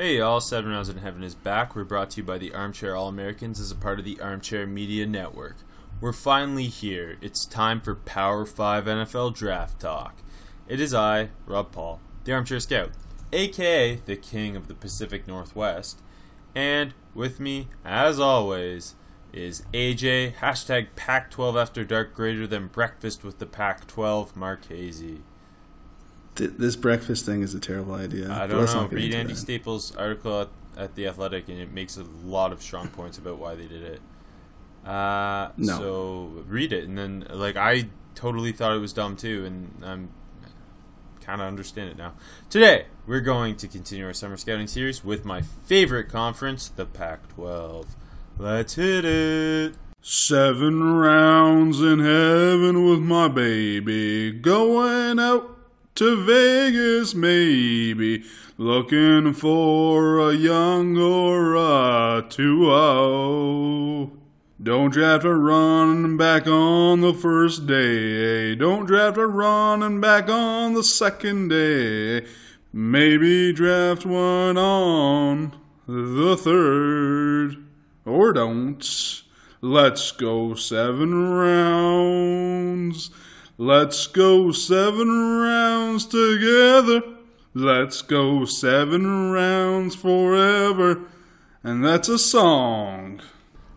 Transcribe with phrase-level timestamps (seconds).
[0.00, 1.76] Hey y'all, Seven Rounds in Heaven is back.
[1.76, 4.66] We're brought to you by the Armchair All Americans as a part of the Armchair
[4.66, 5.56] Media Network.
[6.00, 7.18] We're finally here.
[7.20, 10.22] It's time for Power 5 NFL Draft Talk.
[10.66, 12.92] It is I, Rob Paul, the Armchair Scout,
[13.30, 16.00] aka the King of the Pacific Northwest,
[16.54, 18.94] and with me, as always,
[19.34, 25.20] is AJ, hashtag Pac 12 After Dark greater than breakfast with the Pac 12, Marchese.
[26.36, 28.30] Th- this breakfast thing is a terrible idea.
[28.32, 28.88] I don't know.
[28.88, 29.38] Read Andy that.
[29.38, 33.38] Staples' article at, at The Athletic, and it makes a lot of strong points about
[33.38, 34.00] why they did it.
[34.86, 35.78] Uh, No.
[35.78, 40.10] So read it, and then, like, I totally thought it was dumb too, and I'm
[41.20, 42.14] kind of understand it now.
[42.48, 47.28] Today, we're going to continue our summer scouting series with my favorite conference, the Pac
[47.34, 47.94] 12.
[48.38, 49.74] Let's hit it.
[50.00, 54.32] Seven rounds in heaven with my baby.
[54.32, 55.58] Going out
[55.96, 58.24] to Vegas, maybe.
[58.56, 64.10] Looking for a young or a 2
[64.62, 68.54] Don't draft a running back on the first day.
[68.54, 72.26] Don't draft a running back on the second day.
[72.72, 77.64] Maybe draft one on the third.
[78.04, 79.22] Or don't.
[79.62, 83.10] Let's go seven rounds.
[83.62, 87.02] Let's go seven rounds together.
[87.52, 91.02] Let's go seven rounds forever.
[91.62, 93.20] And that's a song.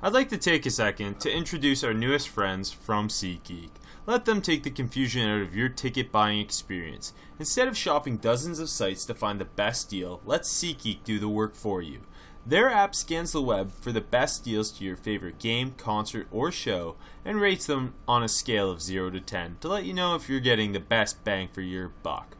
[0.02, 3.72] I'd like to take a second to introduce our newest friends from SeatGeek.
[4.06, 7.12] Let them take the confusion out of your ticket buying experience.
[7.38, 11.28] Instead of shopping dozens of sites to find the best deal, let SeatGeek do the
[11.28, 12.04] work for you.
[12.46, 16.52] Their app scans the web for the best deals to your favorite game, concert, or
[16.52, 16.96] show
[17.26, 20.30] and rates them on a scale of 0 to 10 to let you know if
[20.30, 22.38] you're getting the best bang for your buck.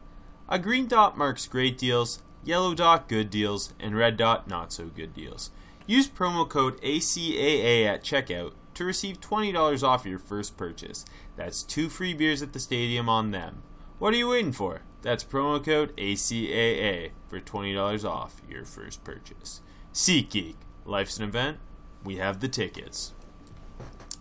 [0.48, 4.86] A green dot marks great deals, yellow dot good deals, and red dot not so
[4.86, 5.50] good deals.
[5.86, 11.04] Use promo code ACAA at checkout to receive $20 off your first purchase.
[11.36, 13.62] That's two free beers at the stadium on them.
[13.98, 14.82] What are you waiting for?
[15.02, 19.60] That's promo code ACAA for $20 off your first purchase.
[19.92, 20.56] SeatGeek.
[20.84, 21.58] Life's an event.
[22.02, 23.12] We have the tickets.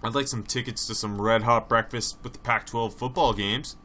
[0.03, 3.77] I'd like some tickets to some red hot breakfast with the Pac 12 football games.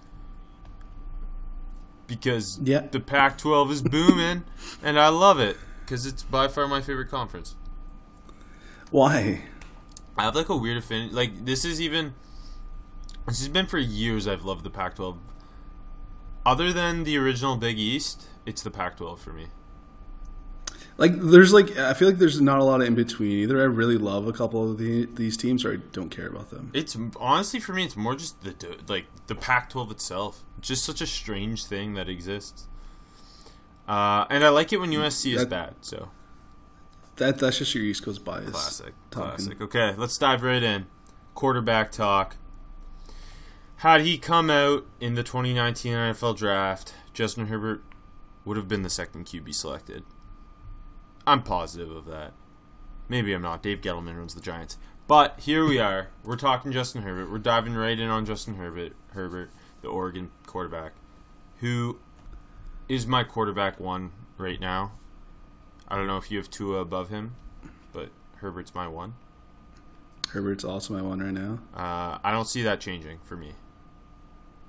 [2.06, 2.80] Because Yeah.
[2.90, 4.44] the Pac 12 is booming,
[4.82, 5.56] and I love it.
[5.84, 7.54] Because it's by far my favorite conference.
[8.90, 9.42] Why?
[10.16, 11.14] I have like a weird affinity.
[11.14, 12.14] Like this is even.
[13.26, 14.26] This has been for years.
[14.26, 15.18] I've loved the Pac-12.
[16.46, 19.48] Other than the original Big East, it's the Pac-12 for me.
[20.98, 23.30] Like, there's like, I feel like there's not a lot of in between.
[23.38, 26.50] Either I really love a couple of the, these teams or I don't care about
[26.50, 26.70] them.
[26.74, 30.42] It's honestly for me, it's more just the like the Pac-12 itself.
[30.60, 32.66] Just such a strange thing that exists.
[33.86, 35.76] Uh, and I like it when USC is bad.
[35.80, 36.10] So
[37.16, 38.50] That That's just your East Coast bias.
[38.50, 39.46] classic, talking.
[39.46, 39.60] classic.
[39.62, 40.86] Okay, let's dive right in.
[41.34, 42.36] Quarterback talk.
[43.76, 47.84] Had he come out in the 2019 NFL draft, Justin Herbert
[48.44, 50.02] would have been the second QB selected.
[51.28, 52.32] I'm positive of that.
[53.08, 53.62] Maybe I'm not.
[53.62, 54.78] Dave Gettleman runs the Giants.
[55.06, 56.08] But here we are.
[56.24, 57.30] We're talking Justin Herbert.
[57.30, 59.50] We're diving right in on Justin Herbert, Herbert,
[59.82, 60.92] the Oregon quarterback,
[61.60, 61.98] who
[62.88, 64.92] is my quarterback one right now.
[65.86, 67.34] I don't know if you have Tua above him,
[67.92, 69.14] but Herbert's my one.
[70.30, 71.58] Herbert's also my one right now.
[71.74, 73.52] Uh, I don't see that changing for me.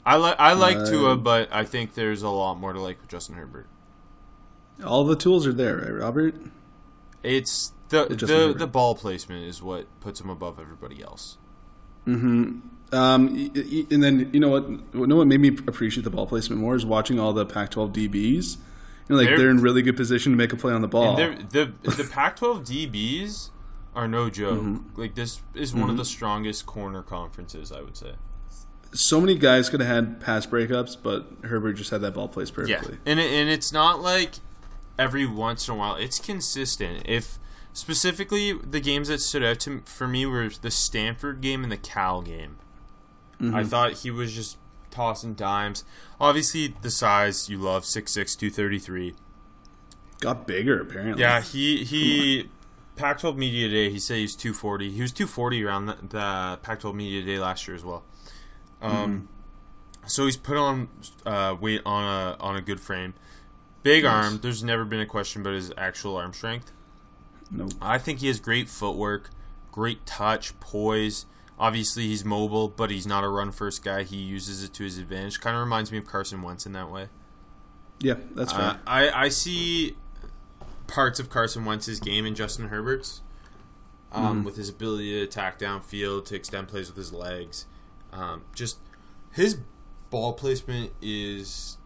[0.06, 3.02] I like I like Uh, Tua, but I think there's a lot more to like
[3.02, 3.68] with Justin Herbert.
[4.86, 6.36] All the tools are there, right, Robert?
[7.24, 11.38] It's the Justin the, the ball placement is what puts him above everybody else.
[12.08, 14.68] Um, y- y- and then you know what?
[14.70, 17.94] You know what made me appreciate the ball placement more is watching all the Pac-12
[17.94, 18.58] DBs.
[18.58, 18.60] You
[19.10, 21.20] know, like They're- they're, in really good position to make a play on the ball.
[21.20, 23.50] And the the Pac-12 DBs
[23.96, 24.60] are no joke.
[24.62, 25.00] Mm-hmm.
[25.02, 28.14] Like this is one of the strongest corner conferences, I would say.
[28.92, 32.56] So many guys could have had pass breakups, but Herbert just had that ball placed
[32.56, 32.94] perfectly.
[32.94, 34.34] Yeah, and it, and it's not like
[35.00, 35.96] every once in a while.
[35.96, 37.04] It's consistent.
[37.06, 37.40] If
[37.74, 41.78] specifically the games that stood out to for me were the Stanford game and the
[41.78, 42.58] Cal game.
[43.56, 44.58] I thought he was just
[44.92, 45.86] tossing dimes.
[46.20, 49.16] Obviously, the size you love 6'6", 233.
[50.20, 51.22] Got bigger apparently.
[51.22, 52.50] Yeah, he he
[52.98, 54.92] Pac-12 Media Day, he said he's 240.
[54.92, 58.04] He was 240 around the, the Pac-12 Media Day last year as well.
[58.82, 59.30] Um,
[60.06, 60.90] so he's put on
[61.26, 63.14] uh, weight on a on a good frame,
[63.84, 64.26] big Nice.
[64.26, 64.40] arm.
[64.42, 66.72] There's never been a question about his actual arm strength.
[67.52, 67.72] Nope.
[67.82, 69.30] I think he has great footwork,
[69.72, 71.26] great touch, poise.
[71.58, 74.04] Obviously, he's mobile, but he's not a run first guy.
[74.04, 75.42] He uses it to his advantage.
[75.42, 77.08] Kind of reminds me of Carson Wentz in that way.
[78.00, 78.62] Yeah, that's fair.
[78.62, 79.98] Uh, I I see
[80.88, 83.22] parts of Carson Wentz's game in Justin Herbert's,
[84.14, 87.66] um, with his ability to attack downfield, to extend plays with his legs.
[88.14, 88.78] Um, just
[89.34, 89.58] his
[90.10, 91.78] ball placement is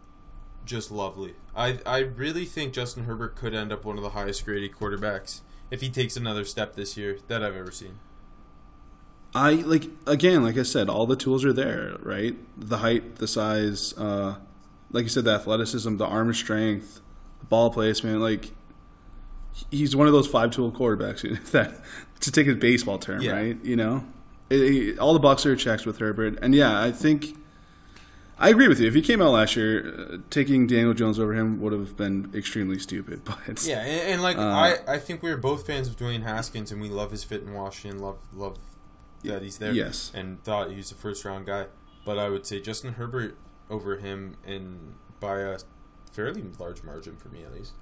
[0.66, 1.36] just lovely.
[1.56, 5.42] I I really think Justin Herbert could end up one of the highest graded quarterbacks
[5.72, 8.00] if he takes another step this year that I've ever seen.
[9.36, 12.36] I like again, like I said, all the tools are there, right?
[12.58, 14.36] The height, the size, uh,
[14.92, 17.02] like you said, the athleticism, the arm strength,
[17.40, 18.22] the ball placement.
[18.22, 18.52] Like
[19.72, 21.22] he's one of those five tool quarterbacks
[21.52, 21.82] that,
[22.20, 23.32] to take a baseball term, Yeah.
[23.34, 23.58] right?
[23.64, 24.04] You know,
[24.50, 27.36] It- it- all the boxes are checked with Herbert, and yeah, I think
[28.38, 28.88] I agree with you.
[28.88, 32.32] If he came out last year, uh, taking Daniel Jones over him would have been
[32.34, 33.22] extremely stupid.
[33.26, 36.24] But Yeah, and, and like Uh, I, I think we are both fans of Dwayne
[36.24, 38.02] Haskins, and we love his fit in Washington.
[38.02, 38.58] Love, love
[39.24, 39.72] that he's there.
[39.72, 40.12] Yes.
[40.14, 41.68] and thought he was a first round guy.
[42.06, 43.38] But I would say Justin Herbert
[43.70, 45.60] over him, and by a
[46.12, 47.74] fairly large margin for me at least.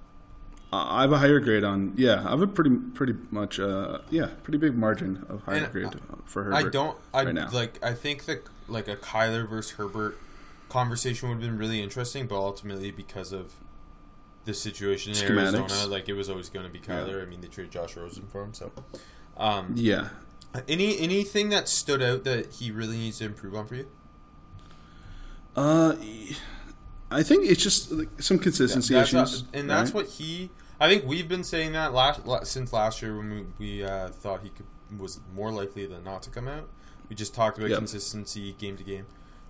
[0.73, 1.93] I have a higher grade on.
[1.97, 3.59] Yeah, I have a pretty pretty much.
[3.59, 5.89] Uh, yeah, pretty big margin of higher And grade
[6.23, 6.55] for Herbert.
[6.55, 6.97] I don't.
[7.13, 7.49] I right now.
[7.51, 7.83] like.
[7.83, 10.17] I think that like a Kyler versus Herbert
[10.71, 13.53] conversation would have been really interesting, but ultimately because of
[14.45, 15.59] the situation in Schematics.
[15.59, 17.21] Arizona, like it was always going to be Kyler.
[17.21, 18.71] I mean, they traded Josh Rosen for him, so.
[19.37, 20.09] Um, Yeah,
[20.67, 23.87] Any anything that stood out that he really needs to improve on for you?
[25.55, 25.95] uh,
[27.11, 29.95] I think it's just like, some consistency That's issues, and that's right?
[29.95, 30.49] what he.
[30.79, 34.09] I think we've been saying that last la- since last year when we, we uh,
[34.09, 34.65] thought he could
[34.97, 36.67] was more likely than not to come out.
[37.09, 37.77] We just talked about Yep.
[37.79, 39.05] consistency game to game.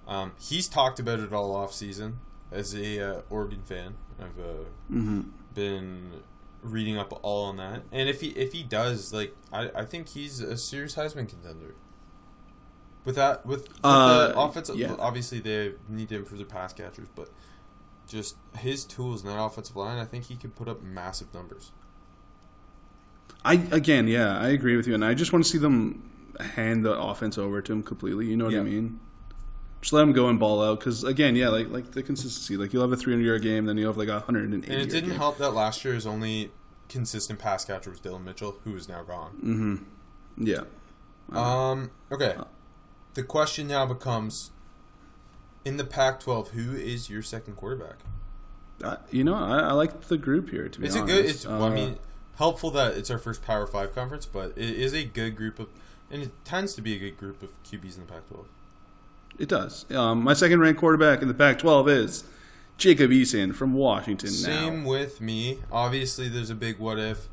[0.08, 2.20] Um, he's talked about it all off season
[2.52, 3.96] as a uh, Oregon fan.
[4.20, 5.22] I've uh, Mm-hmm.
[5.54, 6.12] been
[6.64, 10.10] reading up all on that, and if he if he does, like I, I think
[10.10, 11.76] he's a serious Heisman contender.
[13.04, 14.96] With that, with, with Uh, the offensive, yeah.
[15.00, 17.30] obviously they need to improve their pass catchers, but
[18.08, 21.72] just his tools in that offensive line, I think he could put up massive numbers.
[23.44, 26.10] I again, yeah, I agree with you, and I just want to see them
[26.40, 28.28] hand the offense over to him completely.
[28.28, 28.60] You know what Yeah.
[28.62, 29.00] I mean?
[29.82, 32.56] Just let him go and ball out because again, yeah, like like the consistency.
[32.56, 34.72] Like you'll have a 300 yard game, then you'll have like a 180.
[34.72, 35.18] And it didn't game.
[35.18, 36.52] help that last year's only
[36.88, 39.84] consistent pass catcher was Dillon Mitchell, who is now gone.
[40.38, 40.46] Mm-hmm.
[40.48, 40.62] Yeah.
[41.32, 41.92] Um.
[42.12, 42.36] Okay.
[43.16, 44.52] The question now becomes:
[45.66, 47.98] In the Pac-12, who is your second quarterback?
[48.84, 50.68] Uh, you know, I, I like the group here.
[50.70, 51.26] To be It's a honest, good.
[51.26, 51.46] It's.
[51.48, 52.00] well, I Uh, mean,
[52.36, 55.70] helpful that it's our first Power Five conference, but it is a good group of,
[56.10, 58.46] and it tends to be a good group of QBs in the Pac-12.
[59.40, 59.86] It does.
[59.92, 62.24] Um, my second ranked quarterback in the Pac-12 is
[62.78, 64.30] Jacob Eason from Washington.
[64.30, 65.60] Same now, with me.
[65.72, 67.28] Obviously, there's a big what if,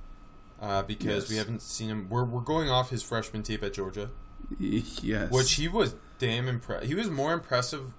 [0.61, 1.31] uh, because Yes.
[1.31, 2.07] we haven't seen him.
[2.09, 4.11] We're we're going off his freshman tape at Georgia.
[4.59, 6.87] Yes, Which he was damn impressed.
[6.87, 7.95] He was more impressive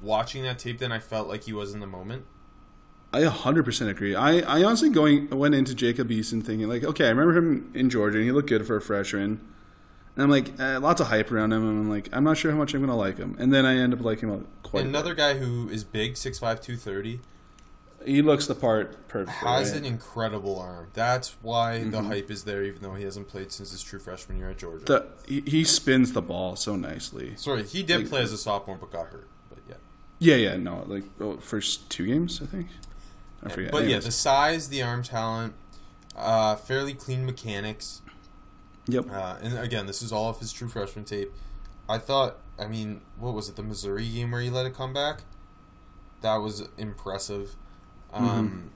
[0.00, 2.24] watching that tape than I felt like he was in the moment.
[3.12, 4.14] I 100% agree.
[4.14, 7.88] I, I honestly going went into Jacob Eason thinking like, okay, I remember him in
[7.88, 9.40] Georgia and he looked good for a freshman.
[10.16, 12.52] And I'm like, uh, lots of hype around him, and I'm like, I'm not sure
[12.52, 13.34] how much I'm gonna like him.
[13.38, 14.84] And then I end up liking him quite.
[14.84, 17.20] a Another guy who is big, 6'5", 230,
[18.06, 19.34] he looks the part perfectly.
[19.48, 19.78] has right?
[19.78, 20.88] an incredible arm.
[20.92, 24.38] That's why the hype is there, even though he hasn't played since his true freshman
[24.38, 24.84] year at Georgia.
[24.84, 27.34] The, he, he spins the ball so nicely.
[27.36, 29.26] Sorry, he did like- play as a sophomore, but got hurt.
[29.48, 29.74] But yeah,
[30.18, 32.68] Yeah, yeah, no, like oh, first two games, I think.
[33.42, 33.72] I forget.
[33.72, 35.54] but yeah, the size, the arm talent,
[36.16, 38.00] uh, fairly clean mechanics.
[38.86, 39.10] Yep.
[39.10, 41.32] Uh, and again, this is all of his true freshman tape.
[41.88, 44.92] I thought, I mean, what was it, the Missouri game where he let it come
[44.92, 45.20] back?
[46.22, 47.56] That was impressive.
[48.12, 48.70] Um,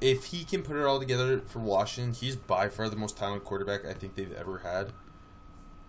[0.00, 3.44] If he can put it all together for Washington, he's by far the most talented
[3.46, 4.92] quarterback I think they've ever had.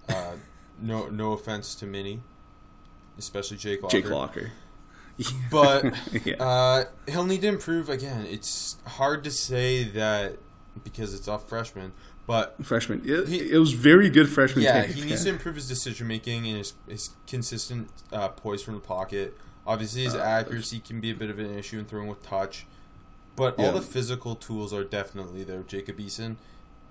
[0.07, 0.33] Uh,
[0.81, 2.21] no, no offense to Minnie,
[3.17, 4.01] especially Jake Locker.
[4.01, 4.51] Jake Locker.
[5.51, 5.93] But
[6.25, 6.41] yeah.
[6.41, 8.25] uh, he'll need to improve again.
[8.25, 10.37] It's hard to say that
[10.83, 11.91] because it's off freshman,
[12.27, 13.01] but freshman.
[13.05, 14.63] It, he- it was very good freshman.
[14.63, 18.75] yeah, he needs to improve his decision making and his, his consistent uh, poise from
[18.75, 19.35] the pocket.
[19.67, 22.65] Obviously, his Uh, accuracy can be a bit of an issue in throwing with touch,
[23.35, 23.67] but Yeah.
[23.67, 25.61] all the physical tools are definitely there.
[25.63, 26.35] Jacob Eason,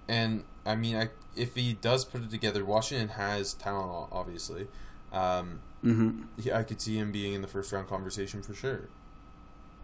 [0.08, 4.68] and I mean, I, if he does put it together, Washington has talent, obviously.
[5.12, 8.88] Um, hmm yeah, I could see him being in the first round conversation for sure.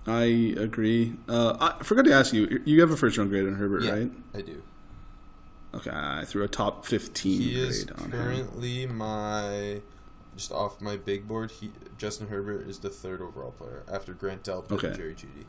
[0.07, 1.15] I agree.
[1.29, 2.63] Uh, I forgot to ask you.
[2.65, 4.13] You have a first round grade on Herbert, Yeah, right?
[4.35, 4.63] I do.
[5.77, 8.11] Okay, I threw a top fifteen He is grade on him.
[8.13, 9.81] currently my
[10.37, 11.51] just off my big board.
[11.51, 14.89] He Justin Herbert is the third overall player after Grant Delpit Okay.
[14.89, 15.45] and Jerry Jeudy.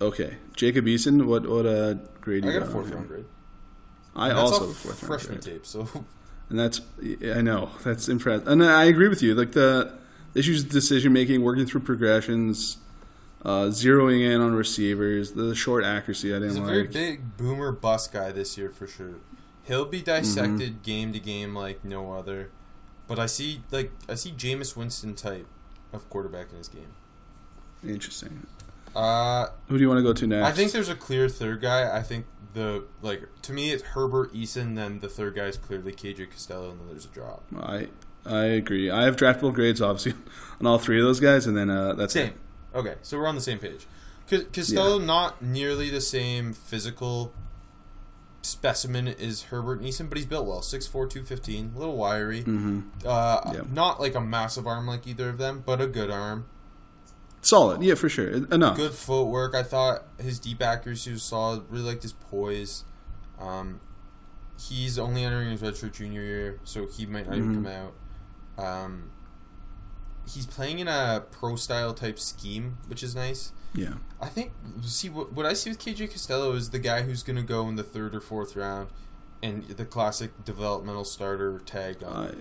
[0.00, 2.44] Okay, Jacob Eason, what what uh, grade?
[2.44, 3.24] I you got a fourth round grade.
[4.16, 5.54] I And also a fourth round freshman grade.
[5.54, 5.66] tape.
[5.66, 5.88] So
[6.50, 6.80] and that's
[7.34, 9.34] I know that's impressive, and I agree with you.
[9.34, 9.92] Like the
[10.34, 12.78] issues with decision making, working through progressions,
[13.44, 16.30] uh, zeroing in on receivers, the short accuracy.
[16.34, 16.64] I didn't He's like.
[16.64, 19.16] a very big boomer bust guy this year for sure.
[19.64, 20.82] He'll be dissected Mm-hmm.
[20.82, 22.50] game to game like no other.
[23.08, 25.46] But I see like I see Jameis Winston type
[25.92, 26.94] of quarterback in his game.
[27.86, 28.46] Interesting.
[28.94, 30.46] Uh, Who do you want to go to next?
[30.48, 31.94] I think there's a clear third guy.
[31.96, 34.76] I think the like to me it's Herbert Eason.
[34.76, 37.42] Then the third guy is clearly KJ Costello, and then there's a drop.
[37.60, 37.88] I
[38.24, 38.90] I agree.
[38.90, 40.14] I have draftable grades obviously
[40.60, 42.28] on all three of those guys, and then uh, that's Same.
[42.28, 42.34] it.
[42.74, 43.86] Okay, so we're on the same page.
[44.52, 47.32] Costello not nearly the same physical
[48.42, 50.60] specimen as Herbert Neeson, but he's built well.
[50.60, 52.42] 6'4", 215, a little wiry.
[52.42, 53.60] hmm Uh, Yeah.
[53.72, 56.46] Not like a massive arm like either of them, but a good arm.
[57.42, 58.28] Solid, yeah, for sure.
[58.28, 58.76] Enough.
[58.76, 59.54] Good footwork.
[59.54, 61.64] I thought his deep accuracy was solid.
[61.68, 62.84] Really liked his poise.
[63.40, 63.80] Um,
[64.58, 67.64] he's only entering his redshirt junior year, so he might not even Mhm.
[67.64, 68.64] come out.
[68.64, 69.10] Um,
[70.26, 73.52] he's playing in a pro style type scheme, which is nice.
[73.74, 73.94] Yeah.
[74.20, 74.52] I think
[74.82, 77.68] see what what I see with KJ Costello is the guy who's going to go
[77.68, 78.88] in the third or fourth round,
[79.42, 82.28] and the classic developmental starter tag on.
[82.28, 82.34] I,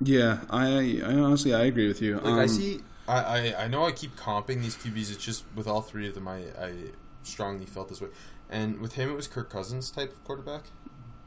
[0.00, 2.18] yeah, I, I honestly I agree with you.
[2.20, 3.18] Like I Um, see, I,
[3.54, 5.12] I I know I keep comping these QBs.
[5.12, 6.72] It's just with all three of them, I I
[7.22, 8.08] strongly felt this way.
[8.48, 10.64] And with him, it was Kirk Cousins type of quarterback,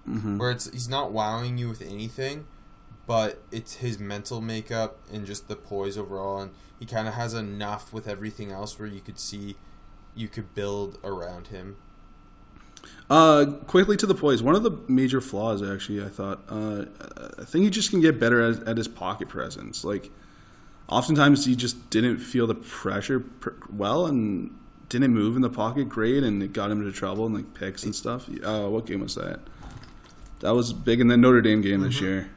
[0.07, 0.37] mhm.
[0.39, 2.47] where it's he's not wowing you with anything,
[3.05, 7.33] but it's his mental makeup and just the poise overall, and he kind of has
[7.33, 9.55] enough with everything else where you could see
[10.15, 11.75] you could build around him.
[13.09, 14.41] Uh, quickly to the poise.
[14.43, 16.41] One of the major flaws, actually, I thought.
[16.49, 16.85] Uh,
[17.39, 19.83] I think he just can get better at, at his pocket presence.
[19.83, 20.09] Like,
[20.89, 24.57] oftentimes he just didn't feel the pressure pr- well and
[24.89, 27.83] didn't move in the pocket great, and it got him into trouble and like picks
[27.83, 28.29] and stuff.
[28.43, 29.39] Uh, what game was that?
[30.41, 32.05] That was big in the Notre Dame game this Mm-hmm.
[32.05, 32.29] year.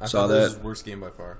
[0.00, 0.56] I Saw thought that was that.
[0.58, 1.38] his worst game by far.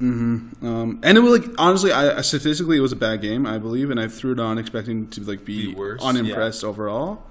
[0.00, 0.66] Mm-hmm.
[0.66, 3.90] Um, and it was like honestly, I statistically it was a bad game, I believe,
[3.90, 7.22] and I threw it on expecting to like be, Be unimpressed overall,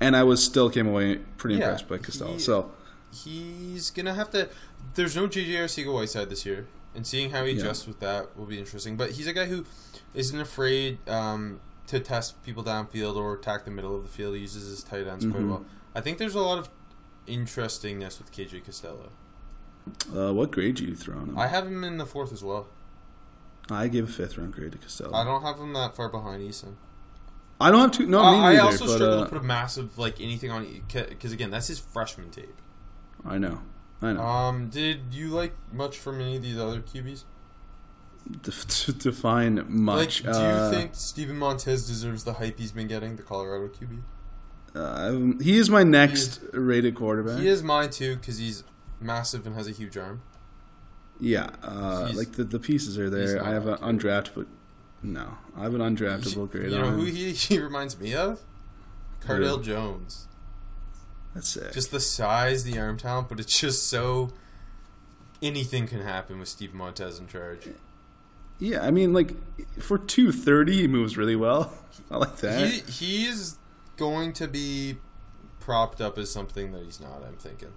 [0.00, 2.34] and I was still came away pretty Yeah, impressed by Costello.
[2.34, 2.70] he- So
[3.12, 4.48] He's gonna have to.
[4.94, 7.62] There's no JJ Arcega Whiteside this year, and seeing how he Yeah.
[7.64, 8.96] adjusts with that will be interesting.
[8.96, 9.64] But he's a guy who
[10.14, 14.34] isn't afraid um, to test people downfield or attack the middle of the field.
[14.36, 15.48] He uses his tight ends quite Mhm.
[15.50, 15.64] well.
[15.94, 16.70] I think there's a lot of
[17.26, 19.10] interestingness with KJ Costello.
[20.14, 21.38] Uh, what grade do you throw on him?
[21.38, 22.68] I have him in the fourth as well.
[23.70, 25.14] I gave a fifth round grade to Costello.
[25.14, 26.74] I don't have him that far behind Eason.
[27.60, 28.06] I don't have to.
[28.06, 30.82] No, Uh, me I also but, struggle uh, to put a massive like anything on
[30.92, 32.60] because again that's his freshman tape.
[33.24, 33.60] I know.
[34.00, 34.20] I know.
[34.20, 37.24] Um, did you like much from any of these other QBs?
[38.42, 40.24] To define much.
[40.24, 43.68] Like, do you uh, think Steven Montez deserves the hype he's been getting, the Colorado
[43.68, 44.02] QB?
[44.74, 47.40] uh, he is my next rated quarterback?
[47.40, 48.64] He is mine too because he's
[49.02, 50.22] massive and has a huge arm.
[51.20, 53.42] Yeah, uh, He's- like the, the pieces are there.
[53.42, 54.46] I have an undraftable.
[55.02, 58.40] No, I have an undraftable grade you know on who he, he reminds me of?
[59.20, 60.26] Cardale Jones.
[61.34, 61.72] That's sick.
[61.72, 64.30] Just the size, the arm talent, but it's just so
[65.40, 67.68] anything can happen with Steve Montez in charge.
[68.58, 69.34] yeah, I mean, like
[69.80, 71.72] for two thirty, he moves really well.
[72.10, 72.68] I like that.
[72.68, 73.58] He he's
[73.96, 74.96] going to be
[75.60, 77.22] propped up as something that he's not.
[77.26, 77.72] I'm thinking.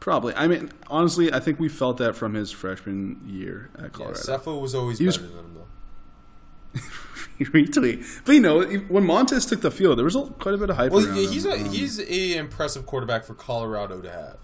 [0.00, 0.34] Probably.
[0.34, 4.18] I mean, honestly, I think we felt that from his freshman year at Yeah, Colorado.
[4.18, 6.80] Sefo was always He was- better than him though.
[7.40, 8.22] Retweet.
[8.24, 10.92] But you know, when Montez took the field, there was quite a bit of hype
[10.92, 11.52] Well, around he's him.
[11.52, 14.36] a Um, he's a impressive quarterback for Colorado to have.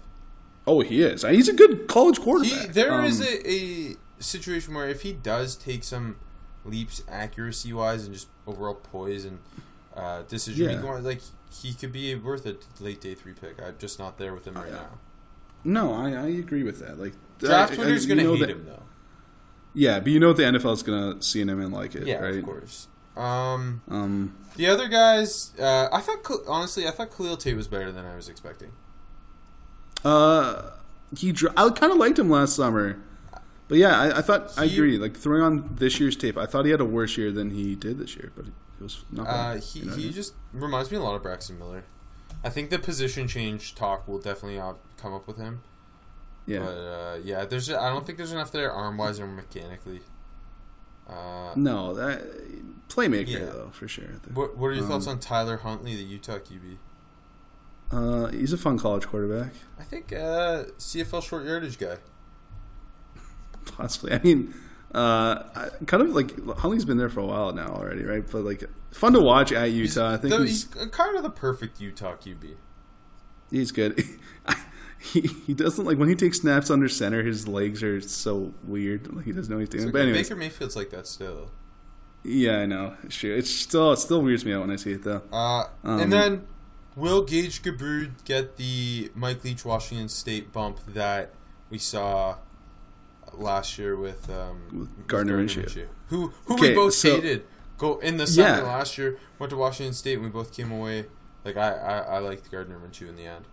[0.65, 1.21] oh, he is.
[1.23, 2.73] He's a good college He, quarterback.
[2.73, 6.17] there is Um, a, a situation where if he does take some
[6.65, 9.39] leaps accuracy wise and just overall poise and
[9.95, 10.81] uh, decision Yeah.
[10.99, 11.21] like
[11.51, 13.61] he could be worth a late day three pick.
[13.61, 14.73] I'm just not there with him right yeah.
[14.73, 14.89] now.
[15.63, 16.99] No, I, I agree with that.
[16.99, 18.83] Like Draft Twitter's gonna know hate that- him though.
[19.73, 22.07] Yeah, but you know what the NFL is gonna see in him and like it,
[22.07, 22.35] Yeah, right?
[22.37, 22.87] of course.
[23.15, 27.91] Um, Um, the other guys, uh, I thought honestly, I thought Khalil Tate was better
[27.91, 28.71] than I was expecting.
[30.05, 30.71] uh,
[31.17, 32.99] he I kind of liked him last summer,
[33.67, 34.97] but yeah, I, I thought I agree.
[34.97, 37.75] Like throwing on this year's tape, I thought he had a worse year than he
[37.75, 39.23] did this year, but it was not.
[39.27, 40.13] Uh, bad, he you know what I he mean?
[40.13, 41.83] just reminds me a lot of Braxton Miller.
[42.43, 44.59] I think the position change talk will definitely
[44.97, 45.61] come up with him.
[46.45, 46.59] yeah.
[46.59, 50.01] But uh, yeah, there's I don't think there's enough there arm wise or mechanically.
[51.07, 52.21] Uh, no, that
[52.89, 53.45] playmaker Yeah.
[53.45, 54.05] though for sure.
[54.33, 56.77] what what are your thoughts Um, on Tyler Huntley, the Utah QB?
[57.89, 59.53] Uh, he's a fun college quarterback.
[59.79, 61.97] I think uh, CFL short yardage guy.
[63.65, 64.11] Possibly.
[64.13, 64.53] I mean,
[64.93, 65.43] uh,
[65.85, 68.23] kind of like Huntley's been there for a while now already, right?
[68.29, 70.13] But like fun to watch at Utah.
[70.13, 72.55] I think he's, he's kind of the perfect Utah QB.
[73.51, 74.03] he's good.
[75.13, 77.23] he he doesn't like when he takes snaps under center.
[77.23, 79.13] His legs are so weird.
[79.15, 79.85] Like he doesn't know what he's doing.
[79.85, 81.51] So but anyways, Baker Mayfield's like that still.
[82.23, 82.95] yeah, I know.
[83.09, 85.21] Sure, it's still it still weirds me out when I see it though.
[85.31, 86.47] Uh, Um, and then
[86.95, 91.31] will Gage Gubrud get the Mike Leach Washington State bump that
[91.69, 92.37] we saw
[93.33, 95.87] last year with, um, with Gardner Minshew.
[96.07, 97.45] Who who Okay, we both so- hated.
[97.77, 98.63] Go in the summer Yeah.
[98.63, 99.19] last year.
[99.37, 100.15] Went to Washington State.
[100.15, 101.05] and We both came away.
[101.45, 103.45] Like I, I, I liked Gardner Minshew in the end.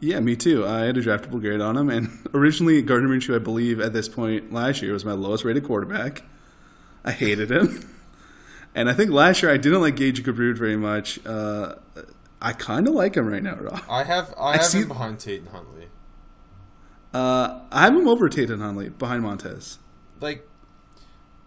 [0.00, 0.66] Yeah, me too.
[0.66, 4.08] I had a draftable grade on him, and originally Gardner Minshew, I believe, at this
[4.08, 6.22] point last year was my lowest rated quarterback.
[7.04, 7.88] I hated him,
[8.74, 11.24] and I think last year I didn't like Gage Gubrud very much.
[11.26, 11.76] Uh,
[12.40, 13.80] I kind of like him right now, Rob.
[13.88, 15.88] I have I, I have see- him behind Tate and Huntley.
[17.14, 19.78] Uh, I have him over Tate and Huntley behind Montez.
[20.20, 20.46] Like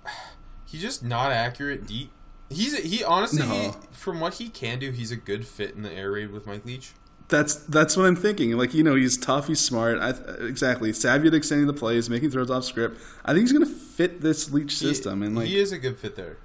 [0.66, 2.12] he's just not accurate deep.
[2.50, 5.92] He's he honestly he, from what he can do, he's a good fit in the
[5.92, 6.94] air raid with Mike Leach.
[7.30, 8.52] That's that's what I'm thinking.
[8.58, 10.00] Like you know, he's tough, he's smart.
[10.00, 10.10] I,
[10.46, 13.00] exactly, savvy at extending the plays, making throws off script.
[13.24, 15.78] I think he's going to fit this Leach system, he, and like he is a
[15.78, 16.38] good fit there.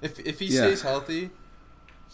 [0.00, 0.60] If if he Yeah.
[0.62, 1.30] stays healthy,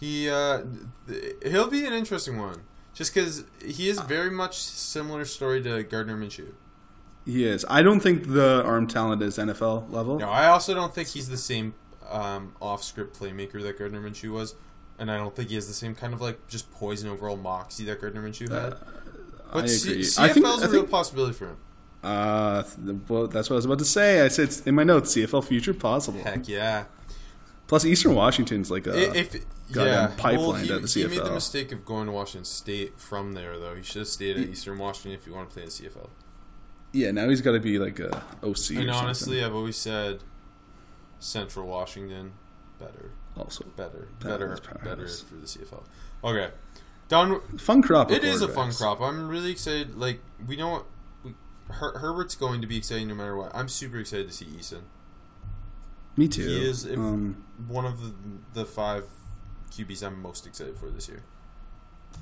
[0.01, 0.63] he uh,
[1.07, 2.63] th- he'll be an interesting one.
[2.95, 6.53] Just because he is very much similar story to Gardner Minshew.
[7.27, 7.67] he is.
[7.69, 10.19] I don't think the arm talent is NFL level.
[10.19, 11.75] No, I also don't think he's the same
[12.09, 14.55] um, off-script playmaker that Gardner Minshew was,
[14.99, 17.85] and I don't think he has the same kind of like just poison overall moxie
[17.85, 18.75] that Gardner Minshew had.
[18.75, 20.03] I But C- agree.
[20.03, 21.57] CFL's I think- a I real possibility for him.
[22.03, 22.63] Uh,
[23.09, 24.21] well, that's what I was about to say.
[24.23, 26.23] I said in my notes, CFL future possible.
[26.23, 26.85] Heck yeah!
[27.67, 29.35] Plus, Eastern Washington's like a I- if
[29.71, 33.01] yeah, pipeline well, he, to the he made the mistake of going to Washington State
[33.01, 33.75] from there, though.
[33.75, 36.11] He should have stayed at Eastern Washington if you want to play in the CFL.
[36.93, 37.11] yeah.
[37.11, 38.73] Now he's got to be like a OC.
[38.77, 39.45] And honestly, something.
[39.45, 40.21] I've always said
[41.19, 42.33] Central Washington
[42.79, 45.85] better, also better, better, better for the CFL.
[46.23, 46.51] Okay,
[47.09, 47.41] done.
[47.59, 48.11] fun crop.
[48.11, 49.01] It is a fun crop.
[49.01, 49.97] I'm really excited.
[49.97, 50.85] Like we know
[51.23, 51.35] we,
[51.69, 53.55] Her, Herbert's going to be exciting no matter what.
[53.55, 54.83] I'm super excited to see Eason.
[56.17, 56.47] Me too.
[56.47, 58.15] He is um, One of the
[58.53, 59.05] the five
[59.71, 61.23] QBs I'm most excited for this year.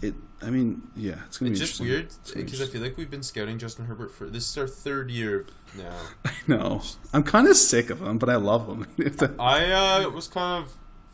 [0.01, 0.15] it.
[0.41, 2.81] I mean, yeah, it's gonna It's be just weird It's gonna be because I feel
[2.81, 5.45] like we've been scouting Justin Herbert for this is our third year
[5.77, 5.95] now.
[6.25, 6.83] I know.
[7.13, 8.87] I'm kind of sick of him, but I love him.
[9.39, 9.71] I
[10.05, 10.73] uh, was kind of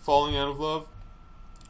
[0.08, 0.88] falling out of love,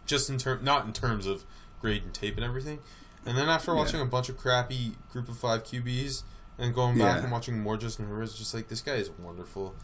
[0.06, 1.44] just in term, not in terms of
[1.80, 2.78] grade and tape and everything.
[3.26, 3.78] And then after Yeah.
[3.78, 6.22] watching a bunch of crappy group of five QBs
[6.56, 7.22] and going back Yeah.
[7.24, 9.74] and watching more Justin Herbert, it's just like this guy is wonderful.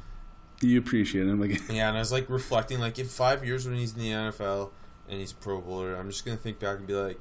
[0.62, 3.76] you appreciate him, like Yeah, and I was like reflecting, like in five years when
[3.76, 4.70] he's in the NFL
[5.08, 7.18] and he's a Pro Bowler, I'm just gonna think back and be like,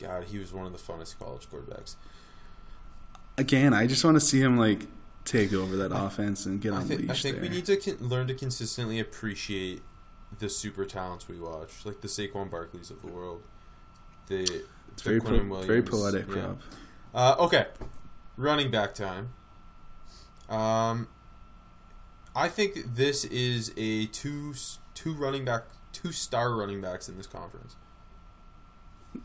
[0.00, 1.94] God, he was one of the funnest college quarterbacks.
[3.38, 4.88] again, I just want to see him like
[5.24, 7.42] take over that offense and get I on think, leash I think there.
[7.42, 9.80] we need to con- learn to consistently appreciate
[10.38, 13.42] the super talents we watch, like the Saquon Barkleys of the world.
[14.26, 16.42] The it's the very po- very poetic, yeah.
[16.42, 16.60] Rob.
[17.14, 17.66] Uh, okay,
[18.36, 19.30] running back time.
[20.48, 21.08] Um,
[22.34, 24.54] I think this is a two
[24.94, 27.76] two running back two star running backs in this conference.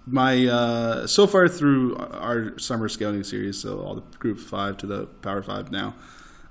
[0.05, 4.85] My uh, so far through our summer scouting series, so all the Group Five to
[4.85, 5.95] the Power Five now,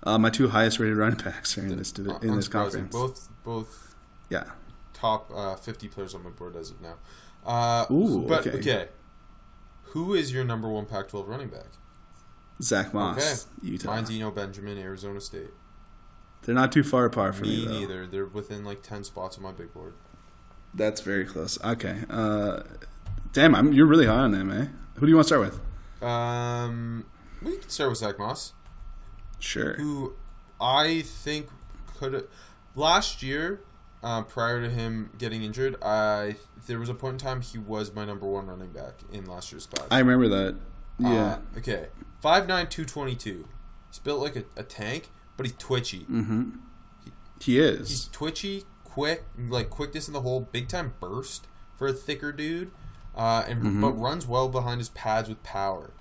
[0.04, 1.92] uh, my two highest rated running backs are in this
[2.22, 2.92] in this conference.
[2.92, 3.85] Both both
[4.28, 4.44] Yeah,
[4.92, 6.94] top uh, fifty players on my board as of now.
[7.44, 8.58] Uh, Ooh, but okay.
[8.58, 8.88] okay.
[9.90, 11.68] Who is your number one Pac-12 running back?
[12.60, 13.68] Zach Moss, Okay.
[13.72, 13.94] Utah.
[13.94, 15.50] Mine's Eno Benjamin, Arizona State.
[16.42, 18.06] They're not too far apart from Me me, neither.
[18.06, 19.94] They're within like ten spots on my big board.
[20.74, 21.58] That's very close.
[21.64, 21.98] Okay.
[22.10, 22.62] Uh,
[23.32, 24.66] damn, I'm, you're really high on them, eh?
[24.96, 25.40] Who do you want to start
[26.00, 26.02] with?
[26.06, 27.06] Um,
[27.42, 28.52] we can start with Zach Moss,
[29.38, 29.74] Sure.
[29.74, 30.14] who
[30.60, 31.48] I think
[31.98, 32.28] could
[32.74, 33.60] last year,
[34.06, 36.36] uh, prior to him getting injured, I
[36.68, 39.50] there was a point in time he was my number one running back in last
[39.50, 39.88] year's class.
[39.90, 40.56] I remember that.
[40.98, 41.08] Yeah.
[41.54, 41.88] Uh, okay.
[42.24, 43.48] 5'9", 222.
[43.90, 46.00] He's built like a, a tank, but he's twitchy.
[46.10, 46.50] mm-hmm.
[47.40, 47.88] He is.
[47.88, 52.70] He's twitchy, quick, like quickness in the hole, big time burst for a thicker dude,
[53.16, 53.80] uh, and Mm-hmm.
[53.80, 55.92] but runs well behind his pads with power.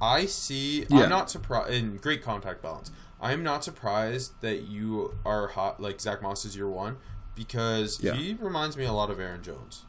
[0.00, 0.86] I see.
[0.88, 1.04] Yeah.
[1.04, 1.72] I'm not surprised.
[1.72, 2.90] And great contact balance.
[3.20, 6.98] I am not surprised that you are hot like Zach Moss is your one
[7.38, 8.14] because Yeah.
[8.14, 9.84] he reminds me a lot of Aaron Jones.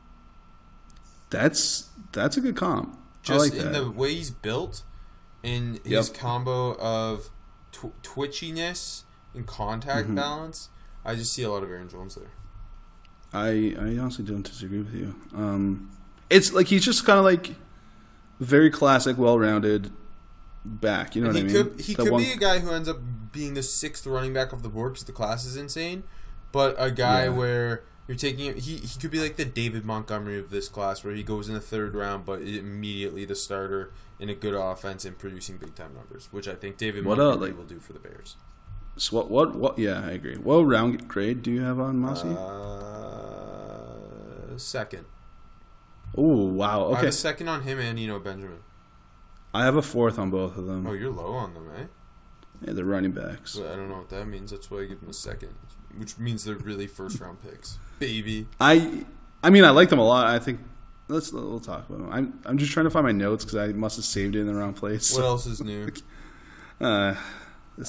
[1.30, 2.98] That's that's a good comp.
[3.22, 3.80] Just like in that.
[3.84, 4.84] the way he's built,
[5.44, 6.18] in his Yep.
[6.18, 7.30] combo of
[7.72, 9.04] tw- twitchiness
[9.36, 10.16] and contact Mm-hmm.
[10.16, 10.70] balance,
[11.06, 12.32] I just see a lot of Aaron Jones there.
[13.34, 15.16] I I honestly don't disagree with you.
[15.36, 15.92] Um,
[16.30, 17.56] it's like he's just kind of like
[18.40, 19.92] very classic, well-rounded
[20.66, 21.16] back.
[21.16, 21.72] You know And what he I mean?
[21.74, 23.00] could he That could one- be a guy who ends up
[23.32, 26.04] being the sixth running back of the board because the class is insane,
[26.52, 27.30] but a guy Yeah.
[27.30, 31.14] where you're taking he he could be like the David Montgomery of this class where
[31.14, 35.18] he goes in the third round but immediately the starter in a good offense and
[35.18, 38.00] producing big time numbers, which I think David What, Montgomery like- will do for the
[38.00, 38.36] Bears.
[38.98, 39.30] So what?
[39.30, 39.56] What?
[39.56, 39.78] What?
[39.80, 40.36] Yeah, I agree.
[40.36, 42.28] What round grade do you have on Mossy?
[43.30, 45.06] Uh, second.
[46.18, 46.88] oh wow.
[46.88, 48.60] I have Okay, a second on him and you know Benjamin.
[49.54, 50.86] I have a fourth on both of them.
[50.86, 51.86] Oh, you're low on them, eh?
[52.66, 53.58] Yeah, they're running backs.
[53.58, 54.52] I don't know what that means.
[54.52, 55.56] That's why I give them a second,
[55.98, 58.48] which means they're really first round picks, baby.
[58.60, 59.06] I,
[59.44, 60.28] I mean, I like them a lot.
[60.28, 60.60] I think
[61.08, 62.10] let's we'll talk about them.
[62.12, 64.48] I'm I'm just trying to find my notes because I must have saved it in
[64.48, 65.14] the wrong place.
[65.16, 65.90] What else is new?
[66.82, 67.14] Uh,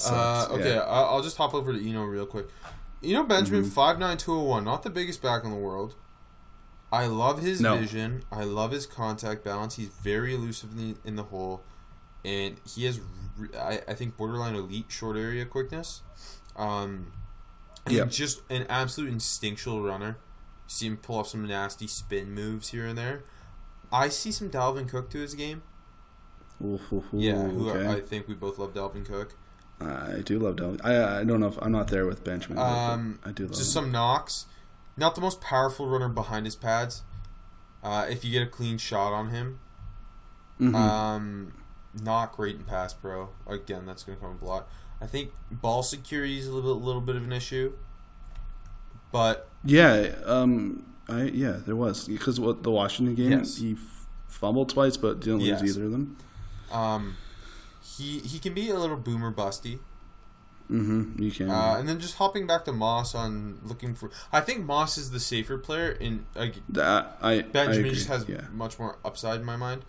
[0.09, 0.81] Uh, okay, Yeah.
[0.81, 2.47] I'll, just hop over to Eno real quick.
[3.03, 3.69] Eno Benjamin, Mm-hmm.
[3.71, 5.95] five nine two zero one, not the biggest back in the world.
[6.91, 7.77] I love his No.
[7.77, 8.23] vision.
[8.31, 9.75] I love his contact balance.
[9.77, 11.63] He's very elusive in the, in the hole,
[12.25, 12.99] and he has,
[13.57, 16.01] I, I think, borderline elite short area quickness.
[16.57, 17.13] Um,
[17.85, 20.17] and just an absolute instinctual runner.
[20.67, 23.23] See him pull off some nasty spin moves here and there.
[23.91, 25.63] I see some Dalvin Cook to his game.
[26.63, 27.87] Oof, ooh, Yeah, who okay.
[27.87, 29.35] I think we both love Dalvin Cook.
[29.81, 30.79] I do love Dalvin.
[30.85, 32.59] I I don't know if I'm not there with Benjamin.
[32.59, 33.83] Um, I do love just him.
[33.83, 34.45] some knocks.
[34.95, 37.01] Not the most powerful runner behind his pads.
[37.83, 39.59] Uh, if you get a clean shot on him,
[40.59, 40.75] Mhm.
[40.75, 41.53] um,
[41.93, 43.29] not great in pass pro.
[43.47, 44.67] Again, that's going to come a lot.
[45.01, 47.73] I think ball security is a little bit, little bit of an issue,
[49.11, 53.57] but yeah, um, I yeah, there was because what the Washington game Yes.
[53.57, 55.61] he f- fumbled twice but didn't Yes.
[55.61, 56.17] lose either of them.
[56.71, 57.17] um,
[57.83, 59.79] he he can be a little boomer busty.
[60.69, 61.21] Mm-hmm.
[61.21, 61.49] You can.
[61.49, 65.11] Uh, and then just hopping back to Moss on looking for, I think Moss is
[65.11, 65.91] the safer player.
[65.91, 66.25] In
[66.69, 67.89] that I I Benjamin agree.
[67.93, 68.41] just has yeah.
[68.53, 69.83] much more upside in my mind.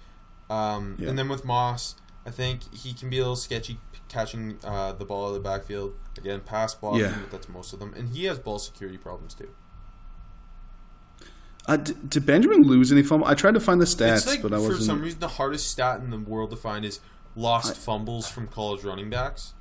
[0.53, 1.09] Um, Yeah.
[1.09, 1.95] And then with Moss,
[2.27, 5.41] I think he can be a little sketchy catching uh, the ball out of the
[5.41, 5.95] backfield.
[6.19, 7.19] Again, pass blocking, Yeah.
[7.21, 7.95] but that's most of them.
[7.97, 9.49] And he has ball security problems too.
[11.67, 13.27] Uh, d- did Benjamin lose any fumble?
[13.27, 14.83] I tried to find the stats, like but I for wasn't.
[14.85, 17.01] some reason the hardest stat in the world to find is
[17.37, 19.55] lost fumbles from college running backs.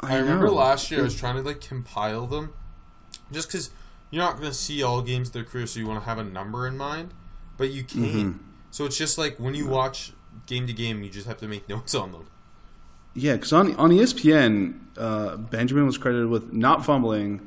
[0.00, 0.54] I, remember know.
[0.54, 2.52] last year I was trying to like compile them,
[3.32, 3.70] just because
[4.10, 6.18] you're not going to see all games of their career, so you want to have
[6.18, 7.14] a number in mind,
[7.56, 8.04] but you can't.
[8.04, 8.38] Mm-hmm.
[8.70, 10.12] So it's just like when you watch
[10.46, 12.26] game to game, you just have to make notes on them.
[13.14, 17.46] Yeah, because on on ESPN, uh, Benjamin was credited with not fumbling,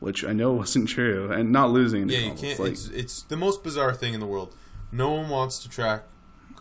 [0.00, 2.08] which I know wasn't true, and not losing.
[2.08, 2.40] Yeah, you fumbles.
[2.40, 2.58] can't.
[2.60, 4.54] Like, it's, it's the most bizarre thing in the world.
[4.92, 6.04] No one wants to track.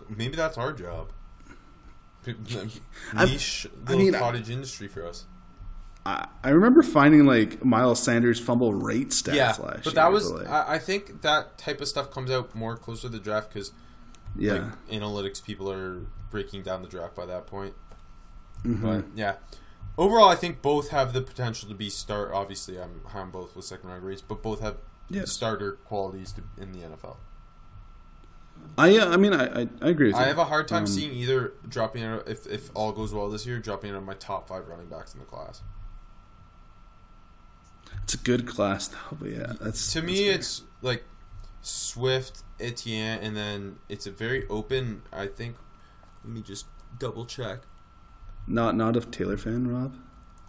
[0.09, 1.11] Maybe that's our job.
[2.25, 5.25] Niche little mean, I- cottage industry for us.
[6.07, 9.93] I, I remember finding like Miles Sanders fumble rate stats yeah, last but year.
[9.95, 10.31] that was.
[10.31, 13.51] like, I, I think that type of stuff comes out more closer to the draft
[13.51, 13.71] because
[14.37, 14.53] yeah.
[14.53, 17.73] like analytics people are breaking down the draft by that point.
[18.63, 18.81] Mhm.
[18.81, 19.35] But yeah,
[19.97, 22.31] overall, I think both have the potential to be start.
[22.33, 25.31] Obviously, I'm high on both with second round grades, but both have Yes.
[25.31, 27.17] starter qualities to, in the NFL.
[28.77, 30.21] I yeah, I mean I I, I agree with you.
[30.21, 33.29] I have a hard time Um, seeing either dropping out if if all goes well
[33.29, 35.61] this year, dropping out of my top five running backs in the class.
[38.03, 41.03] It's a good class though, but yeah, that's To me, it's like
[41.65, 45.01] Swift, Etienne, and then it's a very open.
[45.11, 45.55] I think.
[46.23, 46.65] Let me just
[46.99, 47.59] double check.
[48.47, 49.95] not not a Taylor fan, Rob.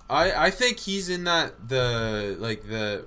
[0.09, 3.07] I I think he's in that the like the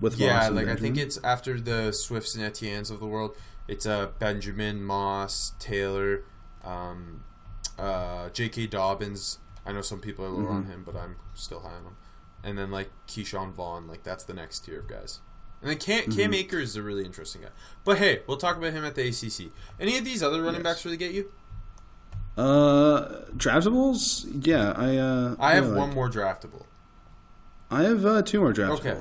[0.00, 3.36] With yeah like I think it's after the Swifts and Etiennes of the world.
[3.68, 6.24] It's uh Benjamin Moss Taylor,
[6.64, 7.22] um,
[7.78, 8.66] uh, J.K.
[8.66, 9.38] Dobbins.
[9.64, 10.68] I know some people are lower on Mhm.
[10.70, 11.96] him, but I'm still high on him.
[12.42, 15.20] And then like Ke'Shawn Vaughn, like that's the next tier of guys.
[15.62, 16.36] And then Cam, Cam Mhm.
[16.36, 17.48] Akers is a really interesting guy.
[17.84, 19.52] But hey, we'll talk about him at the ACC.
[19.80, 20.74] Any of these other running Yes.
[20.74, 21.30] backs really get you?
[22.36, 24.24] uh draftables.
[24.46, 26.64] Yeah, I uh I have one more draftable.
[27.70, 28.78] I have uh, two more draftable.
[28.80, 29.00] Okay.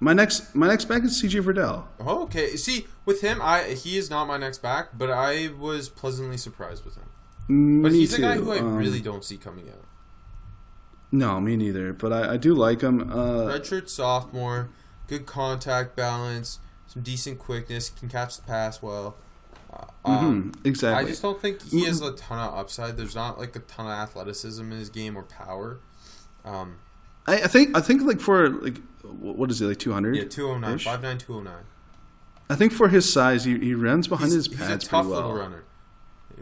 [0.00, 1.84] My next my next back is CJ Verdell.
[2.00, 2.56] Oh, okay.
[2.56, 6.84] See, with him, I he is not my next back, but I was pleasantly surprised
[6.84, 7.82] with him.
[7.82, 8.22] But he's too.
[8.24, 9.84] a guy who I um, really don't see coming out.
[11.12, 11.92] No, me neither.
[11.92, 13.00] But I, I do like him.
[13.12, 14.70] Uh, Redshirt sophomore,
[15.08, 19.16] good contact balance, some decent quickness, can catch the pass well.
[19.72, 21.04] Uh, um, mhm, exactly.
[21.04, 22.96] I just don't think he has a ton of upside.
[22.96, 25.78] There's not like a ton of athleticism in his game or power.
[26.44, 26.76] Um,
[27.26, 30.16] I, I think I think like for like what is it like two hundred?
[30.16, 31.64] yeah, 209, 5'9", 209.
[32.50, 35.04] I think for his size, he, he runs behind He's, his he's pads a tough
[35.06, 35.20] pretty well.
[35.28, 35.64] little runner.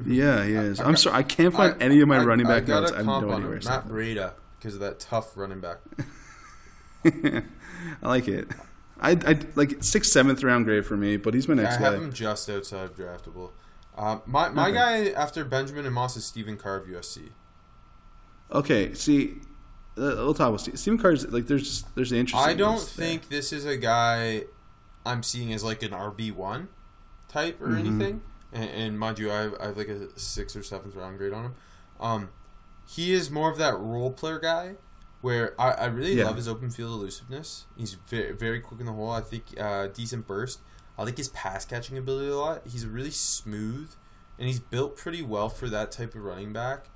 [0.07, 0.81] Yeah, he is.
[0.81, 2.81] I- am sorry, I can't find I- any of my I- running back I got
[2.83, 2.92] notes.
[2.92, 4.98] a I have comp no on idea him, where it's Matt Breida because of that
[5.01, 5.79] tough running back.
[8.03, 8.49] I like it.
[9.01, 11.81] I, I like sixth, seventh round grade for me, but he's my next yeah, I
[11.81, 12.05] next have guy.
[12.07, 13.51] him just outside of draftable.
[13.97, 14.75] Uh, my my Okay.
[14.75, 17.31] guy after Benjamin and Moss is Stephen Carr of USC.
[18.51, 19.37] Okay, see,
[19.97, 20.79] uh, we'll talk about Steve.
[20.79, 22.51] Stephen Carr's like there's just there's the interesting.
[22.51, 24.45] I don't think this is a guy
[25.07, 26.68] I'm seeing as like an RB one
[27.29, 27.79] type or Mm-hmm.
[27.79, 28.23] anything.
[28.53, 31.33] And, and mind you, I have, I have like a sixth or seventh round grade
[31.33, 31.55] on him.
[31.99, 32.29] Um,
[32.87, 34.75] he is more of that role player guy
[35.22, 36.24] where I, I really Yeah.
[36.26, 37.64] love his open field elusiveness.
[37.76, 39.11] He's very very quick in the hole.
[39.11, 40.61] I think uh, decent burst.
[40.98, 42.62] I like his pass catching ability a lot.
[42.68, 43.90] He's really smooth,
[44.38, 46.90] and he's built pretty well for that type of running back.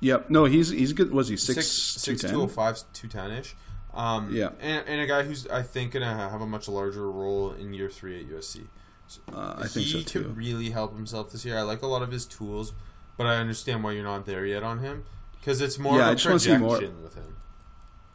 [0.00, 0.30] Yep.
[0.30, 1.10] No, he's he's good.
[1.10, 3.54] Was he six six two six two oh five two ten ish.
[3.94, 4.50] Um, Yeah.
[4.60, 7.88] and, and a guy who's I think gonna have a much larger role in year
[7.88, 8.66] three at USC.
[9.08, 9.98] So Uh, I think so too.
[9.98, 11.56] he could really help himself this year.
[11.56, 12.74] I like a lot of his tools,
[13.16, 15.04] but I understand why you're not there yet on him
[15.46, 16.80] because it's more Yeah, of a see more.
[16.80, 17.36] with him.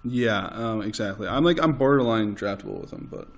[0.04, 1.30] Yeah, um, exactly.
[1.30, 3.30] I'm like I'm borderline draftable with him, but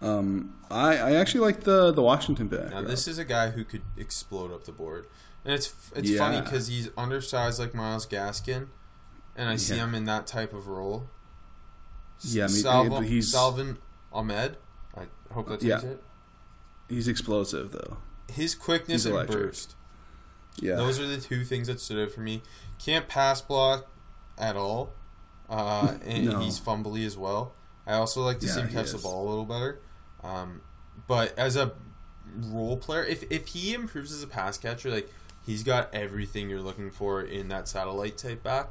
[0.00, 2.70] um, I I actually like the the Washington pick.
[2.70, 5.06] Now this is a guy who could explode up the board,
[5.44, 6.18] and it's it's Yeah.
[6.18, 8.68] funny because he's undersized like Myles Gaskin,
[9.36, 11.10] and I see him in that type of role.
[12.22, 13.76] Yeah, I mean, he's- Salvon
[14.10, 14.56] Ahmed.
[14.96, 15.80] I hope that's Yeah.
[15.80, 16.02] it.
[16.88, 17.98] he's explosive though.
[18.32, 19.74] His quickness and burst.
[20.60, 22.42] Yeah, Those are the two things that stood out for me.
[22.78, 23.90] Can't pass block
[24.38, 24.92] at all,
[25.50, 26.40] uh, and No.
[26.40, 27.54] he's fumbly as well.
[27.86, 29.80] I also like to see him catch the ball a little better.
[30.24, 30.62] Um,
[31.06, 31.72] but as a
[32.36, 35.08] role player, if if he improves as a pass catcher, like
[35.44, 38.70] he's got everything you're looking for in that satellite type back.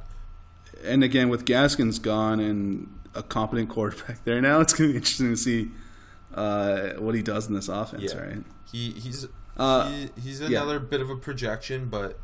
[0.84, 5.30] and again with Gaskins gone and a competent quarterback there now, it's gonna be interesting
[5.30, 5.70] to see
[6.34, 8.12] uh, what he does in this offense.
[8.12, 8.18] Yeah.
[8.20, 8.44] Right?
[8.70, 10.48] He he's Uh, he, he's yeah.
[10.62, 12.18] another bit of a projection, but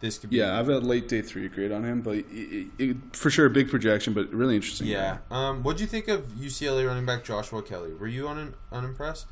[0.00, 2.66] this could be Yeah, I've got late day three grade on him, but it, it,
[2.78, 4.86] it- for sure a big projection, but really interesting.
[4.86, 5.18] yeah.
[5.30, 7.94] Um, what do you think of UCLA running back Joshua Kelley?
[7.94, 9.26] Were you un- unimpressed?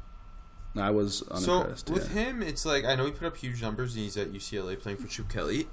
[0.76, 1.88] I was unimpressed.
[1.88, 2.24] So with yeah.
[2.24, 4.98] him, it's like I know he put up huge numbers and he's at UCLA playing
[4.98, 5.66] for Chip Kelly.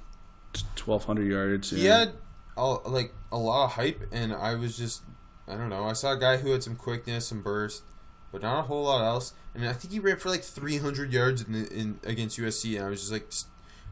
[0.74, 1.70] twelve hundred yards.
[1.70, 2.14] He had
[2.56, 5.02] a, like a lot of hype, and I was just
[5.46, 5.84] I don't know.
[5.84, 7.84] I saw a guy who had some quickness, some burst,
[8.32, 9.32] but not a whole lot else.
[9.54, 12.86] And I think he ran for like 300 yards in, the, in against USC, and
[12.86, 13.44] I was just like, it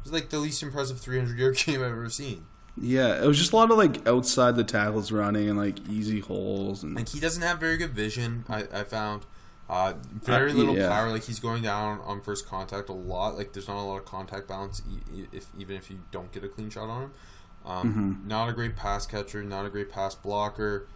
[0.05, 2.47] was like the least impressive 300 yard game I've ever seen.
[2.79, 6.21] Yeah, it was just a lot of like outside the tackles running and like easy
[6.21, 8.45] holes and Like he doesn't have very good vision.
[8.51, 9.23] I, I found
[9.71, 10.89] uh, very Uh, little yeah.
[10.91, 11.11] power.
[11.11, 13.37] Like he's going down on first contact a lot.
[13.39, 14.83] Like there's not a lot of contact balance.
[15.33, 17.11] If even if you don't get a clean shot on him,
[17.65, 18.29] um, Mm-hmm.
[18.29, 19.43] not a great pass catcher.
[19.43, 20.87] Not a great pass blocker.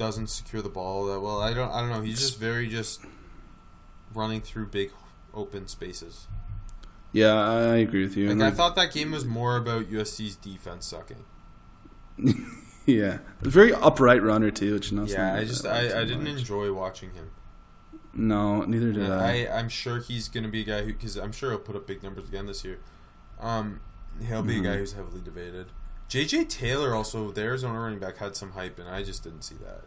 [0.00, 1.42] Doesn't secure the ball that well.
[1.42, 1.70] I don't.
[1.70, 2.00] I don't know.
[2.00, 3.02] He's just very just
[4.14, 4.92] running through big
[5.34, 6.26] open spaces.
[7.12, 8.24] yeah, I, agree with you.
[8.28, 11.24] Like and I thought that game was more about USC's defense sucking.
[12.86, 14.72] yeah, very upright runner too.
[14.72, 16.38] Which not Yeah, I just I, I didn't much.
[16.38, 17.30] enjoy watching him.
[18.14, 19.44] No, neither did And I.
[19.44, 21.76] I, I'm sure he's going to be a guy who, because I'm sure he'll put
[21.76, 22.78] up big numbers again this year.
[23.38, 23.80] Um,
[24.26, 24.60] he'll be Mhm.
[24.60, 25.66] a guy who's heavily debated.
[26.10, 29.54] JJ Taylor, also, the Arizona running back, had some hype, and I just didn't see
[29.56, 29.84] that.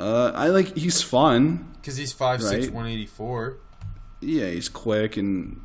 [0.00, 1.72] Uh, I like he's fun.
[1.80, 2.72] Because he's 5'6, Right.
[2.72, 3.58] 184.
[4.20, 5.60] Yeah, he's quick and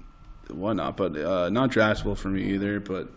[0.49, 2.79] whatnot, but uh, not draftable for me either.
[2.81, 3.09] But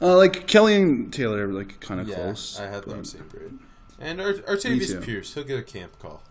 [0.00, 2.60] uh, like Kelley and Taylor are like kind of Yeah, close.
[2.60, 3.60] I had them same.
[3.98, 5.02] And Ar- Me Artavis.
[5.02, 6.22] Pierce, he'll get a camp call.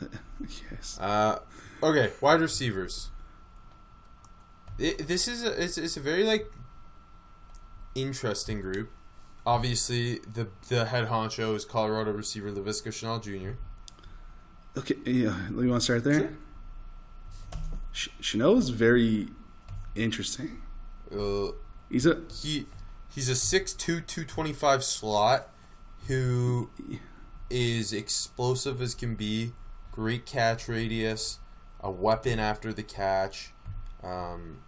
[0.70, 0.98] Yes.
[1.00, 1.38] Uh,
[1.82, 3.08] okay, wide receivers.
[4.78, 6.50] It, this is a, it's, it's a very like
[7.94, 8.90] interesting group.
[9.46, 13.58] Obviously, the the head honcho is Colorado receiver Laviska Shenault Jr.
[14.78, 15.48] Okay, yeah.
[15.50, 16.34] You want to start there?
[17.92, 19.28] Sh- Chanel is very
[19.94, 20.62] interesting.
[21.14, 21.52] Uh,
[21.90, 22.66] He's a he
[23.14, 25.48] he's a 6'2", 225 slot
[26.08, 26.70] who
[27.48, 29.52] is explosive as can be.
[29.92, 31.38] Great catch radius,
[31.80, 33.52] a weapon after the catch.
[34.02, 34.62] Um,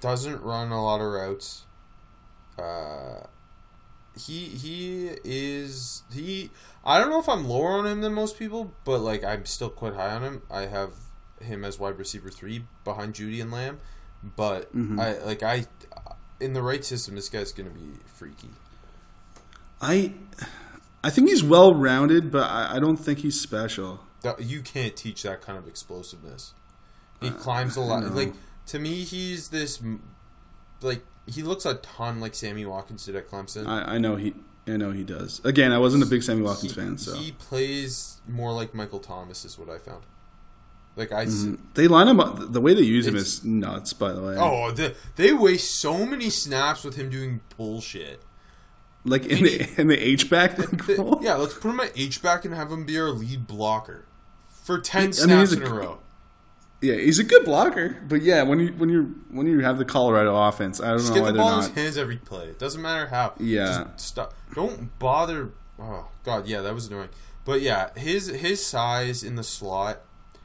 [0.00, 1.64] doesn't run a lot of routes.
[2.58, 3.26] Uh,
[4.16, 6.50] he he is he.
[6.84, 9.70] I don't know if I'm lower on him than most people, but like I'm still
[9.70, 10.42] quite high on him.
[10.50, 10.92] I have
[11.40, 13.80] him as wide receiver three behind Jeudy and Lamb,
[14.22, 15.00] but Mhm.
[15.00, 15.66] I like I
[16.40, 18.50] in the right system, this guy's gonna be freaky.
[19.80, 20.14] I
[21.02, 24.00] I think he's well rounded, but I, I don't think he's special.
[24.38, 26.54] You can't teach that kind of explosiveness.
[27.20, 28.04] He climbs a lot.
[28.14, 28.34] Like
[28.66, 29.82] to me, he's this
[30.80, 33.66] like he looks a ton like Sammy Watkins did at Clemson.
[33.66, 34.34] I, I know he
[34.66, 35.40] I know he does.
[35.44, 38.98] Again, I wasn't a big Sammy Watkins he, fan, so he plays more like Michael
[39.00, 40.04] Thomas is what I found.
[40.96, 41.58] Like I Mhm.
[41.74, 42.52] they line him up.
[42.52, 43.92] The way they use him is nuts.
[43.92, 48.22] By the way, oh the, they waste so many snaps with him doing bullshit.
[49.04, 50.56] like in the in the H back.
[51.20, 54.06] Yeah, let's put him at H back and have him be our lead blocker
[54.48, 55.98] for ten I mean, snaps he's a in a gr- row.
[56.84, 59.84] Yeah, he's a good blocker, but yeah, when you when you when you have the
[59.84, 61.64] Colorado offense, I don't Just know get why the ball in not.
[61.68, 62.44] his hands every play.
[62.46, 63.34] It doesn't matter how.
[63.38, 63.86] Yeah.
[63.94, 64.34] Just stop.
[64.54, 65.50] Don't bother.
[65.78, 67.08] Oh god, yeah, that was annoying.
[67.44, 70.00] But yeah, his his size in the slot.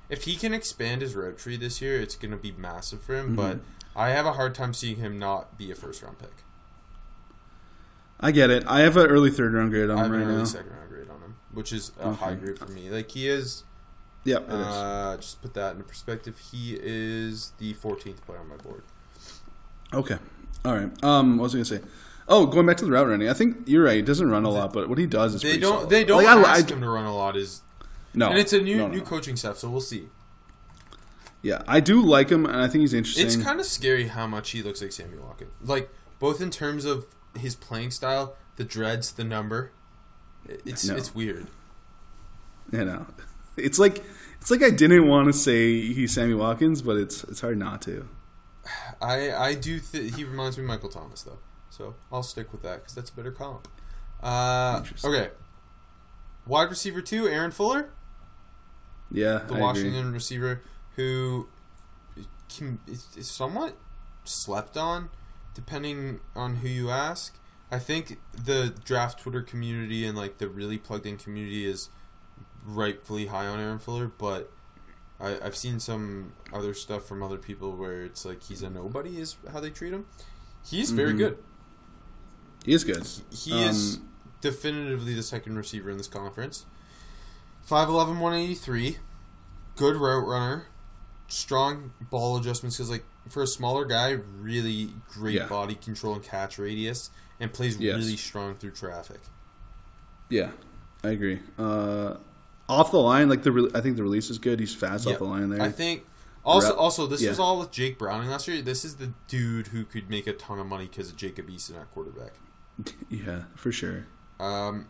[0.09, 3.15] If he can expand his route tree this year, it's going to be massive for
[3.15, 3.35] him.
[3.35, 3.99] But Mm-hmm.
[3.99, 6.43] I have a hard time seeing him not be a first round pick.
[8.19, 8.63] I get it.
[8.67, 10.43] I have an early third round grade on I have him an early now.
[10.45, 12.89] second round grade on him, which is a high grade for me.
[12.89, 13.63] Like he is.
[14.25, 14.67] Yep, it is.
[14.67, 16.37] Uh, just put that into perspective.
[16.51, 18.83] He is the 14th player on my board.
[19.93, 20.17] Okay.
[20.65, 21.03] All right.
[21.03, 21.81] Um, what was I gonna say?
[22.27, 23.95] Oh, going back to the route running, I think you're right.
[23.95, 25.73] He doesn't run a lot, but what he does is They pretty don't.
[25.77, 25.89] solid.
[25.89, 27.35] They don't Like, I- ask I- him to run a lot.
[27.35, 27.61] Is
[28.13, 30.09] No, and it's a new no, no, new coaching staff, so we'll see.
[31.41, 33.25] Yeah, I do like him, and I think he's interesting.
[33.25, 35.51] It's kind of scary how much he looks like Sammy Watkins.
[35.63, 37.05] Like both in terms of
[37.37, 39.71] his playing style, the dreads, the number.
[40.45, 40.95] It's No.
[40.97, 41.47] it's weird.
[42.71, 43.07] you know,
[43.59, 44.03] it's like
[44.41, 47.81] it's like I didn't want to say he's Sammy Watkins, but it's it's hard not
[47.83, 48.07] to.
[49.01, 49.79] I I do.
[49.79, 53.09] Th- he reminds me of Michael Thomas though, so I'll stick with that because that's
[53.09, 53.67] a better comp.
[54.21, 55.29] Uh, okay.
[56.45, 57.89] Wide receiver two, Aaron Fuller,
[59.11, 60.11] Yeah, the I Washington agree.
[60.13, 60.61] receiver
[60.95, 61.47] who
[62.49, 63.77] can, is, is somewhat
[64.23, 65.09] slept on,
[65.53, 67.37] depending on who you ask.
[67.71, 71.89] I think the draft Twitter community and like the really plugged in community is
[72.65, 74.51] rightfully high on Aaron Fuller, but
[75.19, 79.19] I, I've seen some other stuff from other people where it's like he's a nobody
[79.19, 80.05] is how they treat him.
[80.65, 81.17] He's very Mhm.
[81.17, 81.37] good.
[82.65, 83.07] He is good.
[83.31, 84.09] He is Um,
[84.41, 86.65] definitively the second receiver in this conference.
[87.65, 88.97] 5'11", 183.
[89.75, 90.65] Good route runner.
[91.27, 95.47] Strong ball adjustments because, like, for a smaller guy, really great Yeah.
[95.47, 97.97] body control and catch radius, and plays Yes.
[97.97, 99.21] really strong through traffic.
[100.29, 100.51] Yeah,
[101.03, 101.39] I agree.
[101.57, 102.15] Uh,
[102.69, 104.59] off the line, like the re- I think the release is good.
[104.59, 105.13] He's fast Yeah.
[105.13, 105.61] off the line there.
[105.61, 106.05] I think.
[106.45, 107.29] Also, also, this yeah.
[107.29, 108.61] was all with Jake Browning last year.
[108.61, 111.79] This is the dude who could make a ton of money because of Jacob Eason
[111.79, 112.33] at quarterback.
[113.09, 114.05] yeah, for sure.
[114.39, 114.87] Um,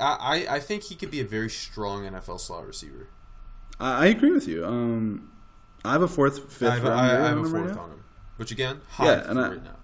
[0.00, 3.08] I, I think he could be a very strong NFL slot receiver.
[3.78, 4.66] I, I agree with you.
[4.66, 5.30] Um,
[5.84, 7.90] I have a fourth, fifth I have, I, I have a him right fourth on
[7.90, 8.04] him,
[8.36, 9.76] which again, high Yeah, and I- right now.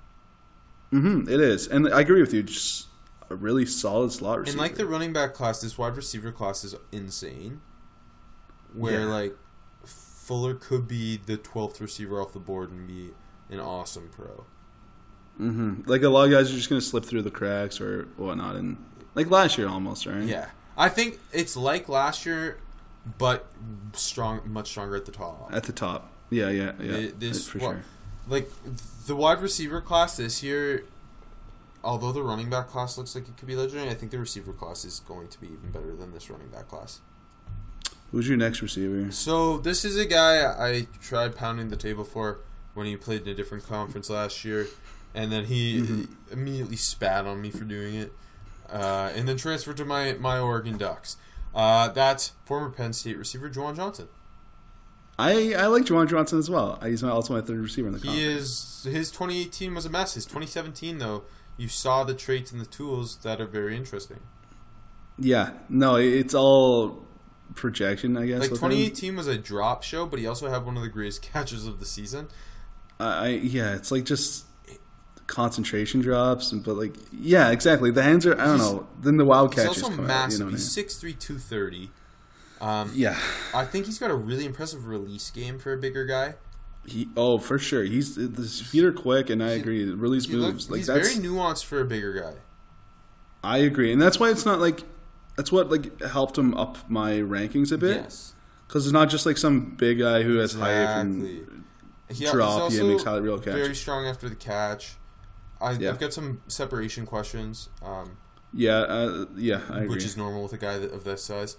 [0.92, 2.42] Mm-hmm, it is, and I agree with you.
[2.42, 2.87] Just
[3.30, 4.54] a really solid slot receiver.
[4.54, 7.60] And like the running back class, this wide receiver class is insane.
[8.74, 9.06] Where Yeah.
[9.06, 9.36] like
[9.84, 13.10] Fuller could be the twelfth receiver off the board and be
[13.50, 14.44] an awesome pro.
[15.40, 15.88] Mm-hmm.
[15.88, 18.56] Like a lot of guys are just going to slip through the cracks or whatnot,
[18.56, 18.76] and
[19.14, 20.22] like last year almost, right?
[20.24, 22.58] Yeah, I think it's like last year,
[23.18, 23.46] but
[23.92, 25.48] strong, much stronger at the top.
[25.52, 26.10] at the top.
[26.30, 26.92] Yeah, yeah, yeah.
[26.96, 27.82] Th- this for well, sure.
[28.28, 28.50] like
[29.06, 30.84] the wide receiver class this year.
[31.88, 34.52] Although the running back class looks like it could be legendary, I think the receiver
[34.52, 37.00] class is going to be even better than this running back class.
[38.12, 39.10] Who's your next receiver?
[39.10, 42.40] So this is a guy I tried pounding the table for
[42.74, 44.66] when he played in a different conference last year,
[45.14, 46.04] and then he Mm-hmm.
[46.32, 48.12] immediately spat on me for doing it,
[48.70, 51.16] uh, and then transferred to my my Oregon Ducks.
[51.54, 54.08] Uh, that's former Penn State receiver Juwan Johnson.
[55.18, 56.78] I I like Juwan Johnson as well.
[56.84, 58.84] Use my also my third receiver in the He conference.
[58.84, 60.14] is his 2018 was a mess.
[60.14, 61.24] His 2017 though,
[61.58, 64.20] you saw the traits and the tools that are very interesting.
[65.18, 67.04] Yeah, no, it's all
[67.54, 68.40] projection, I guess.
[68.40, 68.70] Like with him.
[68.70, 71.80] 2018 was a drop show, but he also had one of the greatest catches of
[71.80, 72.28] the season.
[73.00, 74.44] I I- yeah, it's like just
[75.26, 77.90] concentration drops, but like yeah, exactly.
[77.90, 78.86] The hands are I don't He's- know.
[79.00, 80.40] Then the wild He's catches also come massive.
[80.42, 80.44] out.
[80.46, 80.86] You know he's mean?
[80.86, 81.90] 6'3", 230.
[82.60, 83.16] Um, Yeah,
[83.54, 86.34] I think he's got a really impressive release game for a bigger guy.
[86.88, 87.82] He oh for sure.
[87.84, 89.84] He's his feet are quick, and I He- agree.
[89.90, 91.14] Release He moves like he's that's.
[91.14, 92.34] very nuanced for a bigger guy.
[93.44, 94.80] I agree, and that's why it's not like
[95.36, 98.34] that's what like helped him up my rankings a bit Yes,
[98.66, 101.40] because it's not just like some big guy who has exactly.
[101.40, 101.64] and
[102.10, 103.54] He, drop makes high real catch.
[103.54, 104.96] very strong after the catch.
[105.60, 105.90] I, Yeah.
[105.90, 108.16] I've got some separation questions, um,
[108.52, 109.60] yeah, uh, yeah.
[109.70, 109.88] I agree.
[109.88, 111.56] which is normal with a guy that, of this size.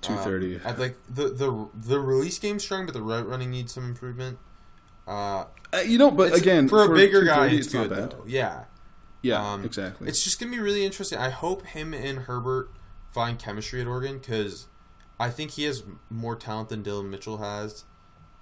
[0.00, 0.56] two thirty.
[0.56, 3.84] Um, I'd like the the the release game's strong, but the route running needs some
[3.84, 4.38] improvement.
[5.06, 5.44] Uh,
[5.74, 8.10] Uh, you know, but again, for a bigger guy, 230, it's, good not bad.
[8.10, 8.24] though.
[8.26, 8.64] Yeah,
[9.22, 10.06] Yeah, Um, exactly.
[10.08, 11.18] It's just gonna be really interesting.
[11.18, 12.70] I hope him and Herbert
[13.10, 14.66] find chemistry at Oregon because
[15.18, 17.84] I think he has more talent than Dillon Mitchell has.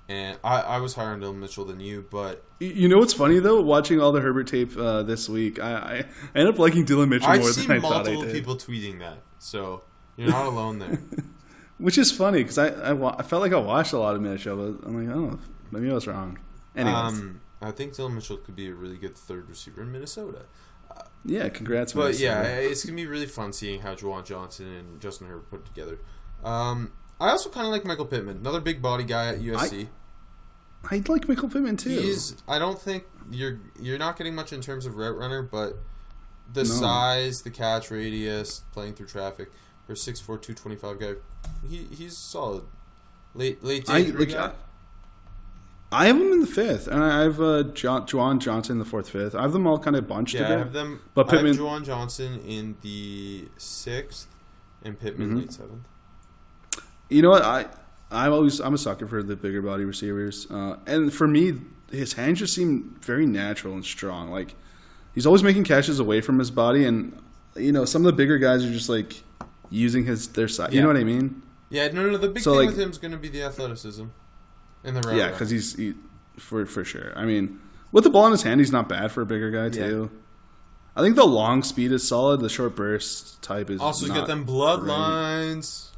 [0.09, 3.39] And I, I was higher on Dillon Mitchell than you, but You- know what's funny
[3.39, 3.61] though?
[3.61, 6.05] Watching all the Herbert tape uh, this week, I, I,
[6.35, 8.15] ended up liking Dillon Mitchell I've more than I thought I did.
[8.15, 9.19] multiple people tweeting that.
[9.39, 9.83] So
[10.17, 10.99] you're not alone there.
[11.79, 14.57] Which is funny because I, I, I felt like I watched a lot of Mitchell,
[14.57, 15.39] but I'm like, oh,
[15.71, 16.39] maybe I was wrong.
[16.77, 20.47] Anyways, um, I think Dillon Mitchell could be a really good third receiver in Minnesota.
[21.25, 21.93] yeah, congrats.
[21.93, 22.25] But Minnesota.
[22.25, 25.99] yeah, it's gonna be really fun seeing how Juwan Johnson and Justin Herbert put together.
[26.45, 29.89] Um, I also kind of like Michael Pittman, another big body guy at USC.
[30.91, 31.91] I like Michael Pittman too.
[31.91, 32.37] He's.
[32.49, 35.75] I don't think you're you're not getting much in terms of route runner, but
[36.53, 36.71] the No.
[36.71, 39.51] size, the catch radius, playing through traffic
[39.87, 41.15] for a 6'4", 225 guy,
[41.69, 42.65] he he's solid.
[43.35, 44.29] Late late I like.
[44.31, 44.47] guy.
[44.47, 44.53] I,
[45.93, 48.85] I have them in the fifth, and I have uh, John, Juwan Johnson in the
[48.85, 49.35] fourth, fifth.
[49.35, 51.01] I have them all kind of bunched yeah, I have them.
[51.15, 54.29] But I have Juwan Johnson in the sixth,
[54.85, 55.39] and Pittman Mhm.
[55.41, 55.83] late seventh.
[57.09, 57.43] You know what?
[57.43, 57.67] I
[58.13, 61.55] I'm always I'm a sucker for the bigger body receivers, uh, and for me,
[61.91, 64.31] his hands just seem very natural and strong.
[64.31, 64.55] Like
[65.15, 67.21] he's always making catches away from his body, and
[67.57, 69.25] you know some of the bigger guys are just like
[69.71, 70.73] using his their side.
[70.73, 71.43] You know what I mean?
[71.69, 72.17] Yeah, no, no.
[72.17, 74.05] The big So, thing like- with him is going to be the athleticism
[74.85, 75.17] and the route.
[75.17, 75.95] Yeah, because he's he,
[76.39, 77.13] for for sure.
[77.17, 77.61] I mean,
[77.93, 80.11] with the ball in his hand, he's not bad for a bigger guy too.
[80.97, 82.41] I think the long speed is solid.
[82.41, 85.89] The short burst type is also get them bloodlines.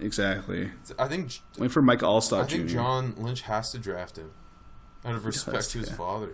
[0.00, 0.70] Exactly.
[0.98, 2.74] I think Wait for Mike Alstott I think Jr.
[2.74, 4.32] John Lynch has to draft him
[5.04, 5.96] out of respect does, to his yeah.
[5.96, 6.30] father.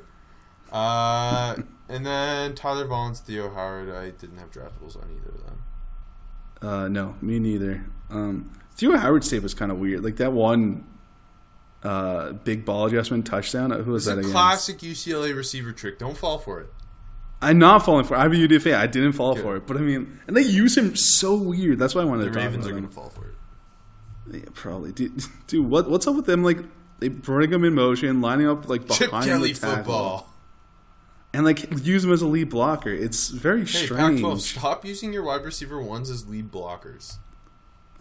[0.70, 1.56] Uh,
[1.88, 3.90] and then Tyler Vaughns Theo Howard.
[3.90, 5.62] I didn't have draftables on either of them.
[6.60, 7.84] Uh, no, me neither.
[8.10, 10.04] Um, Theo Howard's tape was kind of weird.
[10.04, 10.86] Like that one
[11.82, 13.70] uh, big ball adjustment touchdown.
[13.70, 14.32] Who was It's that a against?
[14.34, 15.98] classic UCLA receiver trick.
[15.98, 16.72] Don't fall for it.
[17.40, 18.14] I'm not falling for.
[18.16, 18.18] it.
[18.18, 18.74] I'm a UDFA.
[18.74, 19.42] I didn't fall Good.
[19.44, 21.78] for it, but I mean, and they use him so weird.
[21.78, 23.34] That's why I wanted The to talk Ravens about are going to fall for it.
[24.30, 24.90] Yeah, probably.
[24.92, 26.42] Dude, dude, what what's up with them?
[26.42, 26.58] Like
[26.98, 30.34] they bring him in motion, lining up like Chip behind Kelly the tackle, football.
[31.32, 32.90] and like use him as a lead blocker.
[32.90, 34.20] It's very Hey, strange.
[34.20, 37.18] Pac-12, stop using your wide receiver ones as lead blockers.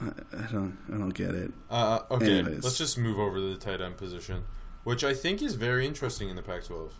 [0.02, 0.06] I,
[0.38, 0.78] I don't.
[0.93, 1.52] I don't get it.
[1.70, 2.64] Uh, okay, Anyways.
[2.64, 4.43] let's just move over to the tight end position,
[4.84, 6.91] which I think is very interesting in the Pac-12.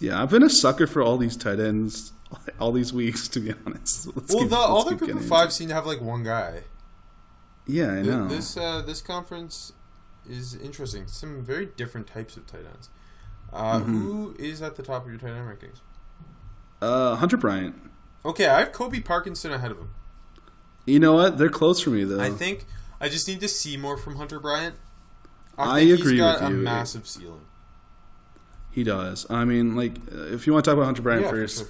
[0.00, 2.12] Yeah, I've been a sucker for all these tight ends
[2.58, 3.28] all these weeks.
[3.28, 4.06] To be honest.
[4.16, 6.64] Let's Well, keep- the other keep group of five seem to have like one guy.
[7.66, 8.26] Yeah, I know.
[8.26, 9.72] This uh, this conference
[10.28, 11.06] is interesting.
[11.06, 12.88] Some very different types of tight ends.
[13.52, 14.02] Uh, Mm-hmm.
[14.02, 15.80] Who is at the top of your tight end rankings?
[16.82, 17.76] uh, Hunter Bryant.
[18.24, 19.90] Okay, I have Colby Parkinson ahead of him.
[20.86, 21.38] You know what?
[21.38, 22.20] They're close for me though.
[22.20, 22.66] I think
[23.00, 24.76] I just need to see more from Hunter Bryant.
[25.58, 26.58] I think agree he's got with a you.
[26.62, 27.42] massive ceiling.
[28.70, 29.26] he does.
[29.30, 31.66] I mean, like, uh, if you want to talk about Hunter Bryant Yeah, first, sure.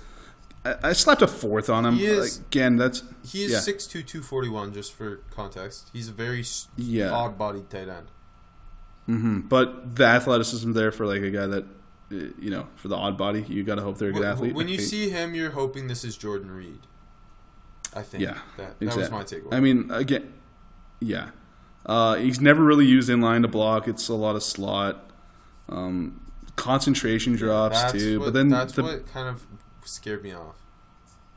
[0.64, 1.98] I, I slapped a fourth on him.
[1.98, 3.58] Is- again, that's He is Yeah.
[3.58, 5.88] 6'2", 241, just for context.
[5.92, 6.44] He's a very
[6.76, 7.10] Yeah.
[7.10, 8.06] odd-bodied tight end.
[9.06, 12.96] hmm But the athleticism there for like a guy that, uh, you know, for the
[12.96, 14.54] odd body, you got to hope they're a good When- athlete.
[14.54, 16.80] When you see him, you're hoping this is Jordan Reed.
[17.94, 18.22] I think.
[18.22, 19.02] yeah, that, that exactly.
[19.02, 19.54] was my takeaway.
[19.54, 20.32] I mean, again,
[21.00, 21.30] yeah,
[21.86, 23.88] uh, he's never really used in line to block.
[23.88, 25.10] It's a lot of slot,
[25.68, 28.18] um, concentration drops too.
[28.20, 29.46] what, but then that's the, what kind of
[29.84, 30.56] scared me off.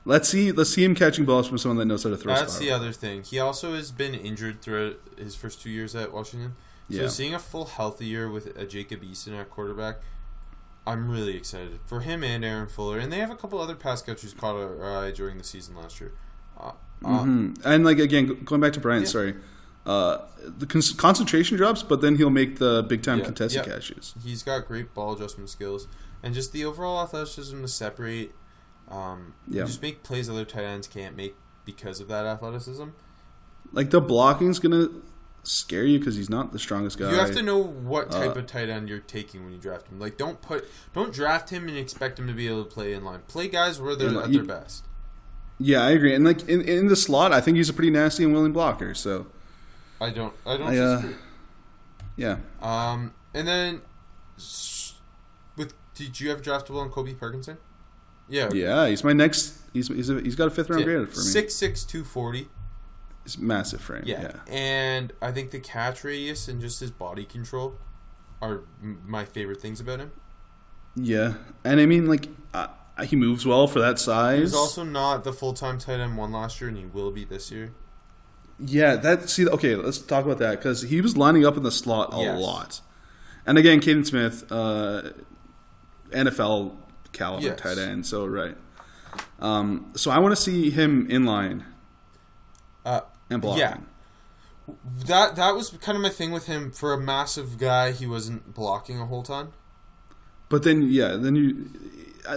[0.06, 2.36] let's see, let's see him catching balls from someone that knows how to throw.
[2.36, 3.24] That's the other thing.
[3.24, 6.56] He also has been injured throughout his first two years at Washington.
[6.92, 7.08] So Yeah.
[7.08, 10.02] seeing a full healthy year with a Jacob Eason at quarterback,
[10.86, 13.00] I'm really excited for him and Aaron Fuller.
[13.00, 16.02] And they have a couple other pass catchers caught our eye during the season last
[16.02, 16.12] year.
[16.60, 16.72] Uh,
[17.04, 17.62] uh, Mhm.
[17.66, 19.12] And like again, going back to Bryant, Yeah.
[19.12, 19.36] sorry,
[19.86, 23.74] uh, the con- concentration drops, but then he'll make the big time Yeah, contested yeah.
[23.74, 24.14] catches.
[24.24, 25.88] He's got great ball adjustment skills
[26.22, 28.34] and just the overall athleticism to separate.
[28.90, 29.64] Um, Yeah.
[29.66, 31.36] Just make plays other tight ends can't make
[31.66, 32.90] because of that athleticism.
[33.72, 34.90] Like the blocking's gonna
[35.44, 37.10] scare you because he's not the strongest guy.
[37.12, 39.88] You have to know what type Uh, of tight end you're taking when you draft
[39.90, 40.00] him.
[40.00, 43.04] Like, don't put, don't draft him and expect him to be able to play in
[43.04, 43.22] line.
[43.28, 44.32] Play guys where they're at line.
[44.32, 44.86] their best.
[45.66, 46.14] Yeah, I agree.
[46.14, 48.94] And like in, in the slot, I think he's a pretty nasty and willing blocker.
[48.94, 49.28] So
[50.02, 51.02] I don't, I don't I, uh,
[52.18, 53.82] yeah, Um, and then
[55.58, 57.58] with, did you have draftable on Colby Parkinson?
[58.28, 58.50] Yeah.
[58.54, 59.58] yeah, he's my next.
[59.74, 60.86] He's he's, a, he's got a fifth round Yeah.
[60.98, 61.24] grade for me.
[61.26, 62.50] Six six two forty.
[63.26, 64.04] It's massive frame.
[64.06, 64.22] Yeah.
[64.22, 64.54] Yeah.
[64.54, 67.76] And I think the catch radius and just his body control
[68.42, 70.12] are m- my favorite things about him.
[70.96, 72.28] Yeah, and I mean like
[73.06, 74.38] he moves well for that size.
[74.38, 77.12] He was also not the full time tight end one last year, and he will
[77.12, 77.72] be this year.
[78.60, 79.48] Yeah, that see.
[79.48, 82.40] Okay, let's talk about that because he was lining up in the slot a Yes.
[82.40, 82.82] lot.
[83.46, 85.10] And again, Kaden Smith, uh,
[86.12, 86.76] NFL
[87.12, 87.60] caliber Yes.
[87.60, 88.06] tight end.
[88.06, 88.56] So right.
[89.40, 91.66] Um, so I want to see him in line
[92.86, 93.60] Uh, and blocking.
[93.60, 93.78] Yeah.
[95.08, 96.72] that that was kind of my thing with him.
[96.72, 99.52] For a massive guy, he wasn't blocking a whole ton.
[100.50, 101.70] But then, yeah, then you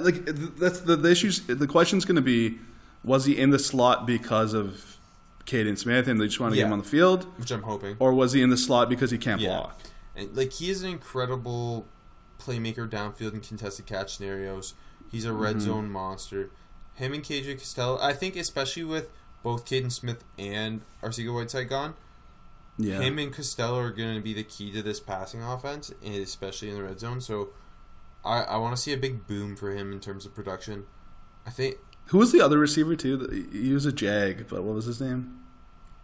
[0.01, 0.25] like
[0.59, 1.41] that's the, the issues.
[1.47, 2.59] The question's going to be:
[3.05, 4.99] Was he in the slot because of
[5.47, 7.97] Kaden Smith and they just want to get him on the field, which I'm hoping.
[7.99, 9.59] or was he in the slot because he can't Yeah.
[9.59, 9.81] block?
[10.17, 11.87] And, like he is an incredible
[12.39, 14.75] playmaker downfield in contested catch scenarios.
[15.11, 15.67] He's a red Mm-hmm.
[15.67, 16.51] zone monster.
[16.95, 19.11] Him and KJ Costello, I think, especially with
[19.43, 21.95] both Kaden Smith and Arcega Whiteside gone,
[22.79, 23.01] Yeah.
[23.01, 26.77] him and Costello are going to be the key to this passing offense, especially in
[26.77, 27.21] the red zone.
[27.21, 27.51] So
[28.27, 30.85] I, I want to see a big boom for him in terms of production.
[31.47, 33.47] I think Who was the other receiver too?
[33.53, 35.39] He was a Jag, but what was his name?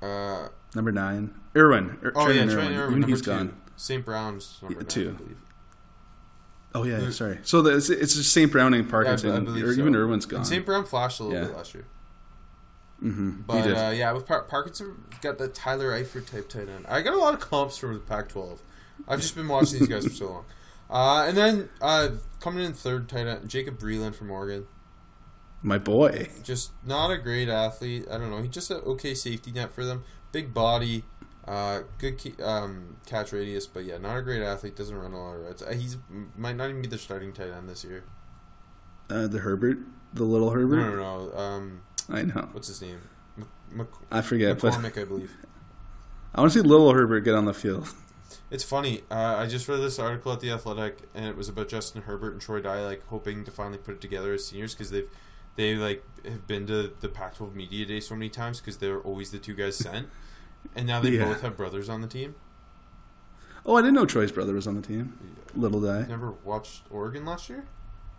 [0.00, 1.98] uh, Number nine, Irwin.
[2.02, 3.30] Ir- oh yeah, Trayvon Trent Irwin, Even number he's two.
[3.30, 3.60] gone.
[3.76, 4.04] St.
[4.04, 5.08] Brown's number Yeah, two.
[5.10, 5.36] I believe.
[6.74, 7.38] Oh yeah, Who- sorry.
[7.42, 8.50] So the, it's, it's just St.
[8.50, 9.80] Brown and Yeah, I Parkinson, believe or so.
[9.80, 10.38] even Irwin's gone.
[10.38, 10.64] And St.
[10.64, 11.46] Brown flashed a little Yeah.
[11.48, 11.84] bit last year.
[13.02, 13.30] mm-hmm.
[13.46, 16.86] But uh, yeah, with Par- Parkinson, got the Tyler Eifert type tight end.
[16.88, 18.60] I got a lot of comps from the Pac-12.
[19.08, 20.44] I've just been watching these guys for so long.
[20.92, 24.66] Uh, and then uh, coming in third tight end, Jacob Breeland from Oregon.
[25.62, 26.28] My boy.
[26.42, 28.04] Just not a great athlete.
[28.10, 28.42] I don't know.
[28.42, 30.04] He's just an okay safety net for them.
[30.32, 31.04] Big body,
[31.46, 34.76] uh, good key, um, catch radius, but yeah, not a great athlete.
[34.76, 35.62] Doesn't run a lot of routes.
[35.62, 35.96] Uh, he's
[36.36, 38.04] might not even be the starting tight end this year.
[39.08, 39.78] Uh, the Herbert,
[40.12, 40.76] the little No, Herbert.
[40.96, 40.96] no,
[41.30, 41.36] no.
[41.38, 42.48] Um, I know.
[42.52, 43.00] what's his name?
[43.36, 45.36] Mc- Mc- I forget, but McCormick, I believe.
[46.34, 47.88] I want to see little Herbert get on the field.
[48.50, 49.02] It's funny.
[49.10, 52.32] Uh, I just read this article at the Athletic, and it was about Justin Herbert
[52.32, 55.08] and Troy Dye like hoping to finally put it together as seniors because they've
[55.56, 59.30] they like have been to the Pac-12 media day so many times because they're always
[59.30, 60.08] the two guys sent,
[60.74, 61.24] and now they Yeah.
[61.26, 62.34] both have brothers on the team.
[63.64, 65.16] Oh, I didn't know Troy's brother was on the team.
[65.54, 66.06] Little guy.
[66.08, 67.66] Never watched Oregon last year.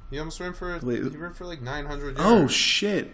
[0.09, 1.01] He almost ran for Wait.
[1.03, 2.16] he ran for like 900.
[2.20, 3.11] Oh shit!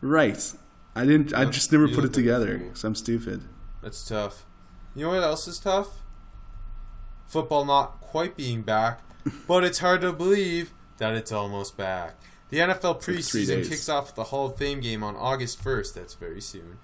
[0.00, 0.52] Right.
[0.96, 1.32] I didn't.
[1.32, 3.44] I just never put it together because I'm stupid.
[3.82, 4.44] That's tough.
[4.96, 6.02] You know what else is tough?
[7.28, 9.02] Football not quite being back,
[9.46, 12.16] but it's hard to believe that it's almost back.
[12.48, 15.92] The NFL preseason kicks off with the Hall of Fame game on August 1st.
[15.92, 16.78] That's very soon.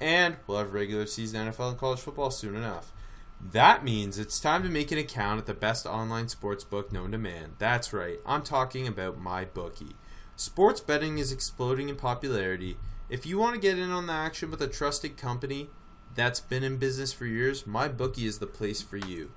[0.00, 2.92] And we'll have regular season NFL and college football soon enough.
[3.40, 7.12] That means it's time to make an account at the best online sports book known
[7.12, 7.52] to man.
[7.58, 9.92] That's right, I'm talking about MyBookie.
[10.34, 12.78] Sports betting is exploding in popularity.
[13.08, 15.68] If you want to get in on the action with a trusted company
[16.16, 19.30] that's been in business for years, MyBookie is the place for you.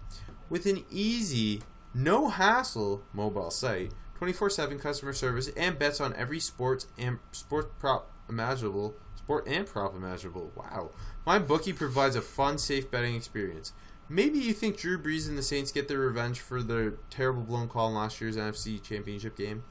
[0.49, 1.61] With an easy,
[1.93, 8.11] no hassle mobile site, 24/7 customer service, and bets on every sports and sport prop
[8.29, 10.51] imaginable, sport and prop imaginable.
[10.55, 10.91] Wow,
[11.25, 13.73] my bookie provides a fun, safe betting experience.
[14.09, 17.67] Maybe you think Drew Brees and the Saints get their revenge for their terrible blown
[17.67, 19.63] call in last year's NFC Championship game.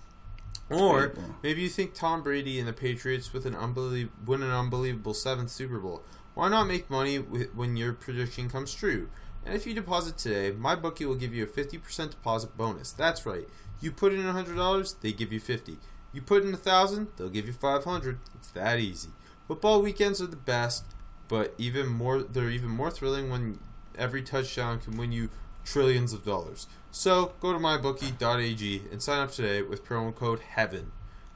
[0.68, 5.14] Or maybe you think Tom Brady and the Patriots with an unbelie- win an unbelievable
[5.14, 6.02] seventh Super Bowl.
[6.34, 9.08] Why not make money with, when your prediction comes true?
[9.46, 12.90] And if you deposit today, my bookie will give you a 50% deposit bonus.
[12.90, 13.48] That's right.
[13.80, 15.76] You put in $100, they give you 50.
[16.12, 18.18] You put in 1000, they'll give you 500.
[18.34, 19.10] It's that easy.
[19.46, 20.84] Football weekends are the best,
[21.28, 23.60] but even more they're even more thrilling when
[23.96, 25.30] every touchdown can win you
[25.64, 26.66] trillions of dollars.
[26.90, 30.90] So go to mybookie.ag and sign up today with promo code HEAVEN.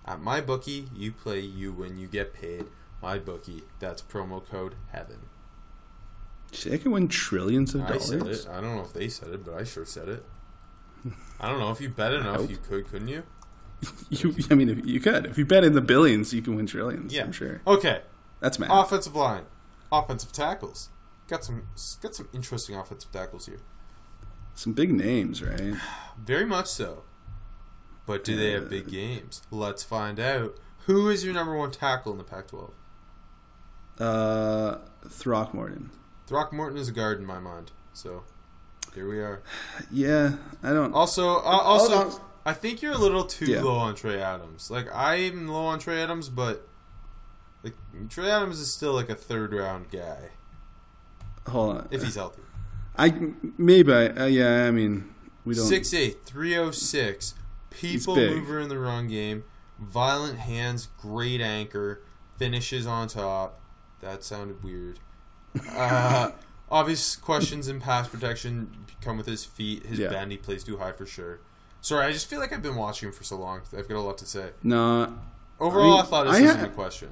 [0.04, 2.66] At MyBookie, you play, you win, you get paid.
[3.02, 5.29] MyBookie, that's promo code HEAVEN.
[6.52, 8.46] Shit, I can win trillions of I dollars.
[8.46, 10.24] I don't know if they said it, but I sure said it.
[11.40, 13.22] I don't know if you bet enough, you could, couldn't you?
[14.10, 15.24] You, I mean, if you could.
[15.24, 17.14] If you bet in the billions, you can win trillions.
[17.14, 17.22] Yeah.
[17.22, 17.62] I'm sure.
[17.66, 18.02] Okay,
[18.40, 18.68] That's math.
[18.70, 19.44] offensive line,
[19.90, 20.90] offensive tackles.
[21.28, 21.68] Got some
[22.02, 23.60] got some interesting offensive tackles here.
[24.54, 25.74] Some big names, right?
[26.18, 27.04] Very much so.
[28.04, 29.42] But do they have big games?
[29.50, 30.58] Let's find out.
[30.86, 32.72] Who is your number one tackle in the Pac-12?
[33.98, 34.78] Uh,
[35.08, 35.90] Throckmorton.
[36.30, 37.72] Throckmorton is a guard in my mind.
[37.92, 38.22] So
[38.94, 39.42] here we are.
[39.90, 40.94] Yeah, I don't.
[40.94, 43.62] Also, uh, also, I think you're a little too Yeah.
[43.64, 44.70] low on Trey Adams.
[44.70, 46.68] Like I'm low on Trey Adams, but
[47.64, 47.74] like
[48.08, 50.28] Trey Adams is still like a third round guy
[51.48, 51.88] Hold on.
[51.90, 52.42] if he's healthy.
[52.96, 53.12] I
[53.58, 53.92] maybe.
[53.92, 55.12] I, uh, yeah, I mean,
[55.44, 55.66] we don't.
[55.68, 57.34] 6'8", 306.
[57.70, 58.36] People big.
[58.36, 59.42] mover in the run game.
[59.80, 62.02] Violent hands, great anchor,
[62.38, 63.58] finishes on top.
[64.00, 65.00] That sounded weird.
[65.70, 66.30] Uh,
[66.70, 68.70] obvious questions in pass protection
[69.00, 69.86] come with his feet.
[69.86, 70.10] His Yeah.
[70.10, 71.40] bend, he plays too high for sure.
[71.80, 73.62] Sorry, I just feel like I've been watching him for so long.
[73.76, 74.50] I've got a lot to say.
[74.62, 75.14] No,
[75.58, 77.08] Overall, I- thought this was a good question,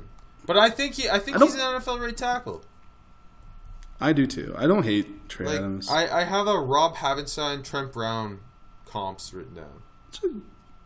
[0.46, 2.62] but I think he, I think I he's an NFL right tackle.
[4.00, 4.54] I do too.
[4.56, 5.88] I don't hate Trey Like Adams.
[5.90, 8.40] I, I have a Rob Havenstein, Trent Brown
[8.86, 9.82] comps written down.
[10.10, 10.28] It's a-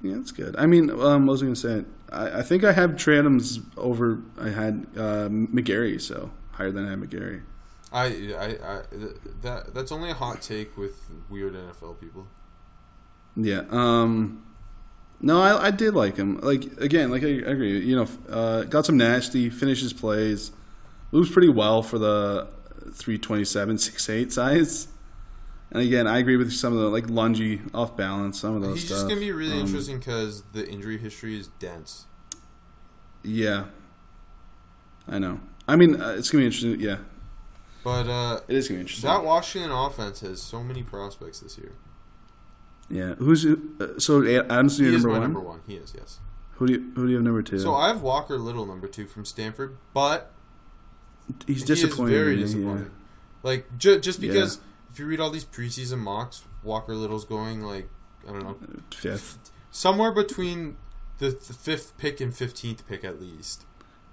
[0.01, 0.57] yeah, it's good.
[0.57, 1.85] I mean, um, what was I going to say?
[2.11, 4.21] I, I think I have Trey Adams over.
[4.41, 7.43] I had uh, McGary, so higher than McGary.
[7.93, 8.47] I, I,
[8.77, 8.83] I
[9.43, 12.27] that that's only a hot take with weird NFL people.
[13.37, 13.63] Yeah.
[13.71, 14.47] Um,
[15.21, 16.39] no, I, I did like him.
[16.41, 17.79] Like again, like I, I agree.
[17.81, 20.53] You know, uh, got some nasty finishes plays.
[21.11, 22.49] Moves pretty well for the
[22.95, 24.89] 327, 6'8 size.
[25.71, 28.77] And again, I agree with some of the like lungy, off balance, some of those
[28.81, 28.97] He's stuff.
[29.01, 32.07] just gonna be really Um, interesting because the injury history is dense.
[33.23, 33.65] Yeah.
[35.07, 35.41] I know.
[35.69, 36.81] I mean, uh, it's gonna be interesting.
[36.81, 36.99] Yeah.
[37.85, 39.09] But uh, It is gonna be interesting.
[39.09, 41.73] that Washington offense has so many prospects this year.
[42.91, 43.15] yeah.
[43.15, 44.79] Who's uh, so Adams?
[44.79, 45.33] He Your is number my one.
[45.33, 45.61] number one.
[45.67, 46.19] He is, yes.
[46.57, 47.59] Who do you who do you have number two?
[47.59, 50.31] So I have Walker Little number two from Stanford, but
[51.47, 52.15] he's he is disappointing.
[52.15, 52.47] very me, yeah.
[52.47, 52.91] disappointing.
[53.43, 54.33] Like ju- just Yeah.
[54.33, 54.61] because
[54.93, 57.89] if you read all these preseason mocks, Walker Little's going like
[58.29, 58.57] I don't know
[58.95, 59.39] Fifth.
[59.73, 60.77] somewhere between
[61.19, 63.65] the, the fifth pick and fifteenth pick at least.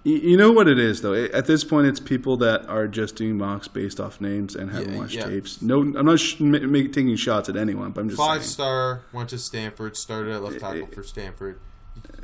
[0.04, 1.14] You, you know what it is though.
[1.14, 4.94] At this point, it's people that are just doing mocks based off names and haven't
[4.94, 5.26] Yeah, watched yeah.
[5.26, 5.62] tapes.
[5.62, 8.50] No, I'm not sh- ma- make, taking shots at anyone, but I'm just Five saying.
[8.50, 11.60] star went to Stanford, started at left tackle eh, for Stanford.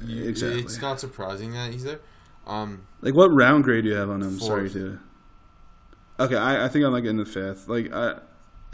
[0.05, 0.61] You- exactly.
[0.61, 1.99] It's not surprising that he's there.
[2.47, 4.37] Um, Like, what round grade do you have on him?
[4.37, 4.47] Fourth.
[4.47, 4.99] Sorry to.
[6.19, 7.67] Okay, I, I think I'm like in the fifth.
[7.67, 8.19] Like, I,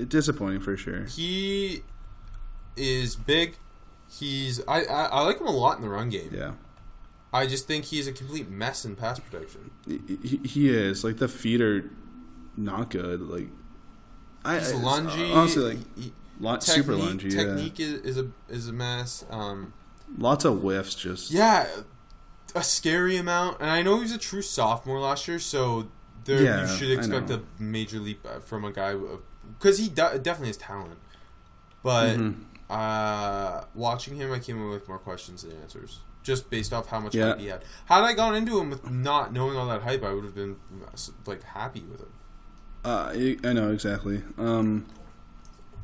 [0.08, 1.06] disappointing for sure.
[1.06, 1.82] he
[2.78, 3.58] is big.
[4.10, 6.30] He's I, I I like him a lot in the run game.
[6.34, 6.52] Yeah,
[7.34, 9.72] I just think he's a complete mess in pass protection.
[9.88, 11.04] he, he- is.
[11.04, 11.90] Like the feet are
[12.58, 13.22] not good.
[13.22, 13.48] Like,
[14.44, 15.34] I He's I- lungy.
[15.36, 17.32] Honestly, like he- lo- technique, super lungy.
[17.32, 19.24] Yeah, Technique is, is a is a mess.
[19.30, 19.74] Um,
[20.18, 20.96] lots of whiffs.
[20.96, 21.68] Just yeah,
[22.54, 23.62] a scary amount.
[23.62, 25.88] And I know he was a true sophomore last year, so
[26.26, 28.96] there Yeah, you should expect a major leap uh, from a guy
[29.58, 30.98] because he de- definitely has talent.
[31.82, 32.36] But Mhm.
[32.70, 36.00] uh, watching him, I came away with more questions than answers.
[36.24, 37.30] Just based off how much Yeah.
[37.30, 37.64] hype he had.
[37.86, 40.58] Had I gone into him with not knowing all that hype, I would have been
[41.26, 42.10] like happy with him.
[42.86, 43.12] Uh,
[43.44, 44.24] I know exactly.
[44.38, 44.86] Um,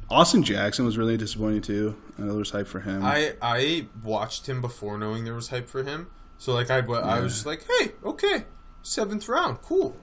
[0.10, 1.96] Austin Jackson was really disappointing too.
[2.18, 3.04] I know there was hype for him.
[3.04, 6.08] I I watched him before knowing there was hype for him.
[6.38, 8.46] So like I, I was just like, hey, okay,
[8.84, 9.96] seventh round, cool.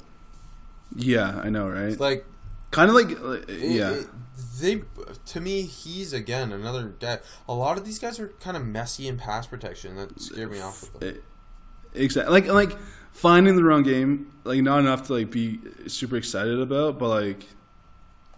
[0.95, 1.99] yeah, I know, right?
[1.99, 2.27] Like
[2.75, 4.07] kind of like, uh, it- yeah, it-
[4.61, 4.83] they
[5.27, 7.19] to me he's again another guy.
[7.49, 9.97] A lot of these guys are kind of messy in pass protection.
[9.97, 11.23] That scared me off with them.
[11.93, 12.33] exactly.
[12.41, 12.79] Like like
[13.13, 17.47] finding the wrong game, like not enough to like be super excited about, but like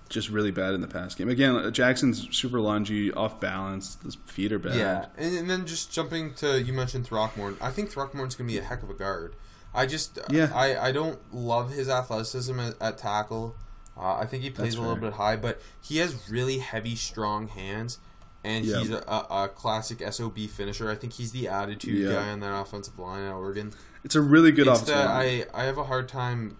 [0.09, 1.29] just really bad in the pass game.
[1.29, 3.99] Again, Jackson's super lungy, off balance.
[4.05, 4.77] His feet are bad.
[4.77, 7.59] Yeah, and, and then just jumping to you mentioned Throckmorton.
[7.61, 9.35] I think Throckmorton's gonna be a heck of a guard.
[9.75, 10.51] I just Yeah.
[10.55, 13.57] I, I don't love his athleticism at, at tackle.
[13.99, 15.11] Uh, I think he plays That's a little fair.
[15.11, 17.99] bit high, but he has really heavy, strong hands,
[18.45, 18.79] and Yeah.
[18.81, 20.91] he's a, a, a classic sob finisher.
[20.91, 22.13] I think he's the attitude Yeah.
[22.17, 23.73] guy on that offensive line at Oregon.
[24.05, 25.07] It's a really good It's offensive.
[25.11, 26.57] I I have a hard time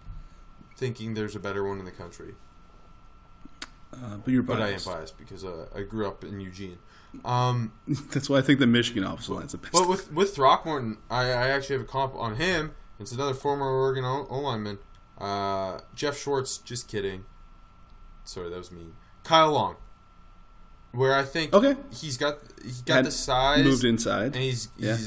[0.75, 2.35] thinking there's a better one in the country,
[3.93, 4.85] uh, but you're but I am biased.
[4.87, 6.79] biased because uh, I grew up in Eugene.
[7.25, 7.71] Um,
[8.11, 9.71] That's why I think the Michigan offensive line's the best.
[9.73, 12.71] But with with Throckmorton, I, I actually have a comp on him.
[12.99, 14.77] It's another former Oregon O lineman,
[15.19, 16.57] uh, Geoff Schwartz.
[16.57, 17.25] Just kidding.
[18.23, 18.93] Sorry, that was mean.
[19.23, 19.75] Kyle Long,
[20.91, 21.75] where I think Okay.
[21.91, 24.27] he's got he's got Had the size moved inside.
[24.27, 24.97] and he's, Yeah.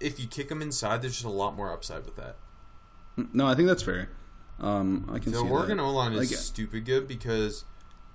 [0.00, 2.36] if you kick him inside, there's just a lot more upside with that.
[3.32, 4.08] No, I think that's fair.
[4.60, 5.80] Um, I can The Oregon.
[5.80, 7.64] O line is Like, stupid good because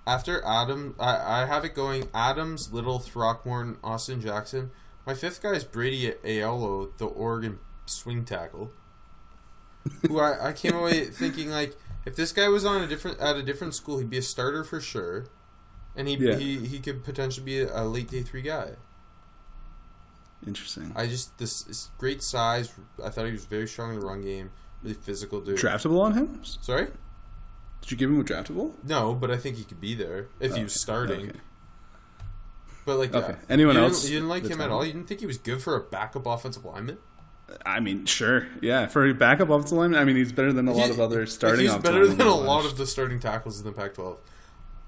[0.05, 4.71] after Adam, I, I have it going Adams, Little, Throckmorton, Austin Jackson.
[5.05, 8.71] My fifth guy is Brady Aiello, the Oregon swing tackle.
[10.07, 11.75] who I, I came away thinking like
[12.05, 14.63] if this guy was on a different at a different school, he'd be a starter
[14.63, 15.25] for sure,
[15.95, 16.35] and he Yeah.
[16.37, 18.71] he, he could potentially be a, late day three guy.
[20.45, 20.93] Interesting.
[20.95, 22.71] I just this, this great size.
[23.03, 24.51] I thought he was very strong in the run game,
[24.83, 25.57] really physical dude.
[25.57, 26.41] draftable on him?
[26.43, 26.87] Sorry.
[27.81, 28.73] Did you give him a draftable?
[28.83, 31.29] No, but I think he could be there if he was starting.
[31.29, 31.39] Okay.
[32.85, 33.35] But like, Okay.
[33.49, 34.85] Anyone you else Didn't, you didn't like him at all.
[34.85, 36.97] You didn't think he was good for a backup offensive lineman.
[37.65, 38.87] I mean, sure, yeah.
[38.87, 41.25] For a backup offensive lineman, I mean, he's better than a lot He- of other
[41.25, 41.61] starting.
[41.61, 44.17] He's better than a lot of the starting tackles in the Pac-12.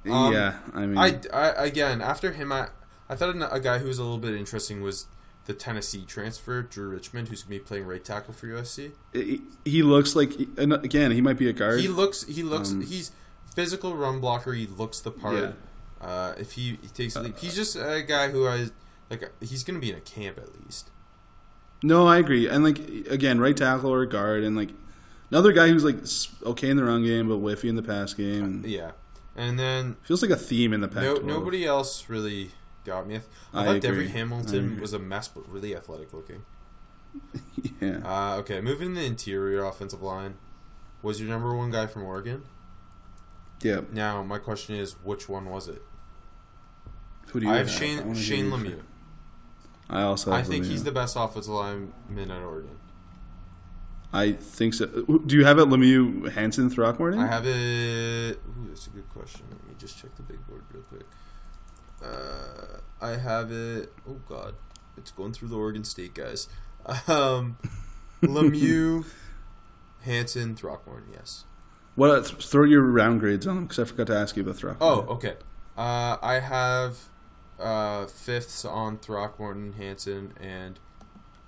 [0.10, 2.68] um, yeah, I mean, I, I again after him, I
[3.10, 5.08] I thought a guy who was a little bit interesting was
[5.46, 8.92] the Tennessee transfer Drew Richmond, who's gonna be playing right tackle for USC.
[9.14, 11.80] he, he looks like again, he might be a guard.
[11.80, 13.12] He looks he looks Um, he's
[13.56, 14.54] physical run blocker.
[14.54, 15.36] He looks the part.
[15.38, 15.52] Yeah.
[16.02, 18.68] Uh, if he, he takes a leap, he's just a guy who I
[19.10, 19.30] like.
[19.42, 20.92] He's gonna be in a camp at least.
[21.84, 22.48] No, I agree.
[22.48, 24.70] And like again, right tackle or guard, and like
[25.32, 25.98] another guy who's like
[26.46, 28.64] okay in the run game but whiffy in the pass game.
[28.66, 28.92] Yeah,
[29.36, 32.52] and then feels like a theme in the no, nobody else really
[32.86, 33.16] got me.
[33.54, 34.08] I, I I thought agree.
[34.08, 36.44] Devery Hamilton was a mess, but really athletic looking.
[37.82, 40.36] Yeah, Uh, okay, moving the interior offensive line.
[41.02, 42.44] Was your number one guy from Oregon?
[43.62, 43.82] yeah.
[43.92, 45.82] Now my question is, which one was it?
[47.28, 48.82] Who do you I have I Shane wanna Shane Lemieux.
[49.90, 50.32] I also.
[50.32, 52.78] I think he's the best offensive lineman at Oregon.
[54.12, 54.86] I think so.
[54.88, 57.20] Do you have it Lemieux, Hanson, Throckmorton?
[57.20, 58.40] I have it.
[58.48, 59.46] Ooh, that's a good question.
[59.52, 61.06] Let me just check the big board real quick.
[62.04, 63.94] Uh, I have it.
[64.08, 64.56] Oh God,
[64.98, 66.48] it's going through the Oregon State guys.
[67.08, 67.58] Um,
[68.24, 69.06] Lemieux,
[70.02, 71.14] Hanson, Throckmorton.
[71.14, 71.46] Yes.
[71.96, 72.26] What?
[72.26, 74.78] th- throw your round grades on them because I forgot to ask you about Throck.
[74.80, 75.36] Oh, okay.
[75.78, 77.09] Uh, I have
[77.60, 80.80] uh, fifths on Throckmorton, Hanson, and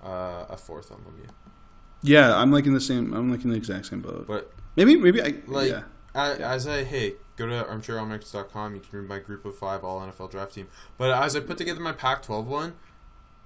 [0.02, 1.30] uh, a fourth on Lemieux.
[2.02, 3.12] yeah, I'm like in the same.
[3.14, 4.26] I'm like in the exact same boat.
[4.26, 5.34] But Maybe, maybe I.
[5.46, 5.82] like, yeah,
[6.14, 8.74] I hey, go to armchairalmanacs.com.
[8.74, 10.68] You can read my group of five all NFL draft team.
[10.98, 12.74] But as I put together my Pac-12 one,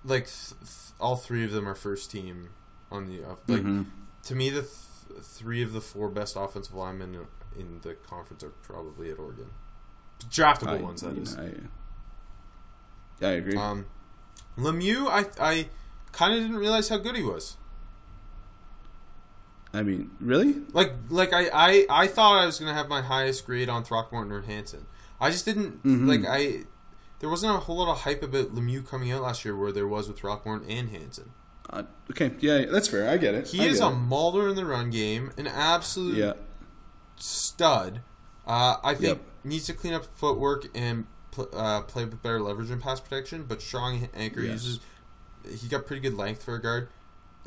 [0.04, 2.50] like th- th- all three of them are first team
[2.90, 3.62] on the uh, like.
[3.62, 3.86] Mhm.
[4.24, 7.26] To me, the th- three of the four best offensive linemen
[7.58, 9.50] in the conference are probably at Oregon.
[10.30, 11.36] Draftable I, ones, that is.
[11.36, 11.52] know, I,
[13.22, 13.56] I agree.
[13.56, 13.86] Um,
[14.58, 15.68] Lemieux, I I
[16.12, 17.56] kind of didn't realize how good he was.
[19.72, 20.56] I mean, really?
[20.72, 24.32] Like like I I, I thought I was gonna have my highest grade on Throckmorton
[24.32, 24.86] or Hanson.
[25.20, 26.06] I just didn't Mhm.
[26.08, 26.64] like I.
[27.18, 29.88] There wasn't a whole lot of hype about Lemieux coming out last year, where there
[29.88, 31.30] was with Throckmorton and Hanson.
[31.70, 33.08] Uh, okay, yeah, that's fair.
[33.08, 33.48] I get it.
[33.48, 33.92] He I is a it.
[33.92, 36.32] mauler in the run game, an absolute Yeah,
[37.16, 38.02] stud.
[38.46, 39.20] Uh, I think Yep.
[39.44, 41.06] needs to clean up footwork and
[41.36, 43.44] pl- uh, play with better leverage and pass protection.
[43.44, 44.64] But strong anchor Yes.
[44.64, 44.80] uses.
[45.60, 46.88] He got pretty good length for a guard.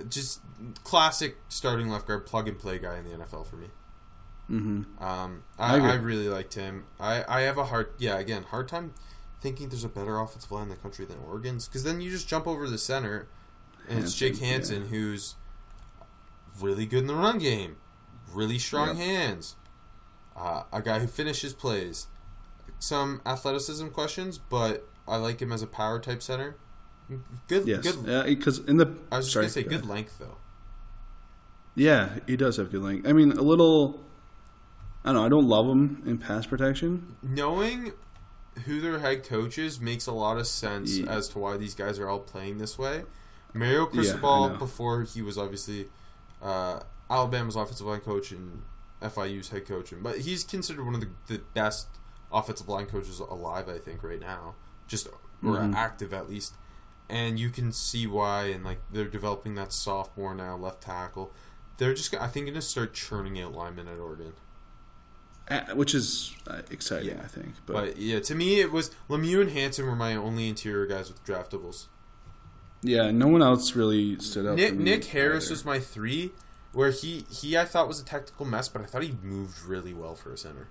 [0.08, 0.40] Just
[0.86, 3.68] classic starting left guard, plug and play guy in the NFL for me.
[4.50, 5.04] Mm-hmm.
[5.04, 5.92] Um, I I.
[5.92, 6.86] I really liked him.
[7.00, 8.94] I, I have a hard yeah again hard time
[9.42, 12.28] thinking there's a better offensive line in the country than Oregon's because then you just
[12.28, 13.28] jump over the center
[13.88, 15.36] and it's Jake Hanson, Hanson who's
[16.60, 17.78] really good in the run game,
[18.34, 18.98] really strong Yep.
[18.98, 19.56] hands,
[20.36, 22.08] uh, a guy who finishes plays.
[22.80, 26.56] Some athleticism questions, but I like him as a power type center.
[27.48, 28.26] Good, Yes, good.
[28.26, 29.90] because in the I was just sorry, gonna say go good ahead.
[29.90, 30.38] length though.
[31.76, 33.08] Yeah, he does have good length.
[33.08, 34.00] I mean, a little.
[35.04, 35.26] I don't know.
[35.26, 37.16] I don't love him in pass protection.
[37.24, 37.94] knowing
[38.66, 41.10] who their head coach is makes a lot of sense Yeah.
[41.10, 43.04] as to why these guys are all playing this way.
[43.54, 44.58] Mario Yeah, Cristobal, know.
[44.58, 45.88] before he was obviously
[46.42, 48.64] uh, Alabama's offensive line coach and
[49.02, 51.88] FIU's head coach, and- but he's considered one of the, the best
[52.32, 54.56] offensive line coaches alive, I think, right now,
[54.88, 55.74] just or Mhm.
[55.76, 56.56] active at least.
[57.10, 61.34] And you can see why, and like they're developing that sophomore now, left tackle.
[61.78, 64.34] They're just, I think, going to start churning out linemen at Oregon.
[65.50, 67.24] Uh, which is uh, exciting, Yeah.
[67.24, 67.56] I think.
[67.66, 71.08] But, But yeah, to me, it was Lemieux and Hanson were my only interior guys
[71.10, 71.88] with draftables.
[72.84, 74.58] yeah, no one else really stood out.
[74.58, 75.54] Nick Nick Harris either.
[75.54, 76.32] was my three,
[76.74, 79.94] where he he I thought was a technical mess, but I thought he moved really
[79.94, 80.68] well for a center.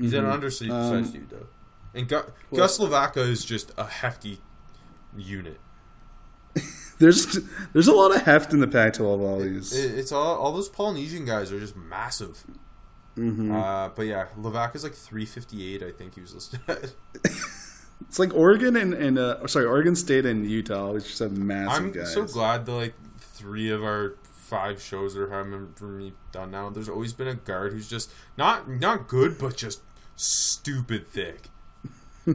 [0.00, 0.32] He's an Mhm.
[0.32, 1.46] undersized Um, dude though,
[1.94, 2.16] and Gu-
[2.50, 4.40] well- Gus Lavaka is just a hefty
[5.16, 5.60] unit.
[6.98, 7.38] There's
[7.72, 9.72] there's a lot of heft in the Pac-12 always.
[9.72, 12.44] It, it's all all those Polynesian guys are just massive.
[13.14, 15.82] hmm Uh, but yeah, Lavaka's like three fifty eight.
[15.82, 16.60] I think he was listed.
[17.14, 21.84] it's like Oregon and, and uh, sorry, Oregon State and Utah always just have massive
[21.84, 22.12] I'm guys.
[22.12, 26.68] so glad that like three of our five shows are having for me done now.
[26.70, 29.80] There's always been a guard who's just not not good, but just
[30.20, 31.48] stupid thick.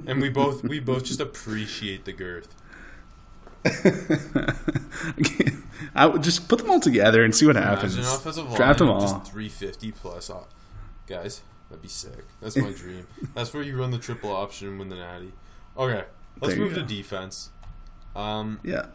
[0.07, 2.53] And we both we both just appreciate the girth.
[5.95, 7.95] I would just put them all together and see what happens.
[7.95, 8.99] Imagine an offensive Draft them all.
[9.01, 10.29] just 350 plus.
[10.29, 10.43] Uh,
[11.07, 12.25] guys, that'd be sick.
[12.41, 13.07] That's my dream.
[13.33, 15.31] That's where you run the triple option and win the natty.
[15.77, 16.03] Okay,
[16.41, 17.49] let's move to defense.
[18.15, 18.87] Um, Yeah.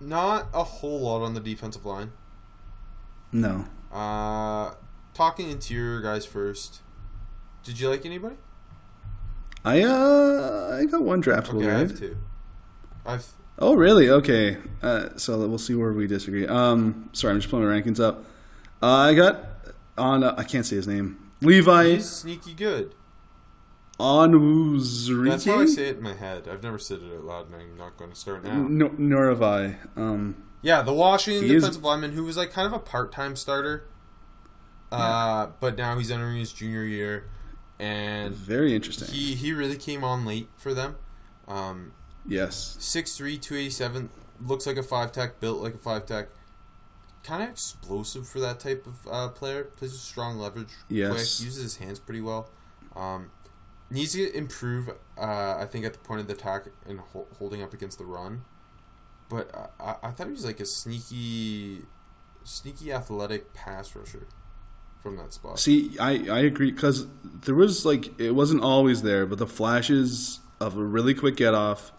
[0.00, 2.12] not a whole lot on the defensive line.
[3.32, 3.66] No.
[3.92, 4.74] Uh,
[5.14, 6.80] talking interior guys first.
[7.68, 8.36] Did you like anybody?
[9.62, 12.16] I uh I got one draftable Okay, I have two.
[13.04, 14.08] I've Oh really?
[14.08, 14.56] Okay.
[14.82, 16.46] Uh, so we'll see where we disagree.
[16.46, 18.24] Um, sorry, I'm just pulling my rankings up.
[18.82, 19.44] Uh, I got
[19.98, 20.24] on.
[20.24, 21.30] Uh, I can't say his name.
[21.42, 22.94] Levi he's sneaky good.
[24.00, 25.28] Onwuzurike.
[25.28, 26.48] That's how I say it in my head.
[26.50, 28.54] I've never said it out loud, and I'm not going to start now.
[28.54, 29.76] No, nor have I.
[29.94, 33.36] Um, Yeah, the Washington He is- defensive lineman who was like kind of a part-time
[33.36, 33.84] starter,
[34.90, 37.24] uh, but now he's entering his junior year,
[37.78, 39.08] and very interesting.
[39.08, 40.96] he he really came on late for them.
[41.46, 41.92] Um,
[42.26, 42.76] yes.
[42.80, 44.10] 6'3", 287,
[44.44, 46.28] looks like a five tech, built like a five tech.
[47.22, 49.64] Kind of explosive for that type of uh, player.
[49.64, 51.10] Plays with strong leverage, Yes.
[51.10, 52.50] quick, uses his hands pretty well.
[52.96, 53.30] Um,
[53.90, 57.62] needs to improve, uh, I think, at the point of the attack and ho- holding
[57.62, 58.44] up against the run.
[59.28, 59.66] But uh,
[60.02, 61.82] I, I thought he was like a sneaky,
[62.44, 64.26] sneaky athletic pass rusher
[65.02, 65.58] from that spot.
[65.58, 70.40] See, I I agree because there was like it wasn't always there, but the flashes
[70.60, 71.92] of a really quick get off,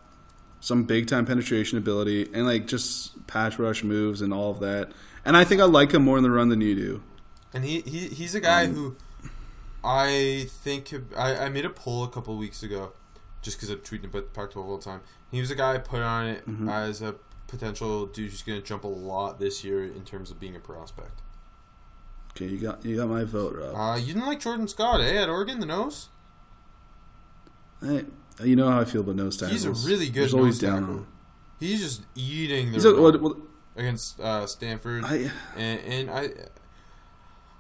[0.60, 4.92] some big time penetration ability, and like just patch rush moves and all of that.
[5.26, 7.04] And I think I like him more in the run than you do.
[7.54, 8.96] And he, he he's a guy Um, who
[9.84, 12.92] I think I, I made a poll a couple weeks ago
[13.42, 15.02] just because I'm tweeting about Pac-12 all the time.
[15.32, 16.70] He was a guy I put on it Mhm.
[16.70, 17.16] as a
[17.48, 20.60] potential dude who's going to jump a lot this year in terms of being a
[20.60, 21.22] prospect.
[22.42, 23.76] Okay, you got you got my vote, Rob.
[23.76, 25.22] Uh, you didn't like Jordan Scott, eh?
[25.22, 26.08] At Oregon, the nose.
[27.82, 28.06] Hey,
[28.44, 29.64] you know how I feel about nose tackles.
[29.64, 30.96] He's a really good always down tackle.
[30.96, 31.08] on.
[31.60, 33.38] He's just eating the a, what, what,
[33.76, 36.30] against uh, Stanford, I, and, and I,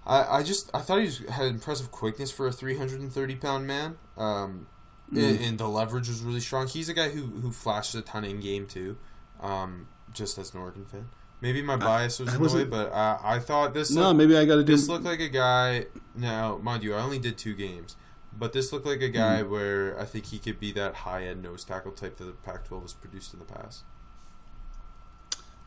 [0.05, 3.97] I, I just I thought he was, had impressive quickness for a 330 pound man.
[4.17, 4.67] Um,
[5.11, 5.27] Mm.
[5.27, 6.67] and, and the leverage was really strong.
[6.67, 8.95] He's a guy who who flashes a ton in game too.
[9.41, 11.09] Um, just as an Oregon fan,
[11.41, 13.91] maybe my bias was I in the way, but uh, I thought this.
[13.91, 14.71] no, looked- maybe I got to do.
[14.75, 15.85] this looked like a guy.
[16.15, 17.95] Now, mind you, I only did two games,
[18.37, 19.51] but this looked like a guy Mm-hmm.
[19.51, 22.81] where I think he could be that high end nose tackle type that the Pac-12
[22.81, 23.83] has produced in the past.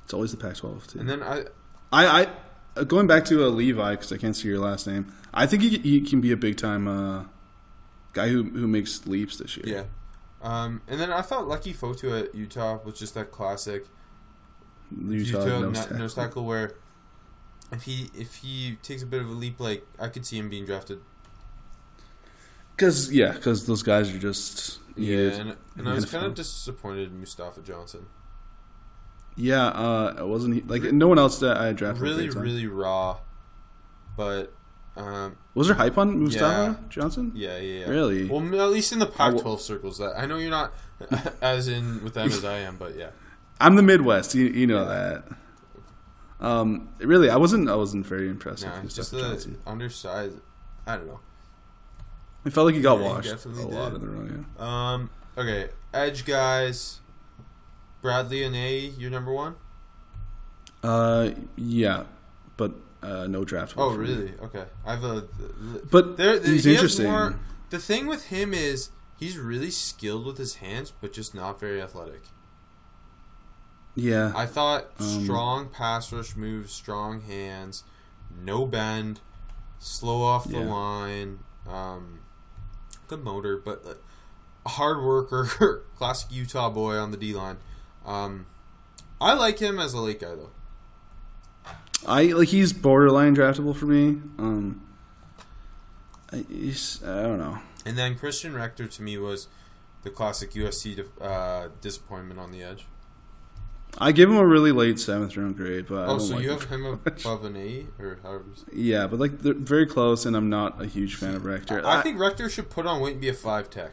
[0.05, 0.99] It's always the Pac-12 too.
[1.01, 1.45] And then I,
[1.93, 2.29] I, I
[2.77, 5.13] uh, going back to uh, Levi because I can't see your last name.
[5.33, 7.25] I think he, he can be a big time uh,
[8.13, 9.67] guy who who makes leaps this year.
[9.67, 9.85] yeah,
[10.43, 13.87] um, and then I thought Leki Fotu at Utah was just that classic
[15.01, 15.99] Utah, Utah nose tackle.
[15.99, 16.73] nose tackle where
[17.73, 20.49] if he if he takes a bit of a leap, like I could see him
[20.51, 21.01] being drafted.
[22.77, 27.11] Because yeah, because those guys are just Yeah, and, and I was kind of disappointed
[27.13, 28.07] in Mustafa Johnson.
[29.37, 29.67] yeah.
[29.67, 32.03] Uh, it wasn't he, like no one else that I drafted.
[32.03, 32.43] Really, at the same time.
[32.43, 33.19] really raw,
[34.17, 34.53] but
[34.97, 36.89] um, Was there hype on Mustafa Yeah.
[36.89, 37.33] Johnson?
[37.35, 37.89] Yeah, yeah, yeah.
[37.89, 38.25] Really?
[38.29, 40.73] Well, at least in the I Pac-12 will- circles, that I know you're not
[41.43, 43.11] as in with them as I am, but yeah.
[43.65, 44.35] I'm the Midwest.
[44.35, 45.21] You, you know Yeah.
[46.41, 46.47] that.
[46.47, 47.69] Um, really, I wasn't.
[47.69, 49.59] I wasn't very impressed No, with just the Johnson.
[49.67, 50.37] undersized.
[50.87, 51.21] I don't know.
[52.45, 54.47] It felt like he got Yeah, he washed a definitely lot in the run.
[54.59, 55.11] Um.
[55.39, 57.01] Okay, edge guys.
[58.03, 59.55] Bradlee Anae, you're number one.
[60.83, 60.91] Yeah.
[60.91, 62.03] Uh, yeah,
[62.57, 63.75] but uh, no draft.
[63.77, 64.09] Oh, for me.
[64.09, 64.33] really?
[64.43, 65.29] Okay, I have a.
[65.89, 67.07] But There, there- he's he interesting.
[67.07, 67.39] more-
[67.71, 71.81] the thing with him is he's really skilled with his hands, but just not very
[71.81, 72.25] athletic.
[73.95, 77.85] Yeah, I thought Um, strong pass rush moves, strong hands,
[78.43, 79.21] no bend,
[79.79, 80.71] slow off the Yeah.
[80.73, 81.39] line,
[81.69, 82.21] um,
[83.09, 83.95] good motor, but uh,
[84.65, 87.59] a hard worker, classic Utah boy on the D line.
[88.07, 88.47] Um,
[89.21, 90.51] I like him as a late guy though.
[92.07, 94.21] I like he's borderline draftable for me.
[94.39, 94.83] Um,
[96.33, 97.59] I, he's, I don't know.
[97.87, 99.47] And then Christian Rector to me was
[100.03, 102.87] the classic USC uh, disappointment on the edge.
[103.99, 106.51] I give him a really late seventh round grade, but I oh, so like you
[106.51, 108.45] have him above Anae or however.
[108.73, 111.87] Yeah, but like they're very close, and I'm not a huge fan of Rector.
[111.87, 113.93] I think Rector should put on weight and be a five tech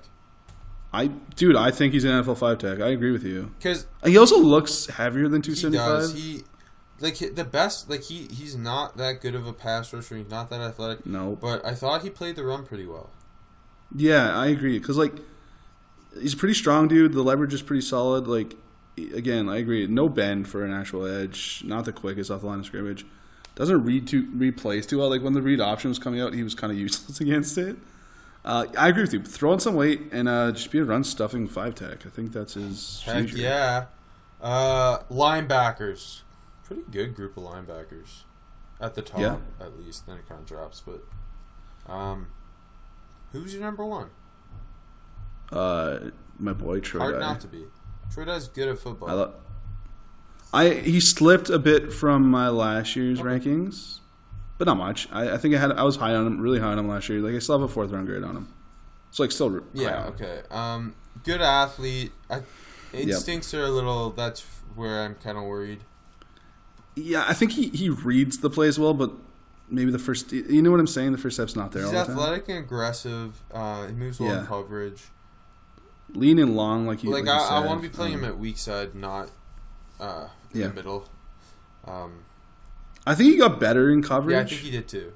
[0.91, 2.79] I, dude, I think he's an NFL five tech.
[2.79, 3.51] I agree with you.
[3.59, 6.01] because He also looks heavier than two seventy five.
[6.01, 6.43] He seventy does.
[7.01, 7.19] five.
[7.21, 7.89] He like the best.
[7.89, 10.17] Like he he's not that good of a pass rusher.
[10.17, 11.05] He's not that athletic.
[11.05, 13.11] No, But I thought he played the run pretty well.
[13.95, 14.79] Yeah, I agree.
[14.79, 15.13] Because like,
[16.19, 17.13] he's a pretty strong dude.
[17.13, 18.27] The leverage is pretty solid.
[18.27, 18.55] Like,
[19.13, 19.85] again, I agree.
[19.87, 21.61] No bend for an actual edge.
[21.65, 23.05] Not the quickest off the line of scrimmage.
[23.55, 25.09] Doesn't read too read plays too well.
[25.09, 27.77] Like when the read option was coming out, he was kind of useless against it.
[28.45, 29.21] Uh, I agree with you.
[29.21, 32.05] Throw on some weight and uh, just be a run stuffing five tech.
[32.05, 33.37] I think that's his Heck future.
[33.37, 33.85] yeah.
[34.41, 36.21] Uh, linebackers,
[36.63, 38.23] pretty good group of linebackers
[38.79, 39.37] at the top Yeah.
[39.59, 40.07] at least.
[40.07, 40.81] Then it kind of drops.
[40.85, 41.03] But
[41.91, 42.27] um,
[43.33, 44.09] who's your number one?
[45.51, 47.01] Uh, my boy Troy.
[47.01, 47.19] Hard Dye.
[47.19, 47.65] not to be.
[48.13, 49.09] Troy Dye's good at football.
[49.09, 49.33] I, lo-
[50.53, 53.99] I he slipped a bit from my last year's rankings,
[54.57, 55.07] but not much.
[55.11, 57.07] I, I think I had I was high on him, really high on him last
[57.09, 57.19] year.
[57.21, 58.53] Like I still have a fourth round grade on him.
[59.11, 59.61] So like still.
[59.73, 60.05] yeah.
[60.07, 60.41] Okay.
[60.51, 62.11] Um, good athlete.
[62.29, 62.41] I,
[62.93, 64.09] instincts are a little.
[64.11, 64.41] That's
[64.75, 65.81] where I'm kind of worried.
[66.95, 69.11] Yeah, I think he, he reads the plays well, but
[69.69, 70.31] maybe the first.
[70.33, 71.11] You know what I'm saying?
[71.11, 72.17] The first step's not there He's all the time.
[72.19, 73.41] athletic and aggressive.
[73.53, 74.45] Uh, he moves well in Yeah.
[74.45, 75.03] coverage.
[76.13, 77.11] Lean and long, like you.
[77.11, 79.29] like you I, I want to be playing Um, him at weak side, not
[79.99, 80.67] uh, in Yeah.
[80.67, 81.07] the middle.
[81.85, 82.23] Um,
[83.05, 84.33] I think he got better in coverage.
[84.33, 85.13] yeah, I think he did too.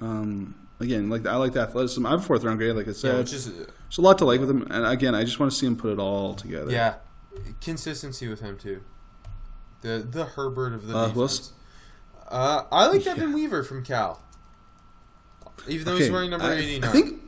[0.00, 2.04] Um, again, like I like the athleticism.
[2.06, 3.18] I have a fourth round grade, like I Yeah, said.
[3.18, 5.56] which is There's a lot to like with him, and again, I just want to
[5.58, 6.70] see him put it all together.
[6.70, 6.94] yeah,
[7.60, 8.82] consistency with him too.
[9.82, 11.52] The the Herbert of the Uh, defense.
[12.28, 13.12] Uh, I like Yeah.
[13.12, 14.22] Evan Weaver from Cal,
[15.68, 16.88] even though he's wearing number I- eighty nine.
[16.90, 17.18] I think.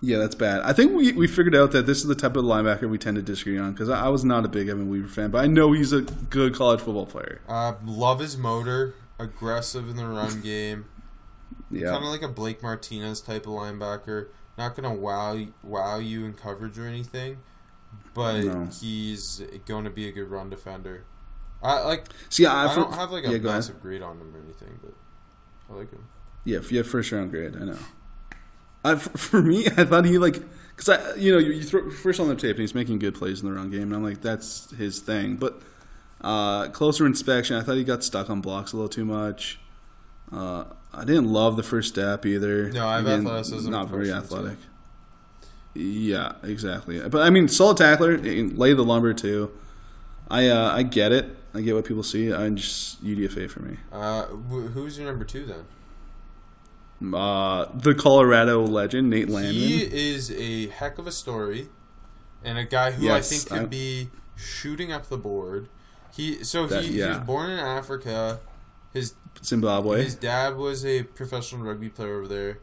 [0.00, 0.60] Yeah, that's bad.
[0.62, 3.16] I think we, we figured out that this is the type of linebacker we tend
[3.16, 5.48] to disagree on because I, I was not a big Evan Weaver fan, but I
[5.48, 7.40] know he's a good college football player.
[7.48, 10.84] uh, love his motor, aggressive in the run game.
[11.70, 14.28] Yeah, Kind of like a Blake Martinez type of linebacker.
[14.56, 17.38] Not gonna wow wow you in coverage or anything,
[18.14, 18.68] but No.
[18.80, 21.04] he's going to be a good run defender.
[21.62, 22.06] I like.
[22.28, 24.94] see, I, I don't have like a yeah, massive grade on him or anything, but
[25.70, 26.06] I like him.
[26.44, 27.56] Yeah, yeah, first round grade.
[27.56, 27.78] I know.
[28.84, 30.42] I, for, for me, I thought he like
[30.76, 33.14] because I, you know, you, you throw first on the tape and he's making good
[33.14, 35.36] plays in the run game, and I'm like, that's his thing.
[35.36, 35.60] But
[36.20, 39.58] uh, closer inspection, I thought he got stuck on blocks a little too much.
[40.32, 42.70] Uh, I didn't love the first step either.
[42.70, 44.58] No, I have Again, athleticism Not very athletic.
[45.74, 47.00] Yeah, exactly.
[47.08, 49.50] But I mean, solid tackler, lay the lumber too.
[50.30, 51.36] I uh, I get it.
[51.54, 52.32] I get what people see.
[52.32, 53.78] I'm just UDFA for me.
[53.90, 55.64] Uh, wh- who's your number two then?
[57.14, 59.54] Uh, the Colorado legend Nate Landman.
[59.54, 59.82] He
[60.12, 61.68] is a heck of a story,
[62.44, 65.68] and a guy who Yes, I think could I- be shooting up the board.
[66.12, 68.40] He so That- he, he was born in Africa.
[68.92, 70.02] His Zimbabwe.
[70.02, 72.58] his dad was a professional rugby player over there.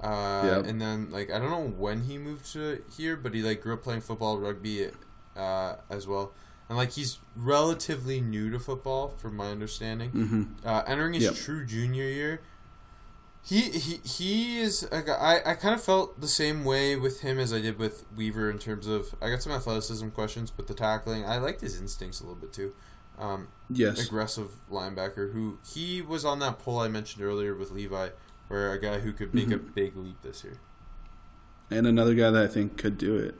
[0.00, 0.66] Uh, Yep.
[0.66, 3.74] And then like I don't know when he moved to here, but he like grew
[3.74, 4.88] up playing football, rugby,
[5.36, 6.32] uh, as well.
[6.68, 10.10] And like he's relatively new to football, from my understanding.
[10.10, 11.34] hmm Uh, entering his Yep.
[11.34, 12.40] true junior year,
[13.44, 14.84] he he he is.
[14.92, 18.04] A I I kind of felt the same way with him as I did with
[18.16, 21.80] Weaver in terms of I got some athleticism questions, but the tackling I liked his
[21.80, 22.72] instincts a little bit too.
[23.18, 24.06] Um, Yes.
[24.06, 28.08] aggressive linebacker who he was on that poll I mentioned earlier with Levi,
[28.48, 29.72] where a guy who could make a Mm-hmm.
[29.74, 30.58] big leap this year.
[31.70, 33.34] And another guy that I think could do it.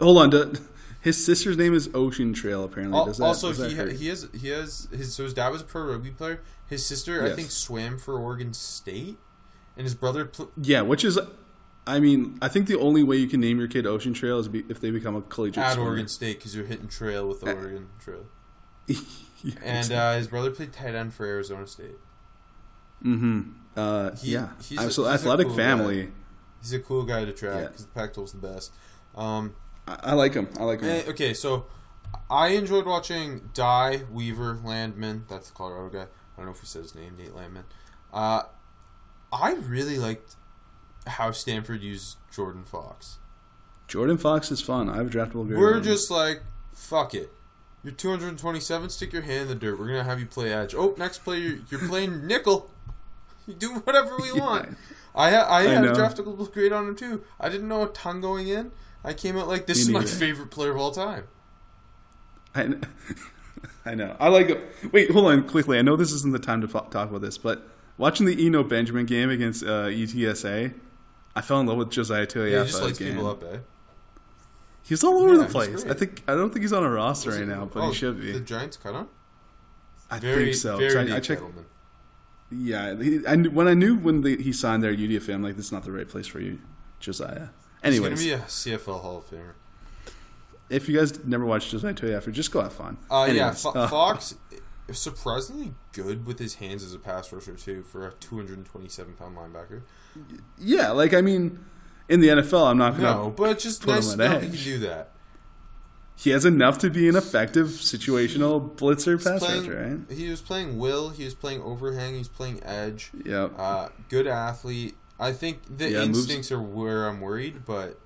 [0.00, 0.30] Hold on.
[0.30, 0.52] do-
[1.00, 2.64] his sister's name is Ocean Trail.
[2.64, 5.62] Apparently, Al- does that, also, he he has he has his so his dad was
[5.62, 6.40] a pro rugby player.
[6.66, 9.16] His sister I think swam for Oregon State,
[9.76, 11.18] and his brother pl- Yeah, which is,
[11.86, 14.48] I mean, I think the only way you can name your kid Ocean Trail is
[14.48, 15.88] be, if they become a collegiate at swimmer.
[15.88, 18.26] Oregon State because you're hitting trail with the Oregon Trail.
[19.44, 21.94] Yeah, And uh, his brother played tight end for Arizona State.
[23.02, 23.42] hmm
[23.76, 26.10] Uh, he- yeah, he's a- he's athletic cool family.
[26.60, 27.66] He's a cool guy to track Yeah.
[27.68, 28.72] because the Pac-12's the best.
[29.14, 29.54] Um,
[29.88, 30.48] I, I like him.
[30.58, 30.88] I like him.
[30.90, 31.66] eh, okay, so
[32.30, 35.24] I enjoyed watching Die Weaver Landman.
[35.28, 36.02] That's the Colorado guy.
[36.02, 37.64] I don't know if he said his name, Nate Landman.
[38.12, 38.42] Uh,
[39.32, 40.36] I really liked
[41.06, 43.18] how Stanford used Jordan Fox.
[43.86, 44.88] Jordan Fox is fun.
[44.90, 45.58] I have a draftable grade.
[45.58, 46.42] We're on just like,
[46.74, 47.32] fuck it.
[47.82, 48.90] You're 227.
[48.90, 49.78] Stick your hand in the dirt.
[49.78, 50.74] We're gonna have you play edge.
[50.74, 52.70] Oh, next play you're, you're playing nickel.
[53.46, 54.40] You do whatever we Yeah.
[54.40, 54.76] want.
[55.14, 55.92] I ha- I had a know.
[55.94, 57.24] draftable grade on him too.
[57.40, 58.72] I didn't know a ton going in.
[59.08, 61.24] I came out like this Me is my favorite player of all time.
[62.54, 62.82] I, kn-
[63.86, 64.14] I know.
[64.20, 64.60] I like it.
[64.92, 65.78] Wait, hold on quickly.
[65.78, 69.06] I know this isn't the time to talk about this, but watching the Eno Benjamin
[69.06, 70.74] game against uh, UTSA,
[71.34, 72.50] I fell in love with Josiah Tauaefa.
[72.50, 73.12] Yeah, he just lights game.
[73.14, 73.58] people up, eh?
[74.82, 75.84] He's all over Yeah, the place.
[75.86, 78.20] I think I don't think he's on a roster right now, but Oh, he should
[78.20, 78.32] be.
[78.32, 79.08] The Giants cut him.
[80.10, 80.78] I Very, think so.
[80.80, 81.42] I, I checked.
[82.50, 85.56] Yeah, he, I when I knew when the, he signed there at UDFA, I'm like,
[85.56, 86.58] this is not the right place for you,
[87.00, 87.48] Josiah.
[87.84, 89.52] He's gonna be a CFL Hall of Famer.
[90.70, 92.98] if you guys never watched Josiah Tauaefa, just go have fun.
[93.10, 94.34] Uh, yeah, Anyways, Fo- uh, Fox
[94.88, 99.36] is surprisingly good with his hands as a pass rusher too for a 227 pound
[99.36, 99.82] linebacker.
[100.58, 101.64] Yeah, like I mean,
[102.08, 103.02] in the NFL, I'm not gonna.
[103.14, 104.42] No, but just put him nice on to he edge.
[104.42, 105.10] can do that.
[106.16, 110.16] He has enough to be an effective situational blitzer pass playing- rusher, right?
[110.16, 111.10] He was playing will.
[111.10, 112.14] He was playing overhang.
[112.16, 113.12] He's playing edge.
[113.24, 113.52] Yep.
[113.56, 114.96] Uh, good athlete.
[115.18, 117.98] I think the Yeah, moves- instincts are where I'm worried, but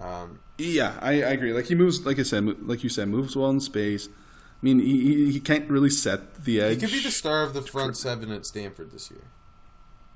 [0.00, 1.52] um, Yeah, I, I agree.
[1.52, 4.08] Like he moves, like I said, mo- like you said, moves well in space.
[4.08, 4.10] I
[4.62, 6.76] mean, he, he, can't really set the edge.
[6.76, 9.20] he could be the star of the front seven at Stanford this year.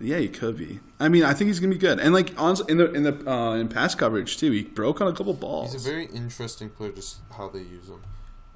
[0.01, 0.81] Yeah, he could be.
[1.01, 1.99] I mean, I think he's gonna be good.
[1.99, 5.09] And like on in the in the uh, in pass coverage too, he broke on
[5.09, 5.73] a couple balls.
[5.73, 8.03] He's a very interesting player, just how they use him.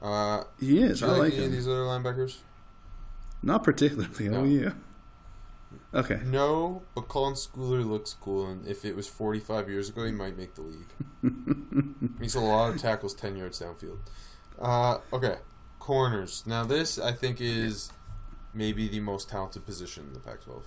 [0.00, 1.02] Uh, he is.
[1.02, 1.52] I like like any of him.
[1.52, 2.38] these other linebackers?
[3.42, 4.28] Not particularly.
[4.28, 4.40] No.
[4.40, 4.70] Oh yeah.
[5.94, 6.20] Okay.
[6.24, 10.38] No, but Colin Schooler looks cool, and if it was 45 years ago, he might
[10.38, 10.92] make the league.
[12.18, 13.98] Makes a lot of tackles 10 yards downfield.
[14.58, 15.36] Uh, okay,
[15.78, 16.44] corners.
[16.46, 17.92] Now, this, I think, is
[18.54, 20.64] maybe the most talented position in the Pac 12.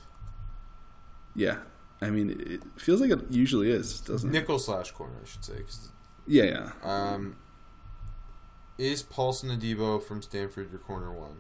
[1.36, 1.58] Yeah.
[2.02, 4.34] I mean, it feels like it usually is, doesn't it?
[4.34, 5.56] Nickel slash corner, I should say.
[6.28, 6.72] Yeah, yeah.
[6.84, 7.38] um,
[8.78, 11.38] is Paulson Adebo from Stanford your corner one?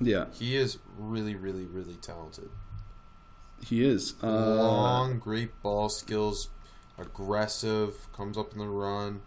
[0.00, 2.50] Yeah, He is really, really, really talented.
[3.64, 4.14] He is.
[4.22, 6.48] Uh, Long, great ball skills,
[6.98, 9.20] aggressive, comes up in the run.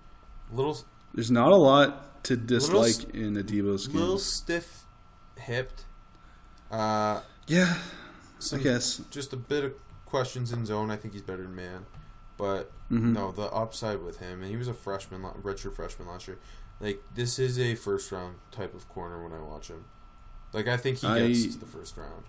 [0.52, 0.78] Little
[1.14, 3.98] There's not a lot to dislike in Adebo's game.
[3.98, 4.84] A little stiff
[5.38, 5.86] hipped.
[6.72, 7.78] Uh, yeah,
[8.40, 8.98] some, I guess.
[9.10, 9.74] just a bit of
[10.06, 10.92] questions in zone.
[10.92, 11.86] I think he's better than man,
[12.38, 13.14] but Mhm.
[13.14, 16.38] no, the upside with him, and he was a freshman, redshirt freshman last year.
[16.80, 19.86] Like this is a first round type of corner when I watch him.
[20.54, 22.26] Like I think he I- gets to the first round.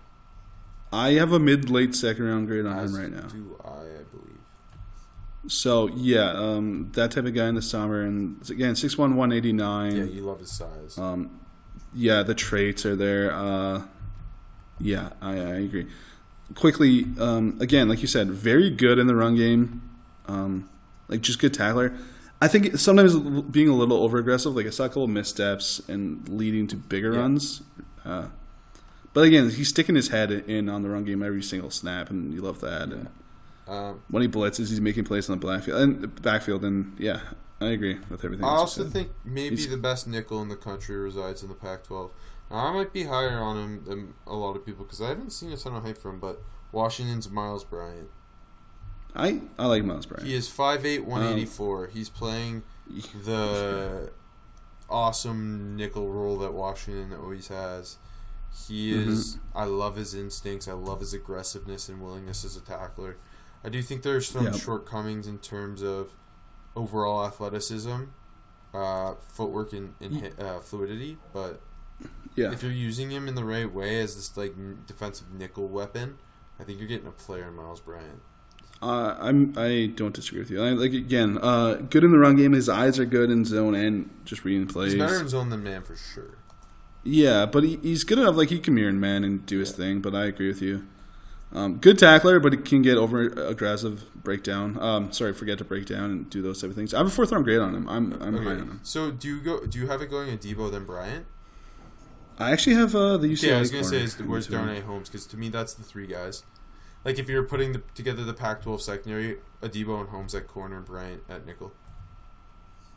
[0.91, 3.27] I have a mid late second round grade on As him right now.
[3.27, 4.39] do I, I believe.
[5.47, 9.31] So yeah, um, that type of guy in the summer, and again, six one one
[9.31, 9.95] eighty nine.
[9.95, 10.97] Yeah, you love his size.
[10.97, 11.39] Um,
[11.93, 13.31] yeah, the traits are there.
[13.33, 13.83] Uh,
[14.79, 15.87] yeah, I, I agree.
[16.55, 19.81] Quickly, um, again, like you said, very good in the run game.
[20.27, 20.69] Um,
[21.07, 21.93] like just good tackler.
[22.41, 24.55] I think sometimes being a little over aggressive.
[24.55, 27.19] Like I saw a couple missteps and leading to bigger Yeah.
[27.19, 27.61] runs.
[28.05, 28.27] Uh,
[29.19, 32.33] but again, he's sticking his head in on the run game every single snap, and
[32.33, 32.83] you love that.
[32.83, 33.09] And
[33.67, 36.63] Um, when he blitzes, he's making plays on the backfield and backfield.
[36.63, 37.19] And yeah,
[37.59, 38.45] I agree with everything.
[38.45, 42.11] I also think maybe He's- the best nickel in the country resides in the Pac-12.
[42.49, 45.31] Now, I might be higher on him than a lot of people because I haven't
[45.33, 46.19] seen a ton of hype from him.
[46.21, 46.41] But
[46.71, 48.09] Washington's Myles Bryant.
[49.15, 50.27] I I like Myles Bryant.
[50.27, 52.63] He is 5'8", Um, He's playing
[53.25, 54.11] the
[54.89, 57.97] awesome nickel role that Washington always has.
[58.67, 59.09] He Mm-hmm.
[59.11, 59.37] is.
[59.55, 60.67] I love his instincts.
[60.67, 63.17] I love his aggressiveness and willingness as a tackler.
[63.63, 64.55] I do think there are some Yep.
[64.55, 66.11] shortcomings in terms of
[66.75, 68.03] overall athleticism,
[68.73, 71.17] uh, footwork, and, and uh, fluidity.
[71.33, 71.61] But
[72.35, 76.17] yeah, if you're using him in the right way as this like defensive nickel weapon,
[76.59, 78.21] I think you're getting a player in Myles Bryant.
[78.81, 80.63] Uh, I'm I don't disagree with you.
[80.63, 82.53] I, like again, uh, good in the run game.
[82.53, 84.93] His eyes are good in zone and just reading plays.
[84.93, 86.37] He's better in zone than man for sure.
[87.03, 88.35] Yeah, but he, he's good enough.
[88.35, 90.01] Like he can mirror in man and do his thing.
[90.01, 90.85] But I agree with you.
[91.51, 94.77] Um, good tackler, but he can get over aggressive, breakdown.
[94.79, 96.93] Um, sorry, forget to break down and do those type of things.
[96.93, 97.89] I have a fourth round grade on him.
[97.89, 98.49] I'm I'm Okay.
[98.49, 98.79] on him.
[98.83, 99.65] So do you go?
[99.65, 101.25] Do you have it going Adebo then Bryant?
[102.37, 103.43] I actually have uh, the UCLA.
[103.47, 104.47] Yeah, I was gonna say is where's.
[104.47, 106.43] Darnay Holmes because to me that's the three guys.
[107.03, 110.85] Like if you're putting the, together the Pac-12 secondary, Adebo and Holmes at corner, and
[110.85, 111.71] Bryant at nickel.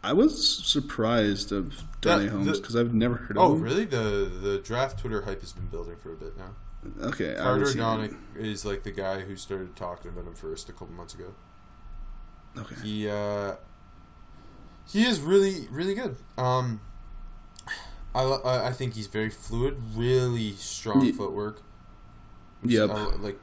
[0.02, 3.50] I was surprised of That- Holmes because I've never heard of him.
[3.52, 3.84] Oh, really?
[3.84, 6.54] The the draft Twitter hype has been building for a bit now.
[7.00, 10.88] Okay, Carter Donnick is like the guy who started talking about him first a couple
[10.94, 11.34] months ago.
[12.58, 12.74] Okay.
[12.82, 13.54] He uh,
[14.90, 16.16] he is really really good.
[16.36, 16.80] Um,
[18.14, 21.62] I I think he's very fluid, really strong Ye- footwork.
[22.64, 22.90] Yep.
[22.90, 23.38] I like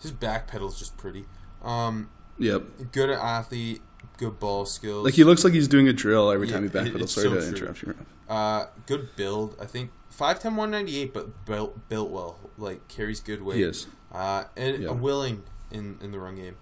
[0.00, 1.26] his back pedal is just pretty.
[1.62, 2.90] Um, Yep.
[2.92, 3.82] good athlete,
[4.18, 5.04] good ball skills.
[5.04, 7.02] Like he looks like he's doing a drill every Yeah, time he it- backpedals.
[7.02, 7.48] it's Sorry so to true.
[7.68, 7.94] interrupt you.
[8.28, 9.56] uh, good build.
[9.60, 12.38] I think 5'10", 198, but built built well.
[12.58, 13.56] Like carries good weight.
[13.56, 13.86] He is.
[14.12, 14.90] Uh, and Yeah.
[14.92, 16.56] willing in in the run game.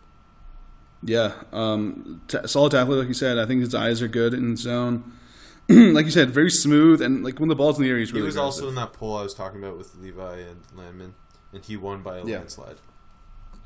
[1.02, 3.38] Yeah, um, t- solid tackler, like you said.
[3.38, 5.12] I think his eyes are good in zone.
[5.68, 8.16] like you said, very smooth, and like when the ball's in the air, he's He
[8.16, 8.26] really.
[8.26, 11.14] was also in that poll I was talking about with Levi and Landman,
[11.54, 12.38] and he won by a Yeah.
[12.38, 12.76] landslide.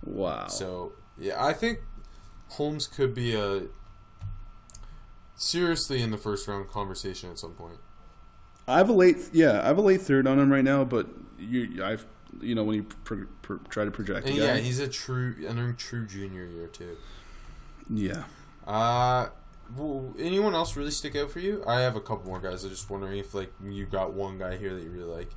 [0.04, 0.46] wow.
[0.48, 1.80] So yeah, I think
[2.56, 3.62] Holmes could be a
[5.36, 7.78] seriously in the first round conversation at some point.
[8.66, 11.06] I have a late, yeah, I have a late third on him right now, but
[11.38, 12.06] you, I've,
[12.40, 14.88] you know, when you pro- pro- try to project, And a guy, yeah, he's a
[14.88, 16.96] true entering true junior year too.
[17.90, 18.24] yeah.
[18.66, 19.28] Uh,
[19.76, 21.62] w- anyone else really stick out for you?
[21.66, 22.64] I have a couple more guys.
[22.64, 25.30] I'm just wondering if like you got one guy here that you really like.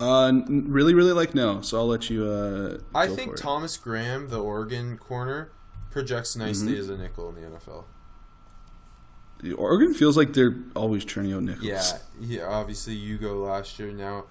[0.00, 1.60] Uh, n- really, really like no.
[1.60, 2.24] So I'll let you.
[2.26, 3.36] Uh, I think.
[3.36, 5.52] Thomas Graham, the Oregon corner,
[5.90, 6.80] projects nicely Mm-hmm.
[6.80, 7.84] as a nickel in the NFL.
[9.42, 11.64] The Oregon feels like they're always churning out nickels.
[11.66, 11.82] Yeah,
[12.20, 12.46] yeah.
[12.46, 13.92] Obviously, you go last year.
[13.92, 14.24] Now,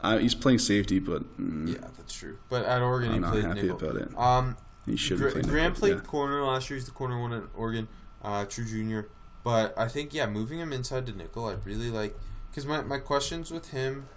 [0.00, 2.38] uh, he's playing safety, but mm, yeah, that's true.
[2.48, 3.76] But at Oregon, I'm he played happy nickel.
[3.88, 4.18] about it.
[4.18, 5.42] Um, he should Gra- be.
[5.42, 6.00] Graham nickel, played yeah.
[6.00, 6.76] corner last year.
[6.76, 7.86] He's the corner one at Oregon,
[8.22, 9.08] uh, true junior.
[9.44, 12.16] But I think yeah, moving him inside to nickel, I really like
[12.50, 14.08] because my, my questions with him,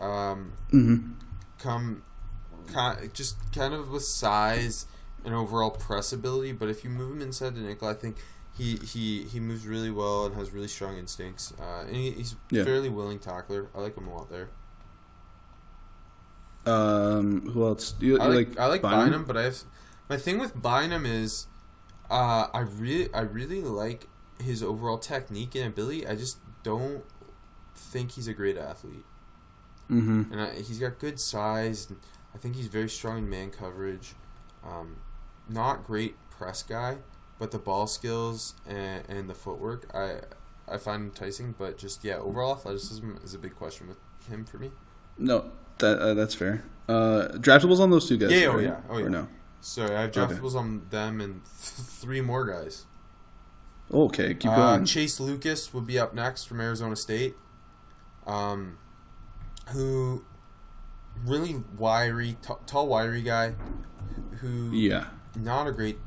[0.00, 1.14] um, Mhm.
[1.60, 2.02] come,
[2.66, 4.86] ki- just kind of with size
[5.24, 6.52] and overall press ability.
[6.52, 8.16] But if you move him inside to nickel, I think
[8.56, 11.52] he he, he moves really well and has really strong instincts.
[11.60, 12.64] Uh, and he, he's Yeah.
[12.64, 13.68] fairly willing tackler.
[13.74, 14.50] I like him a lot there.
[16.66, 17.92] Um, who else?
[17.92, 19.04] Do you, I you like, I like Bynum?
[19.04, 19.58] Bynum, but I have
[20.08, 21.46] my thing with Bynum is
[22.10, 24.08] uh, I really I really like
[24.40, 26.06] his overall technique and ability.
[26.06, 27.04] I just don't
[27.76, 29.04] think he's a great athlete,
[29.90, 30.32] Mm-hmm.
[30.32, 31.86] and I, he's got good size.
[31.90, 31.98] And
[32.34, 34.14] I think he's very strong in man coverage.
[34.66, 34.96] Um,
[35.48, 36.98] not great press guy,
[37.38, 40.20] but the ball skills and, and the footwork I
[40.66, 41.54] I find enticing.
[41.58, 43.98] But just yeah, overall athleticism is a big question with
[44.28, 44.70] him for me.
[45.18, 46.64] No, that uh, that's fair.
[46.88, 48.30] Uh, draftables on those two guys.
[48.32, 48.64] Yeah, oh right?
[48.64, 49.08] yeah, oh Or yeah.
[49.08, 49.28] no?
[49.60, 50.34] Sorry, I have Okay.
[50.34, 52.84] draftables on them and th- three more guys.
[53.92, 54.84] Okay, keep Uh, going.
[54.84, 57.34] Chase Lucas would be up next from Arizona State,
[58.26, 58.76] um,
[59.70, 60.24] who
[61.24, 63.54] really wiry, t- tall, wiry guy,
[64.40, 65.98] who yeah, not a great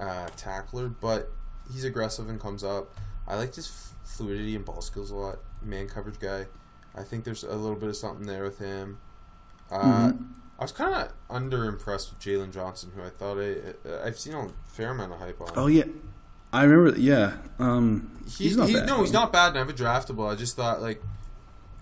[0.00, 1.30] uh, tackler, but
[1.72, 2.94] he's aggressive and comes up.
[3.26, 5.38] I liked his f- fluidity and ball skills a lot.
[5.62, 6.46] Man coverage guy.
[6.94, 8.98] I think there's a little bit of something there with him.
[9.70, 10.26] Uh, Mhm.
[10.58, 14.32] I was kind of under impressed with Jaylon Johnson, who I thought I I've seen
[14.34, 15.50] a fair amount of hype on.
[15.56, 15.84] Oh yeah,
[16.52, 16.98] I remember.
[16.98, 18.86] Yeah, um, He, he's not he- bad.
[18.86, 19.48] No, he's not bad.
[19.48, 20.30] And I have a draftable.
[20.30, 21.02] I just thought like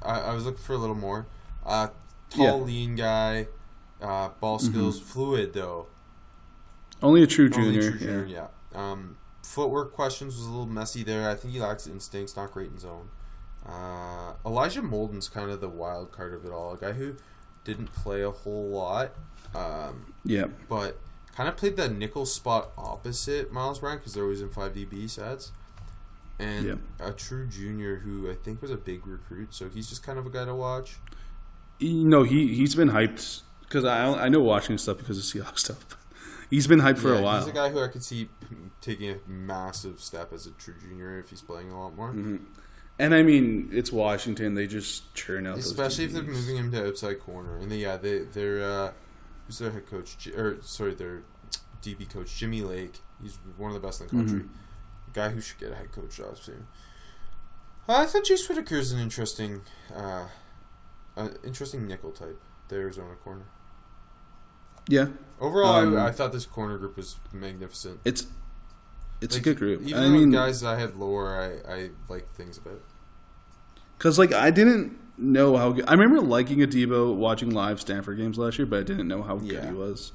[0.02, 1.26] I, I was looking for a little more.
[1.64, 1.88] Uh,
[2.30, 2.50] tall, Yeah.
[2.52, 2.66] Mm-hmm.
[2.66, 3.48] lean guy.
[4.02, 5.86] Uh, ball skills, fluid though.
[7.05, 7.90] Only a true Only junior.
[7.90, 8.47] true junior, yeah.
[8.74, 11.28] Um, footwork questions was a little messy there.
[11.28, 12.36] I think he lacks instincts.
[12.36, 13.09] Not great in zone.
[13.66, 16.74] Uh, Elijah Molden's kind of the wild card of it all.
[16.74, 17.14] A guy who
[17.64, 19.12] didn't play a whole lot,
[19.55, 20.47] um, Yeah.
[20.68, 20.98] but
[21.35, 25.09] kind of played the nickel spot opposite Myles Bryant because they're always in five DB
[25.09, 25.52] sets.
[26.39, 26.74] And Yeah.
[27.09, 30.26] a true junior who I think was a big recruit, so he's just kind of
[30.26, 30.98] a guy to watch.
[31.78, 35.60] You know, he he's been hyped because I I know watching stuff because of Seahawks
[35.60, 35.97] stuff.
[36.50, 37.38] He's been hyped for Yeah, a while.
[37.40, 38.28] He's a guy who I could see
[38.80, 42.10] taking a massive step as a true junior if he's playing a lot more.
[42.10, 42.36] Mm-hmm.
[42.98, 44.54] And I mean, it's Washington.
[44.54, 47.56] They just churn out, Especially if they're moving him to outside corner.
[47.56, 48.92] And they, yeah, they they're uh,
[49.46, 50.28] who's their head coach?
[50.28, 51.22] Or sorry, their
[51.82, 53.00] DB coach Jimmy Lake.
[53.20, 54.40] He's one of the best in the country.
[54.40, 55.12] Mm-hmm.
[55.12, 56.66] Guy who should get a head coach job soon.
[57.88, 59.60] I thought Jace Whittaker is an interesting,
[59.94, 60.26] uh,
[61.16, 62.40] uh, interesting nickel type.
[62.68, 63.44] The Arizona corner.
[64.89, 65.06] Yeah,
[65.40, 68.01] Overall, Um, I, I thought this corner group was magnificent.
[68.05, 68.27] it's
[69.20, 69.82] it's Like, a good group.
[69.82, 72.81] Even I the mean, guys I had lower, I, I like things about.
[73.97, 75.85] because like I didn't know how good.
[75.89, 79.36] I remember liking Adebo watching live Stanford games last year, but I didn't know how
[79.36, 79.66] good Yeah.
[79.69, 80.12] he was.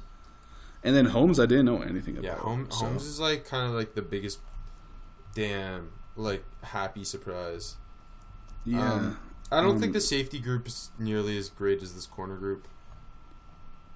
[0.84, 2.24] And then Holmes, I didn't know anything about.
[2.24, 4.38] Yeah, Holmes, so- Holmes is like kind of like the biggest,
[5.34, 7.76] damn, like happy surprise.
[8.64, 9.18] Yeah, Um,
[9.50, 12.68] I don't Um, think the safety group is nearly as great as this corner group.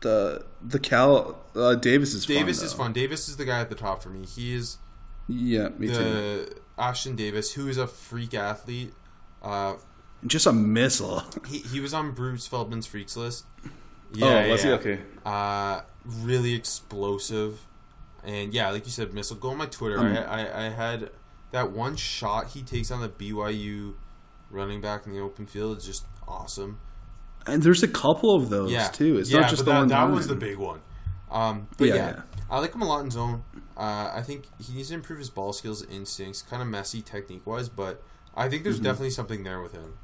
[0.04, 2.92] The the Cal uh, Davis is Davis fun, is fun.
[2.92, 4.26] Davis is the guy at the top for me.
[4.26, 4.76] He is
[5.28, 6.46] Yeah, me too.
[6.78, 8.92] Ashtyn Davis, who is a freak athlete.
[9.42, 9.76] Uh,
[10.26, 11.22] Just a missile.
[11.48, 13.46] he he was on Bruce Feldman's freaks list.
[14.20, 15.00] oh, was he okay?
[15.24, 17.66] Uh, really explosive,
[18.22, 19.36] and yeah, like you said, missile.
[19.36, 19.98] Go on my Twitter.
[19.98, 21.12] Um, I, I I had
[21.52, 23.94] that one shot he takes on the BYU
[24.50, 26.78] running back in the open field is just awesome.
[27.46, 29.18] And there's a couple of those yeah, too.
[29.18, 30.10] It's yeah, not just but the that, one.
[30.10, 30.80] that was the big one.
[31.30, 32.22] Um, but yeah, Yeah.
[32.50, 33.44] I like him a lot in zone.
[33.76, 37.46] Uh, I think he needs to improve his ball skills, instincts, kind of messy technique
[37.46, 38.02] wise, but
[38.34, 38.64] I think Mm-hmm.
[38.64, 39.94] there's definitely something there with him.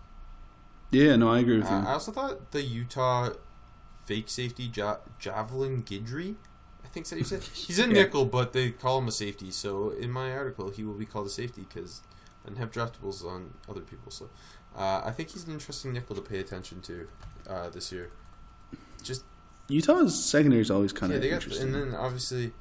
[0.91, 1.77] Yeah, no, I agree with you.
[1.77, 3.31] Uh, I also thought the Utah
[4.07, 6.35] fake safety ja- Javelin Guidry,
[6.85, 9.51] I think so you said he's a nickel, but they call him a safety.
[9.53, 12.03] So in my article, he will be called a safety because
[12.45, 14.11] I didn't have draftables on other people.
[14.11, 14.31] So
[14.77, 17.09] uh, I think he's an interesting nickel to pay attention to
[17.49, 18.11] uh, this year.
[19.03, 19.25] Just
[19.69, 21.67] Utah's secondary is always kind yeah, of got interesting.
[21.67, 22.53] and then obviously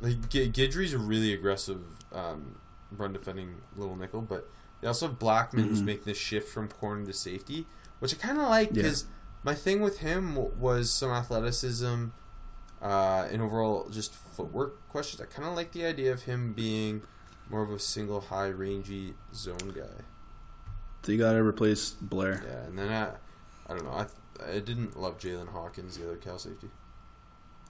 [0.00, 1.80] like G- Guidry's a really aggressive
[2.12, 2.56] um,
[2.90, 4.48] run defending little nickel, but
[4.80, 5.86] they also have Blackmon who's Mhm.
[5.86, 7.66] making the shift from corner to safety,
[8.00, 8.74] which I kind of like Yeah.
[8.82, 9.06] because
[9.44, 12.06] my thing with him w- was some athleticism
[12.80, 15.20] uh, and overall just footwork questions.
[15.20, 17.02] I kind of like the idea of him being
[17.48, 20.02] more of a single high rangy zone guy.
[21.04, 22.42] They got to replace Blair.
[22.46, 23.08] Yeah, and then I,
[23.72, 23.90] I don't know.
[23.92, 24.06] I
[24.44, 26.68] I didn't love Jaylinn Hawkins, the other Cal safety.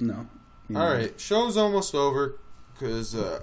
[0.01, 0.27] No.
[0.75, 2.39] All right, show's almost over
[2.73, 3.41] because uh,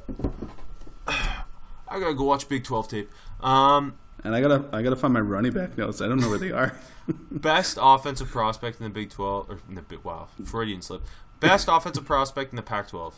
[1.08, 3.10] I gotta go watch Big Twelve tape.
[3.42, 6.02] Um, And I gotta, I gotta find my running back notes.
[6.02, 6.76] I don't know where they are.
[7.32, 11.02] Best offensive prospect in the Big 12 or in the Big Wow, Freudian slip.
[11.40, 13.14] Best offensive prospect in the Pac-12.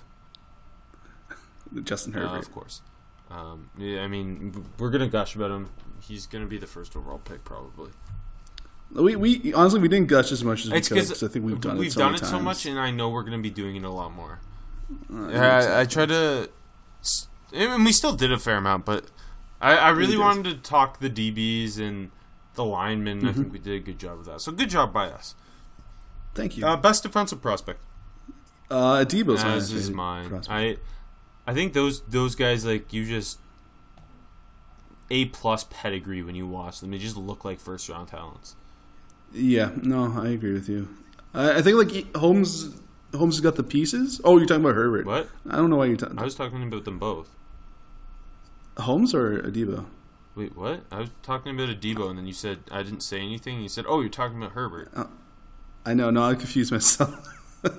[1.84, 2.38] Justin Uh, Herbert.
[2.39, 2.81] of course.
[3.30, 5.69] Um, yeah, I mean, we're gonna gush about him.
[6.01, 7.91] He's gonna be the first overall pick, probably.
[8.91, 11.45] we, we honestly we didn't gush as much as we It's could because I think
[11.45, 13.49] we've done we've it so done it so much, and I know we're gonna be
[13.49, 14.39] doing it a lot more.
[15.13, 16.49] Uh, Yeah, I, I try to,
[17.53, 19.05] and we still did a fair amount, but
[19.61, 22.11] I, I really wanted to talk the DBs and
[22.55, 23.19] the linemen.
[23.19, 23.27] Mm-hmm.
[23.27, 24.41] I think we did a good job of that.
[24.41, 25.35] So good job by us.
[26.33, 26.65] Thank you.
[26.65, 27.79] Uh, best defensive prospect.
[28.69, 30.29] Uh, Debo's as is mine.
[30.29, 30.49] prospect.
[30.49, 30.77] I
[31.45, 33.39] I think those those guys like you just
[35.11, 36.91] a plus pedigree when you watch them.
[36.91, 38.55] They just look like first round talents.
[39.33, 40.88] Yeah, no, I agree with you.
[41.33, 42.79] I, I think like Holmes,
[43.13, 44.21] Holmes has got the pieces.
[44.23, 45.05] Oh, you're talking about Herbert.
[45.05, 45.29] What?
[45.49, 46.17] I don't know why you're talking.
[46.17, 47.29] I was talking about them both.
[48.77, 49.85] Holmes or Adebo?
[50.33, 50.81] Wait, what?
[50.91, 53.61] I was talking about Adebo, and then you said I didn't say anything.
[53.61, 55.09] You said, "Oh, you're talking about Herbert." Oh,
[55.85, 56.09] I know.
[56.09, 57.27] No, I confused myself.
[57.63, 57.71] yeah,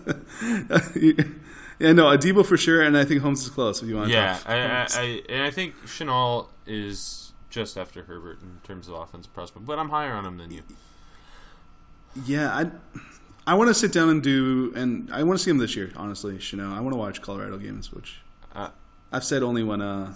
[1.93, 3.83] no, Adebo for sure, and I think Holmes is close.
[3.83, 7.77] If you want, to Yeah, talk I, I, I and I think Shenault is just
[7.77, 10.63] after Herbert in terms of offensive prospect, but I'm higher on him than you.
[12.25, 12.71] yeah, I,
[13.47, 15.93] I want to sit down and do, and I want to see him this year.
[15.97, 18.21] Honestly, you know, I want to watch Colorado games, which
[18.55, 18.71] Uh,
[19.11, 20.15] I've said only when uh,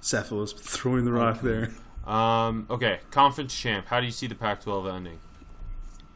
[0.00, 1.70] Sefo was throwing the rock there.
[2.06, 3.86] Um, okay, conference champ.
[3.86, 5.18] How do you see the Pac-12 ending?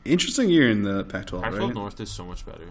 [0.05, 1.75] Interesting year in the Pac-12, Pac-12 right?
[1.75, 2.71] North is so much better.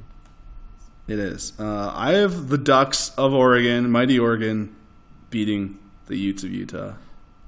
[1.07, 1.53] It is.
[1.60, 4.76] Uh, I have the Ducks of Oregon, mighty Oregon,
[5.30, 5.77] beating
[6.07, 6.94] the Utes of Utah.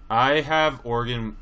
[0.10, 1.36] I have Oregon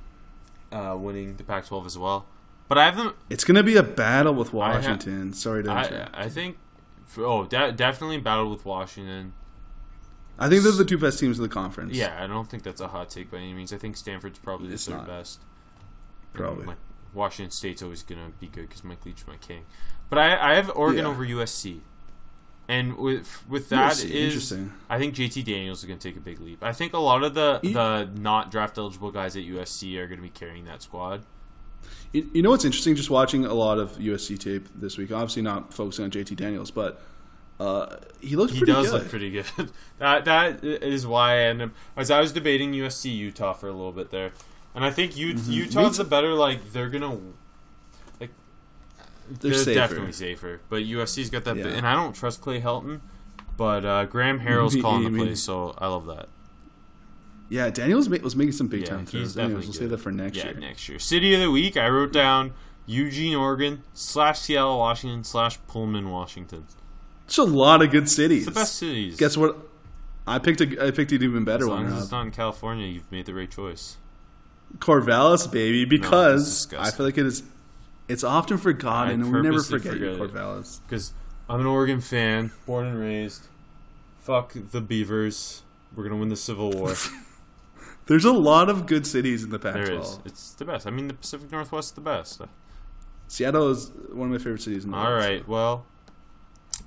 [0.72, 2.26] uh, winning the Pac-12 as well,
[2.68, 3.14] but I have them.
[3.30, 5.34] It's going to be a battle with Washington.
[5.34, 6.16] Sorry to I, interrupt.
[6.18, 6.58] I think.
[7.18, 9.34] Oh, de- definitely battle with Washington.
[10.38, 11.94] I think they're the two best teams in the conference.
[11.96, 13.72] Yeah, I don't think that's a hot take by any means.
[13.72, 15.40] I think Stanford's probably the third best.
[16.34, 16.76] Probably.
[17.14, 19.64] Washington State's always gonna be good because Mike Leach, my king.
[20.10, 21.12] But I, I have Oregon Yeah.
[21.12, 21.80] over USC,
[22.68, 24.74] and with with that interesting.
[24.90, 26.64] I think JT Daniels is gonna take a big leap.
[26.64, 30.08] I think a lot of the He- the not draft eligible guys at USC are
[30.08, 31.24] gonna be carrying that squad.
[32.12, 32.96] You, you know what's interesting?
[32.96, 35.12] Just watching a lot of USC tape this week.
[35.12, 37.02] Obviously, not focusing on JT Daniels, but
[37.60, 38.94] uh, he looks He pretty does good.
[39.02, 39.46] look pretty good.
[40.00, 43.74] that that is why I ended up, as I was debating USC Utah for a
[43.74, 44.32] little bit there,
[44.74, 45.52] and I think U- Mm-hmm.
[45.52, 46.34] Utah's the better.
[46.34, 47.22] Like they're gonna like
[49.28, 49.80] They're they're, safer.
[49.80, 51.58] definitely safer, but USC's got that.
[51.58, 51.68] Yeah.
[51.68, 53.02] and I don't trust Clay Helton,
[53.58, 56.30] but uh, Graham Harrell's calling the plays, so I love that.
[57.50, 59.38] Yeah, Daniels was making some big Yeah, time throws.
[59.38, 60.54] Anyways, we'll say that for next yeah, year.
[60.56, 60.98] next year.
[61.00, 62.54] City of the week, I wrote down
[62.88, 66.66] Eugene, Oregon slash Seattle, Washington slash Pullman, Washington.
[67.26, 68.48] It's a lot of good cities.
[68.48, 69.16] It's the best cities.
[69.18, 69.58] Guess what?
[70.28, 71.84] I picked a I picked an even better as one.
[71.86, 73.98] long as it's not in California, you've made the right choice.
[74.80, 76.80] Corvallis, baby, because disgusting.
[76.94, 77.44] I feel like it is.
[78.08, 80.34] It's often forgotten, and we never forget your forget.
[80.36, 80.80] Corvallis.
[80.88, 81.14] because
[81.50, 83.48] I'm an Oregon fan, born and raised.
[84.20, 85.64] Fuck the Beavers.
[85.96, 86.94] We're gonna win the Civil War.
[88.08, 89.86] There's a lot of good cities in the Pac-12.
[89.86, 90.20] there is.
[90.26, 90.86] It's the best.
[90.86, 92.42] I mean, the Pacific Northwest is the best.
[93.28, 95.20] Seattle is one of my favorite cities in the All world.
[95.20, 95.48] right.
[95.48, 95.86] Well,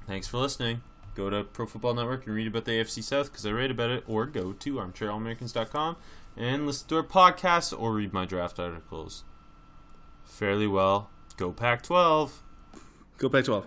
[0.07, 0.83] thanks for listening.
[1.17, 3.91] Go to Pro Football Network and read about the AFC South because I write about
[3.91, 5.97] it, or go to armchairallamericans.com
[6.37, 9.25] and listen to our podcast or read my draft articles.
[10.29, 11.11] Fairly well.
[11.37, 12.43] Go Pac 12.
[13.19, 13.65] Go Pac-12.